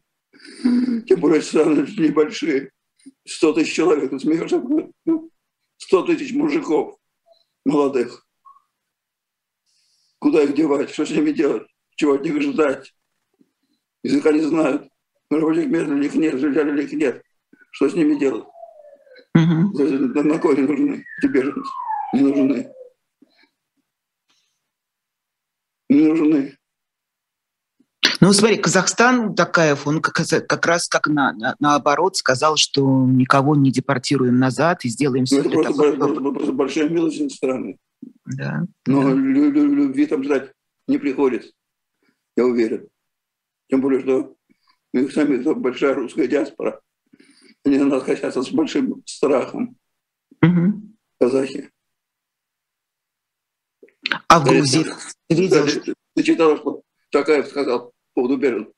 Тем 1.06 1.20
более 1.20 1.42
страны 1.42 1.86
небольшие. 1.98 2.70
100 3.26 3.52
тысяч 3.52 3.74
человек. 3.74 4.20
Смеешься? 4.20 4.62
100 5.76 6.02
тысяч 6.06 6.32
мужиков 6.32 6.98
молодых. 7.64 8.23
Куда 10.24 10.42
их 10.42 10.54
девать? 10.54 10.88
Что 10.88 11.04
с 11.04 11.10
ними 11.10 11.32
делать? 11.32 11.68
Чего 11.96 12.14
от 12.14 12.24
них 12.24 12.40
ждать? 12.40 12.94
Языка 14.02 14.32
не 14.32 14.40
знают. 14.40 14.88
Для 15.28 15.38
них 15.38 16.14
нет, 16.14 16.40
для 16.40 16.64
них 16.64 16.92
нет. 16.94 17.22
Что 17.72 17.90
с 17.90 17.92
ними 17.92 18.18
делать? 18.18 18.44
Угу. 19.34 20.22
На 20.22 20.38
кой 20.38 20.56
они 20.56 20.66
нужны? 20.66 21.04
Тебе 21.20 21.42
же 21.42 21.54
не 22.14 22.22
нужны. 22.22 22.72
Не 25.90 26.06
нужны. 26.06 26.56
Ну, 28.22 28.32
смотри, 28.32 28.56
Казахстан 28.56 29.34
Такаев, 29.34 29.86
он 29.86 30.00
как, 30.00 30.14
как 30.48 30.64
раз 30.64 30.88
как 30.88 31.06
на, 31.06 31.34
на, 31.34 31.54
наоборот 31.60 32.16
сказал, 32.16 32.56
что 32.56 33.04
никого 33.04 33.56
не 33.56 33.70
депортируем 33.70 34.38
назад 34.38 34.86
и 34.86 34.88
сделаем 34.88 35.26
все 35.26 35.42
ну, 35.42 35.50
это 35.50 35.70
просто, 35.70 35.96
того, 35.98 36.32
просто 36.32 36.52
большая 36.52 36.88
милость 36.88 37.30
страны. 37.34 37.76
Да. 38.26 38.66
Но 38.86 39.02
да. 39.02 39.14
любви 39.14 40.06
там 40.06 40.24
ждать 40.24 40.52
не 40.86 40.98
приходится, 40.98 41.52
я 42.36 42.46
уверен. 42.46 42.88
Тем 43.68 43.80
более, 43.80 44.00
что 44.00 44.36
мы 44.92 45.10
сами 45.10 45.42
большая 45.54 45.94
русская 45.94 46.28
диаспора. 46.28 46.80
Они 47.64 47.78
на 47.78 47.86
нас 47.86 48.04
косятся 48.04 48.42
с 48.42 48.50
большим 48.50 49.02
страхом. 49.06 49.76
Угу. 50.42 50.82
Казахи. 51.18 51.70
А 54.28 54.40
в 54.40 54.44
Грузии 54.44 54.84
ты 55.28 55.34
видел? 55.34 55.66
Ты, 55.66 55.94
ты 56.14 56.22
читала, 56.22 56.56
что 56.58 56.82
Такаев 57.10 57.46
сказал 57.46 57.86
по 57.86 58.22
поводу 58.22 58.36
Берин? 58.36 58.72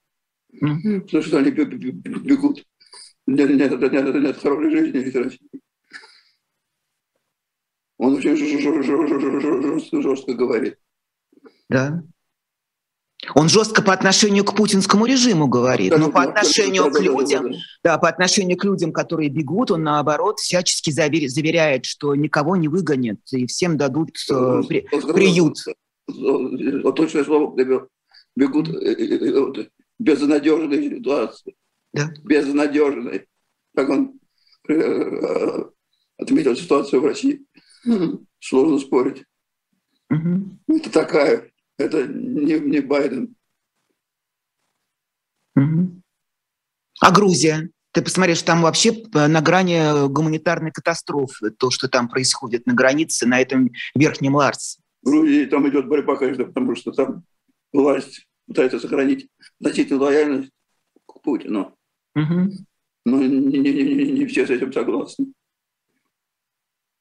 Угу. 0.53 1.09
Что, 1.09 1.23
что 1.23 1.39
они 1.39 1.51
бегут. 1.51 2.65
Нет, 3.27 3.51
нет, 3.51 3.81
нет, 3.81 3.93
нет, 3.93 4.15
нет 4.15 4.37
хорошей 4.39 4.71
жизни 4.71 5.01
из 5.01 5.15
России. 5.17 5.51
Он 7.99 8.21
жестко, 8.21 10.35
говорит. 10.35 10.79
Да. 11.69 12.03
Он 13.35 13.49
жестко 13.49 13.83
по 13.83 13.93
отношению 13.93 14.45
к 14.45 14.55
путинскому 14.55 15.07
режиму 15.07 15.49
говорит, 15.49 15.97
но 15.97 16.11
по 16.11 16.23
отношению 16.23 16.91
к 16.91 17.01
людям, 17.01 17.55
да, 17.83 17.99
по 17.99 18.09
отношению 18.09 18.59
к 18.59 18.65
людям, 18.65 18.93
которые 18.93 19.31
бегут, 19.31 19.71
он 19.71 19.83
наоборот 19.83 20.39
всячески 20.39 20.91
заверяет, 20.91 21.87
что 21.87 22.15
никого 22.15 22.57
не 22.57 22.69
выгонят 22.69 23.21
и 23.33 23.47
всем 23.47 23.79
дадут 23.79 24.11
э, 24.31 24.63
при, 24.69 24.87
приют. 25.13 25.57
Точное 26.95 27.25
слово 27.25 27.57
бегут 28.37 28.69
безнадежной 29.99 30.97
ситуации. 30.97 31.57
Да. 31.95 32.11
Безнадежной. 32.23 33.27
Как 33.75 33.89
он 33.89 34.21
отметил 36.19 36.55
ситуацию 36.55 37.01
в 37.01 37.07
России. 37.07 37.47
Сложно 38.41 38.79
спорить. 38.79 39.25
Угу. 40.11 40.77
Это 40.77 40.93
такая, 40.93 41.51
это 41.79 42.07
не, 42.07 42.59
не 42.61 42.81
Байден. 42.81 43.35
Угу. 45.57 46.03
А 47.01 47.13
Грузия? 47.13 47.71
Ты 47.93 48.03
посмотришь, 48.03 48.43
там 48.43 48.63
вообще 48.63 48.91
э, 48.91 49.27
на 49.27 49.41
грани 49.41 50.09
гуманитарной 50.09 50.71
катастрофы, 50.71 51.51
то, 51.51 51.71
что 51.71 51.89
там 51.89 52.09
происходит 52.09 52.67
на 52.67 52.75
границе, 52.75 53.27
на 53.27 53.41
этом 53.41 53.71
Верхнем 53.95 54.35
Ларсе. 54.35 54.81
В 55.03 55.07
Грузии 55.07 55.47
там 55.47 55.69
идет 55.69 55.89
борьба, 55.89 56.17
конечно, 56.17 56.45
потому 56.45 56.77
что 56.77 56.93
там 56.93 57.25
власть 57.73 58.27
пытается 58.47 58.79
сохранить 58.81 59.29
значительную 59.61 60.03
лояльность 60.03 60.51
к 61.07 61.23
Путину. 61.23 61.75
Угу. 62.15 62.51
Но 63.07 63.23
не, 63.23 63.59
не, 63.59 63.73
не, 63.73 64.13
не 64.13 64.27
все 64.27 64.47
с 64.47 64.51
этим 64.51 64.73
согласны. 64.73 65.33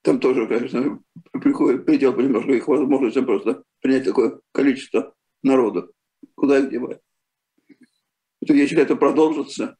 Там 0.06 0.20
тоже, 0.20 0.46
конечно, 0.46 1.02
приходит 1.32 1.88
предел 1.88 2.16
немножко 2.16 2.52
их 2.52 2.68
возможностям 2.68 3.26
просто 3.26 3.64
принять 3.82 4.04
такое 4.04 4.40
количество 4.52 5.16
народа. 5.42 5.90
Куда 6.36 6.60
их 6.60 6.70
девать? 6.70 7.00
Если 8.42 8.80
это 8.80 8.96
продолжится... 8.96 9.76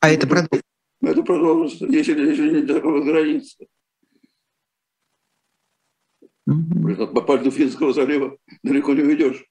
А 0.00 0.08
это 0.08 0.26
продолжится? 0.26 0.62
Это 1.02 1.22
продолжится, 1.22 1.84
если, 1.84 2.18
если 2.18 2.62
не 2.62 3.04
границы. 3.04 3.66
Mm-hmm. 6.48 7.12
По 7.12 7.20
пальцу 7.20 7.50
Финского 7.50 7.92
залива 7.92 8.38
далеко 8.62 8.94
не 8.94 9.02
уйдешь. 9.02 9.44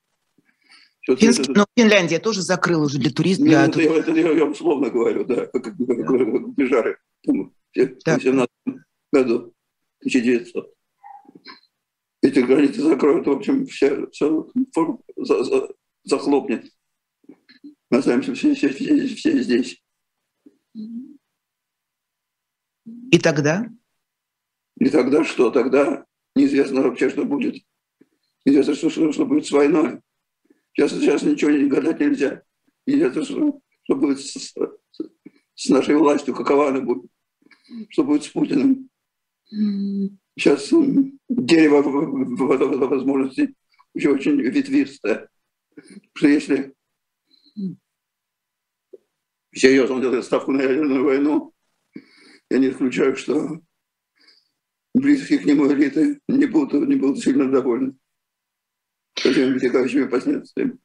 Финск, 1.03 1.41
это... 1.41 1.51
Но 1.51 1.65
Финляндия 1.77 2.17
тоже 2.17 2.41
закрыла 2.41 2.85
уже 2.85 2.97
для 2.97 3.11
туристов. 3.11 3.45
Для... 3.45 3.67
это, 3.67 3.81
я, 3.81 3.97
это 3.97 4.11
я, 4.13 4.31
я 4.31 4.45
условно 4.45 4.89
говорю, 4.89 5.25
да, 5.25 5.45
как, 5.45 5.63
как, 5.63 5.77
как, 5.77 5.87
как, 5.87 6.07
как 6.07 6.55
бежары 6.55 6.97
в 7.23 7.51
17 7.75 8.49
году, 9.11 9.53
1900. 9.99 10.73
Эти 12.21 12.39
границы 12.39 12.81
закроют, 12.81 13.27
в 13.27 13.31
общем, 13.31 13.65
все, 13.67 14.07
все 14.09 14.51
за, 15.15 15.43
за, 15.43 15.69
захлопнет. 16.03 16.71
Мы 17.89 17.99
останемся 17.99 18.33
все, 18.33 18.53
все, 18.53 18.69
все, 18.69 19.07
все 19.07 19.41
здесь. 19.41 19.81
И 23.11 23.19
тогда? 23.19 23.69
И 24.79 24.89
тогда 24.89 25.23
что? 25.23 25.51
Тогда 25.51 26.05
неизвестно 26.35 26.81
вообще, 26.81 27.09
что 27.09 27.23
будет. 27.25 27.63
Неизвестно, 28.45 28.75
что, 28.75 28.89
что, 28.89 29.11
что 29.11 29.25
будет 29.25 29.45
с 29.45 29.51
войной. 29.51 30.01
Сейчас, 30.73 30.91
сейчас 30.91 31.23
ничего 31.23 31.51
не 31.51 31.67
гадать 31.67 31.99
нельзя. 31.99 32.43
Неизвестно, 32.85 33.23
что, 33.23 33.59
что 33.83 33.95
будет 33.95 34.19
с, 34.19 34.53
с 35.55 35.69
нашей 35.69 35.95
властью, 35.95 36.35
какова 36.35 36.69
она 36.69 36.81
будет, 36.81 37.09
что 37.89 38.03
будет 38.03 38.23
с 38.23 38.27
Путиным. 38.29 38.89
Сейчас 39.49 40.69
дерево 41.29 41.81
возможностей 42.87 43.55
еще 43.93 44.09
очень 44.11 44.41
ветвистая. 44.41 45.29
Потому 45.75 46.07
что 46.15 46.27
если 46.27 46.73
серьезно 49.53 49.99
делает 50.01 50.25
ставку 50.25 50.51
на 50.51 50.61
ядерную 50.61 51.03
войну, 51.03 51.53
я 52.49 52.59
не 52.59 52.69
исключаю, 52.69 53.15
что 53.15 53.61
близкие 54.93 55.39
к 55.39 55.45
нему 55.45 55.71
элиты 55.71 56.19
не 56.27 56.45
будут, 56.45 56.87
не 56.87 56.95
будут 56.95 57.19
сильно 57.19 57.49
довольны 57.49 57.95
этими 59.15 59.53
вытекающими 59.53 60.07
последствиями. 60.07 60.77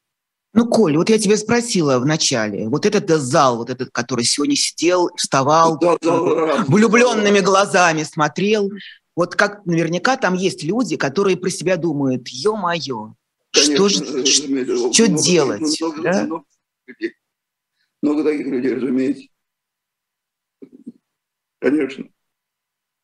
Ну, 0.55 0.68
Коль, 0.68 0.96
вот 0.98 1.09
я 1.09 1.18
тебя 1.18 1.36
спросила 1.38 1.98
в 1.98 2.05
начале, 2.05 2.68
вот 2.68 2.84
этот 2.84 3.09
зал, 3.09 3.57
вот 3.57 3.70
этот, 3.70 3.90
который 3.90 4.24
сегодня 4.24 4.55
сидел, 4.55 5.09
вставал, 5.16 5.80
зал, 6.03 6.64
влюбленными 6.68 7.40
глазами 7.40 8.03
смотрел, 8.03 8.70
вот 9.16 9.34
как 9.34 9.64
наверняка 9.64 10.16
там 10.16 10.34
есть 10.34 10.62
люди, 10.62 10.96
которые 10.96 11.38
про 11.38 11.48
себя 11.48 11.76
думают, 11.76 12.28
ё-моё, 12.28 13.14
что 13.50 13.88
же, 13.88 14.24
что, 14.26 14.92
что 14.92 15.09
делать? 15.09 15.80
Много, 15.80 16.03
да? 16.03 16.24
много, 16.24 16.44
много 18.03 18.24
таких 18.24 18.46
людей, 18.46 18.74
разумеется. 18.74 19.28
Конечно. 21.61 22.05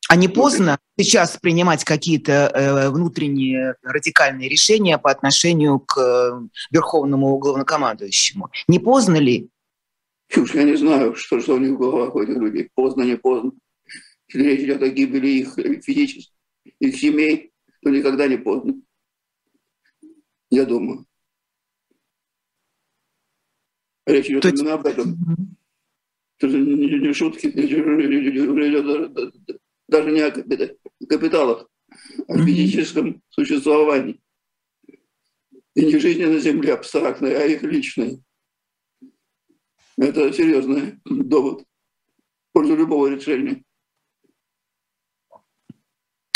А 0.08 0.16
не 0.16 0.28
поздно 0.28 0.78
сейчас 0.98 1.36
принимать 1.36 1.84
какие-то 1.84 2.32
э, 2.32 2.90
внутренние 2.90 3.76
радикальные 3.82 4.48
решения 4.48 4.98
по 4.98 5.10
отношению 5.10 5.78
к 5.78 5.98
э, 5.98 6.48
верховному 6.70 7.38
главнокомандующему? 7.38 8.50
Не 8.66 8.78
поздно 8.78 9.16
ли? 9.16 9.48
Чушь, 10.28 10.54
я 10.54 10.64
не 10.64 10.76
знаю, 10.76 11.14
что, 11.14 11.40
что 11.40 11.54
у 11.54 11.58
них 11.58 11.72
в 11.72 11.78
головах 11.78 12.14
у 12.14 12.22
этих 12.22 12.36
людей. 12.36 12.68
Поздно, 12.74 13.02
не 13.02 13.16
поздно. 13.16 13.52
Если 14.28 14.42
речь 14.42 14.60
идет 14.60 14.82
о 14.82 14.88
гибели 14.88 15.28
их 15.28 15.54
физических, 15.82 16.34
их 16.80 16.96
семей, 16.96 17.52
то 17.82 17.90
никогда 17.90 18.26
не 18.26 18.36
поздно. 18.36 18.74
Я 20.50 20.66
думаю. 20.66 21.06
Речь 24.06 24.26
идет 24.26 24.42
то 24.42 24.48
именно 24.48 24.74
об 24.74 24.86
этом. 24.86 25.16
Это 26.40 26.56
не, 26.56 26.98
не 26.98 27.12
шутки, 27.12 27.46
даже 29.88 30.12
не 30.12 30.20
о 30.20 30.30
капиталах, 30.30 31.68
а 32.28 32.34
о 32.34 32.44
физическом 32.44 33.22
существовании. 33.30 34.20
И 35.74 35.84
не 35.84 35.98
жизни 35.98 36.24
на 36.24 36.38
Земле 36.38 36.74
абстрактной, 36.74 37.36
а 37.36 37.46
их 37.46 37.62
личной. 37.62 38.22
Это 39.96 40.32
серьезный 40.32 41.00
довод 41.04 41.62
в 41.62 42.52
пользу 42.52 42.76
любого 42.76 43.08
решения. 43.08 43.64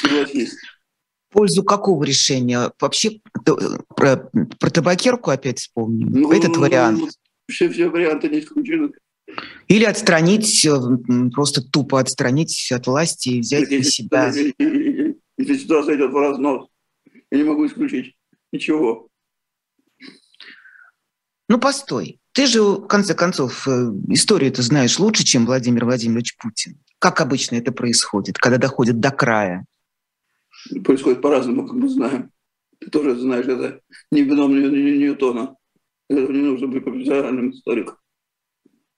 Согласись. 0.01 0.55
В 1.29 1.35
пользу 1.35 1.65
какого 1.65 2.05
решения? 2.05 2.73
Вообще 2.81 3.21
про, 3.97 4.31
про 4.59 4.71
табакерку 4.71 5.31
опять 5.31 5.61
вспомним. 5.61 6.11
Ну, 6.11 6.33
Этот 6.33 6.57
вариант. 6.57 7.19
Все, 7.49 7.69
все 7.69 7.89
варианты 7.89 8.29
не 8.29 8.41
исключены. 8.41 8.93
Или 9.69 9.85
отстранить, 9.85 10.65
э, 10.67 10.71
просто 11.33 11.63
тупо 11.63 12.01
отстранить 12.01 12.71
от 12.73 12.87
власти 12.87 13.31
и 13.31 13.41
взять 13.41 13.71
если, 13.71 13.77
на 13.79 13.85
себя. 13.85 14.27
Если, 14.27 15.17
если 15.39 15.57
ситуация 15.57 15.97
идет 15.97 16.11
в 16.11 16.17
разнос, 16.17 16.69
я 17.31 17.39
не 17.39 17.45
могу 17.45 17.67
исключить 17.67 18.15
ничего. 18.53 19.09
Ну, 21.49 21.59
постой. 21.59 22.21
Ты 22.33 22.47
же, 22.47 22.63
в 22.63 22.87
конце 22.87 23.15
концов, 23.15 23.69
э, 23.69 23.93
историю 24.09 24.53
ты 24.53 24.63
знаешь 24.63 24.99
лучше, 24.99 25.25
чем 25.25 25.45
Владимир 25.45 25.85
Владимирович 25.85 26.37
Путин. 26.39 26.79
Как 26.99 27.21
обычно 27.21 27.57
это 27.57 27.73
происходит, 27.73 28.39
когда 28.39 28.59
доходит 28.59 29.01
до 29.01 29.11
края? 29.11 29.67
Происходит 30.85 31.21
по-разному, 31.21 31.67
как 31.67 31.75
мы 31.75 31.89
знаем. 31.89 32.31
Ты 32.79 32.91
тоже 32.91 33.19
знаешь, 33.19 33.47
это 33.47 33.81
не 34.11 34.23
вином 34.23 34.53
Ньютона. 34.59 35.57
Это 36.09 36.33
не 36.33 36.41
нужно 36.41 36.69
быть 36.69 36.85
профессиональным 36.85 37.51
историком. 37.51 37.97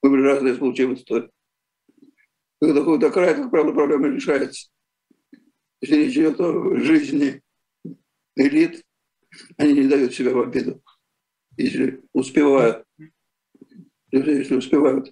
Были 0.04 0.20
разные 0.20 0.54
случаи 0.54 0.82
в 0.82 0.92
истории. 0.92 1.30
Когда 2.60 2.74
доходит 2.74 3.00
до 3.00 3.10
края, 3.10 3.34
как 3.34 3.50
правило, 3.50 3.72
проблема 3.72 4.08
решается. 4.08 4.68
Если 5.80 5.94
речь 5.94 6.12
идет 6.12 6.38
о 6.40 6.76
жизни 6.76 7.40
элит, 8.36 8.84
они 9.56 9.72
не 9.72 9.88
дают 9.88 10.12
себя 10.12 10.34
в 10.34 10.40
обиду. 10.40 10.82
Если 11.56 12.02
успевают, 12.12 12.86
если 14.12 14.56
успевают. 14.56 15.10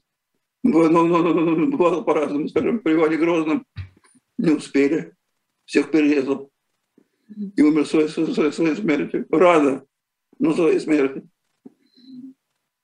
Бывало 0.62 2.02
по-разному, 2.02 2.48
скажем, 2.48 2.80
при 2.80 2.92
Иване 2.92 3.16
Грозном 3.16 3.66
не 4.36 4.50
успели, 4.50 5.14
всех 5.64 5.90
перерезал 5.90 6.50
и 7.28 7.62
умер 7.62 7.86
своей, 7.86 8.08
своей, 8.08 8.52
своей 8.52 8.76
смертью. 8.76 9.26
Рано, 9.30 9.86
но 10.38 10.52
своей 10.52 10.80
смертью. 10.80 11.30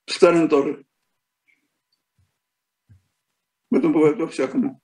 Сталин 0.07 0.49
тоже. 0.49 0.87
Это 3.71 3.89
бывает 3.89 4.19
во-всякому. 4.19 4.81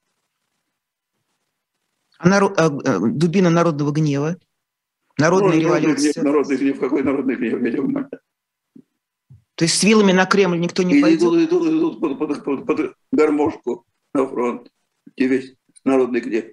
А 2.18 2.28
народ, 2.28 2.58
а, 2.58 2.66
а, 2.66 2.98
дубина 3.00 3.50
народного 3.50 3.90
гнева? 3.90 4.36
Народная 5.18 5.56
ну, 5.56 5.60
революция? 5.60 6.12
Гнев, 6.12 6.24
народный 6.24 6.56
гнев. 6.56 6.80
Какой 6.80 7.02
народный 7.02 7.36
гнев? 7.36 7.62
Я 7.62 7.70
не 7.70 8.08
То 9.54 9.64
есть 9.64 9.78
с 9.78 9.84
вилами 9.84 10.12
на 10.12 10.26
Кремль 10.26 10.58
никто 10.58 10.82
не 10.82 10.98
и 10.98 11.02
пойдет? 11.02 11.22
Идут, 11.22 11.40
идут, 11.40 11.66
идут 11.68 12.00
под, 12.00 12.18
под, 12.18 12.44
под, 12.44 12.66
под 12.66 12.96
гармошку 13.12 13.84
на 14.12 14.26
фронт. 14.26 14.70
И 15.16 15.26
весь 15.26 15.54
народный 15.84 16.20
гнев. 16.20 16.44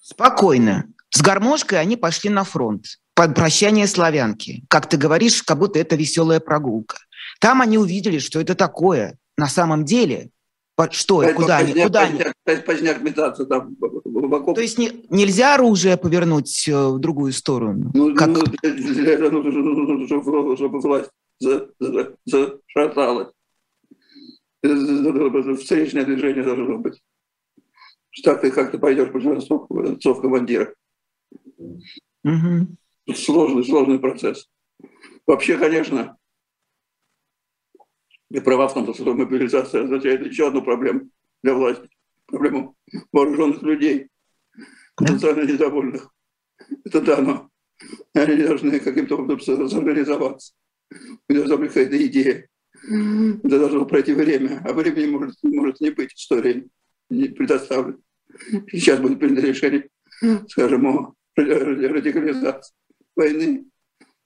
Спокойно. 0.00 0.86
С 1.10 1.22
гармошкой 1.22 1.80
они 1.80 1.96
пошли 1.96 2.30
на 2.30 2.44
фронт. 2.44 2.86
Под 3.14 3.34
прощание 3.34 3.86
славянки. 3.86 4.64
Как 4.68 4.88
ты 4.88 4.96
говоришь, 4.96 5.42
как 5.42 5.58
будто 5.58 5.78
это 5.78 5.96
веселая 5.96 6.40
прогулка. 6.40 6.98
Там 7.40 7.62
они 7.62 7.78
увидели, 7.78 8.18
что 8.18 8.40
это 8.40 8.54
такое 8.54 9.18
на 9.36 9.48
самом 9.48 9.84
деле. 9.84 10.30
Что 10.90 11.22
и 11.22 11.32
куда 11.32 11.58
они? 11.58 11.72
Куда 11.72 12.02
они? 12.02 12.20
Поздняк 12.66 13.00
метаться 13.00 13.46
там 13.46 13.74
в 13.80 14.54
То 14.54 14.60
есть 14.60 14.78
не, 14.78 15.06
нельзя 15.08 15.54
оружие 15.54 15.96
повернуть 15.96 16.68
э, 16.68 16.88
в 16.88 16.98
другую 16.98 17.32
сторону? 17.32 17.90
Ну, 17.94 18.14
как... 18.14 18.28
ну 18.28 18.42
этого 18.42 19.30
нужно, 19.30 20.06
чтобы, 20.06 20.56
чтобы 20.56 20.80
власть 20.80 21.10
зашаталась. 22.26 23.28
Встречное 24.62 26.04
движение 26.04 26.42
должно 26.42 26.78
быть. 26.78 27.00
Так 28.24 28.40
ты 28.40 28.50
как-то 28.50 28.78
пойдешь 28.78 29.10
по 29.12 29.78
отцов 29.78 30.20
командира. 30.20 30.74
Угу. 31.58 33.14
Сложный, 33.14 33.64
сложный 33.64 33.98
процесс. 33.98 34.48
Вообще, 35.26 35.58
конечно, 35.58 36.15
и 38.36 38.40
права 38.40 38.68
в 38.68 38.74
том, 38.74 38.92
что 38.92 39.14
мобилизация 39.14 39.84
означает 39.84 40.26
еще 40.26 40.48
одну 40.48 40.60
проблему 40.62 41.08
для 41.42 41.54
власти. 41.54 41.88
Проблему 42.26 42.76
вооруженных 43.10 43.62
людей, 43.62 44.08
потенциально 44.94 45.50
недовольных. 45.50 46.12
Это 46.84 47.00
да, 47.00 47.22
но 47.22 47.48
они 48.12 48.42
должны 48.42 48.78
каким-то 48.78 49.16
образом 49.16 49.66
зорганизоваться. 49.68 50.52
У 50.90 51.32
них 51.32 51.38
должна 51.38 51.56
быть 51.56 51.68
какая-то 51.68 52.06
идея. 52.06 52.46
Это 53.42 53.58
должно 53.58 53.86
пройти 53.86 54.12
время, 54.12 54.60
а 54.66 54.74
времени 54.74 55.06
может, 55.06 55.36
может 55.42 55.80
не 55.80 55.90
быть, 55.90 56.12
история 56.12 56.66
не 57.08 57.28
предоставлена. 57.28 57.98
Сейчас 58.70 59.00
будет 59.00 59.18
принято 59.18 59.46
решение, 59.46 59.88
скажем, 60.48 60.86
о 60.86 61.14
радикализации 61.36 62.74
войны, 63.14 63.64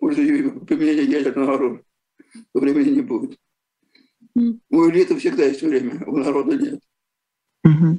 применения 0.01 1.05
ядерного 1.05 1.55
оружия. 1.55 1.85
Времени 2.55 2.91
не 2.97 3.03
будет. 3.03 3.39
У 4.35 4.91
элиты 4.91 5.17
всегда 5.19 5.45
есть 5.45 5.63
время, 5.63 6.03
у 6.07 6.17
народа 6.17 6.57
нет. 6.57 6.81
Угу. 7.65 7.99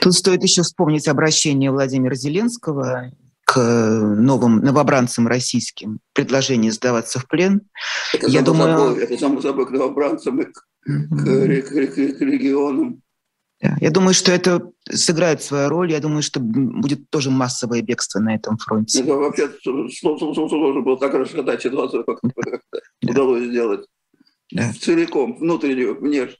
Тут 0.00 0.14
стоит 0.14 0.42
еще 0.42 0.62
вспомнить 0.62 1.08
обращение 1.08 1.70
Владимира 1.70 2.14
Зеленского 2.14 3.12
к 3.44 3.60
новым 3.60 4.60
новобранцам 4.60 5.26
российским, 5.26 5.98
предложение 6.14 6.72
сдаваться 6.72 7.18
в 7.18 7.28
плен. 7.28 7.62
Это 8.14 8.28
Я 8.28 8.42
думаю... 8.42 8.78
собой, 8.78 9.02
это 9.02 9.18
само 9.18 9.40
собой 9.40 9.66
к 9.66 9.70
новобранцам 9.70 10.40
и 10.40 10.44
к, 10.44 10.66
угу. 10.86 11.16
к, 11.16 11.24
к, 11.24 11.94
к, 11.94 11.94
к 11.94 12.20
регионам. 12.20 13.02
Я 13.80 13.90
думаю, 13.90 14.12
что 14.12 14.32
это 14.32 14.72
сыграет 14.90 15.40
свою 15.40 15.68
роль. 15.68 15.92
Я 15.92 16.00
думаю, 16.00 16.22
что 16.22 16.40
будет 16.40 17.08
тоже 17.10 17.30
массовое 17.30 17.80
бегство 17.80 18.18
на 18.18 18.34
этом 18.34 18.58
фронте. 18.58 19.00
Это 19.00 19.14
вообще 19.14 19.50
сложно 19.62 20.80
было 20.80 20.98
так 20.98 21.14
расшатать 21.14 21.62
ситуацию, 21.62 22.04
как 22.04 22.18
да. 22.22 23.12
удалось 23.12 23.44
сделать 23.44 23.86
да. 24.52 24.72
целиком, 24.72 25.36
внутреннюю, 25.36 25.98
внешнюю, 25.98 26.38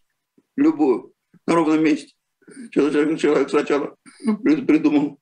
любую, 0.56 1.12
на 1.46 1.54
ровном 1.54 1.82
месте. 1.82 2.14
Человек, 2.70 3.18
человек 3.18 3.50
сначала 3.50 3.96
придумал 4.42 5.18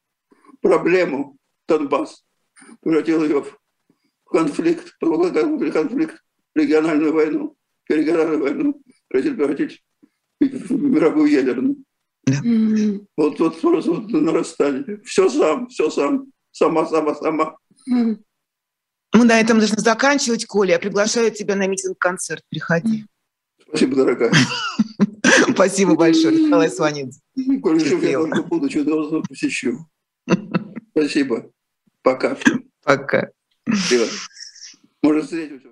проблему 0.61 1.37
Донбасс, 1.69 2.25
превратил 2.81 3.23
ее 3.25 3.43
в 3.43 3.59
конфликт, 4.31 4.97
конфликт, 5.01 6.23
региональную 6.55 7.13
войну, 7.13 7.57
региональную 7.89 8.41
войну, 8.41 8.83
хотел 9.11 9.35
превратить 9.35 9.83
в 10.41 10.73
мировую 10.73 11.31
ядерную. 11.31 11.77
Да. 12.27 12.41
Вот, 13.17 13.39
вот, 13.41 13.63
вот 13.63 14.11
нарастание. 14.11 15.01
Все 15.05 15.29
сам, 15.29 15.69
все 15.69 15.91
сам, 15.91 16.27
сама, 16.51 16.87
сама, 16.87 17.15
сама. 17.15 17.57
Мы 19.13 19.25
на 19.25 19.41
этом 19.41 19.59
должны 19.59 19.79
заканчивать, 19.79 20.47
Коля. 20.47 20.73
Я 20.75 20.79
приглашаю 20.79 21.31
тебя 21.31 21.57
на 21.57 21.67
митинг-концерт. 21.67 22.45
Приходи. 22.49 23.07
Спасибо, 23.69 23.97
дорогая. 23.97 24.33
Спасибо 25.53 25.95
большое, 25.97 26.45
Николай 26.45 26.71
Сванидзе. 26.71 27.21
Коля, 27.63 27.81
я 27.85 28.19
только 28.19 28.43
буду, 28.45 28.71
что 28.71 29.23
посещу. 29.29 29.87
Спасибо. 30.93 31.51
Пока. 32.03 32.37
Пока. 32.83 33.31
Может, 35.03 35.25
встретимся. 35.25 35.69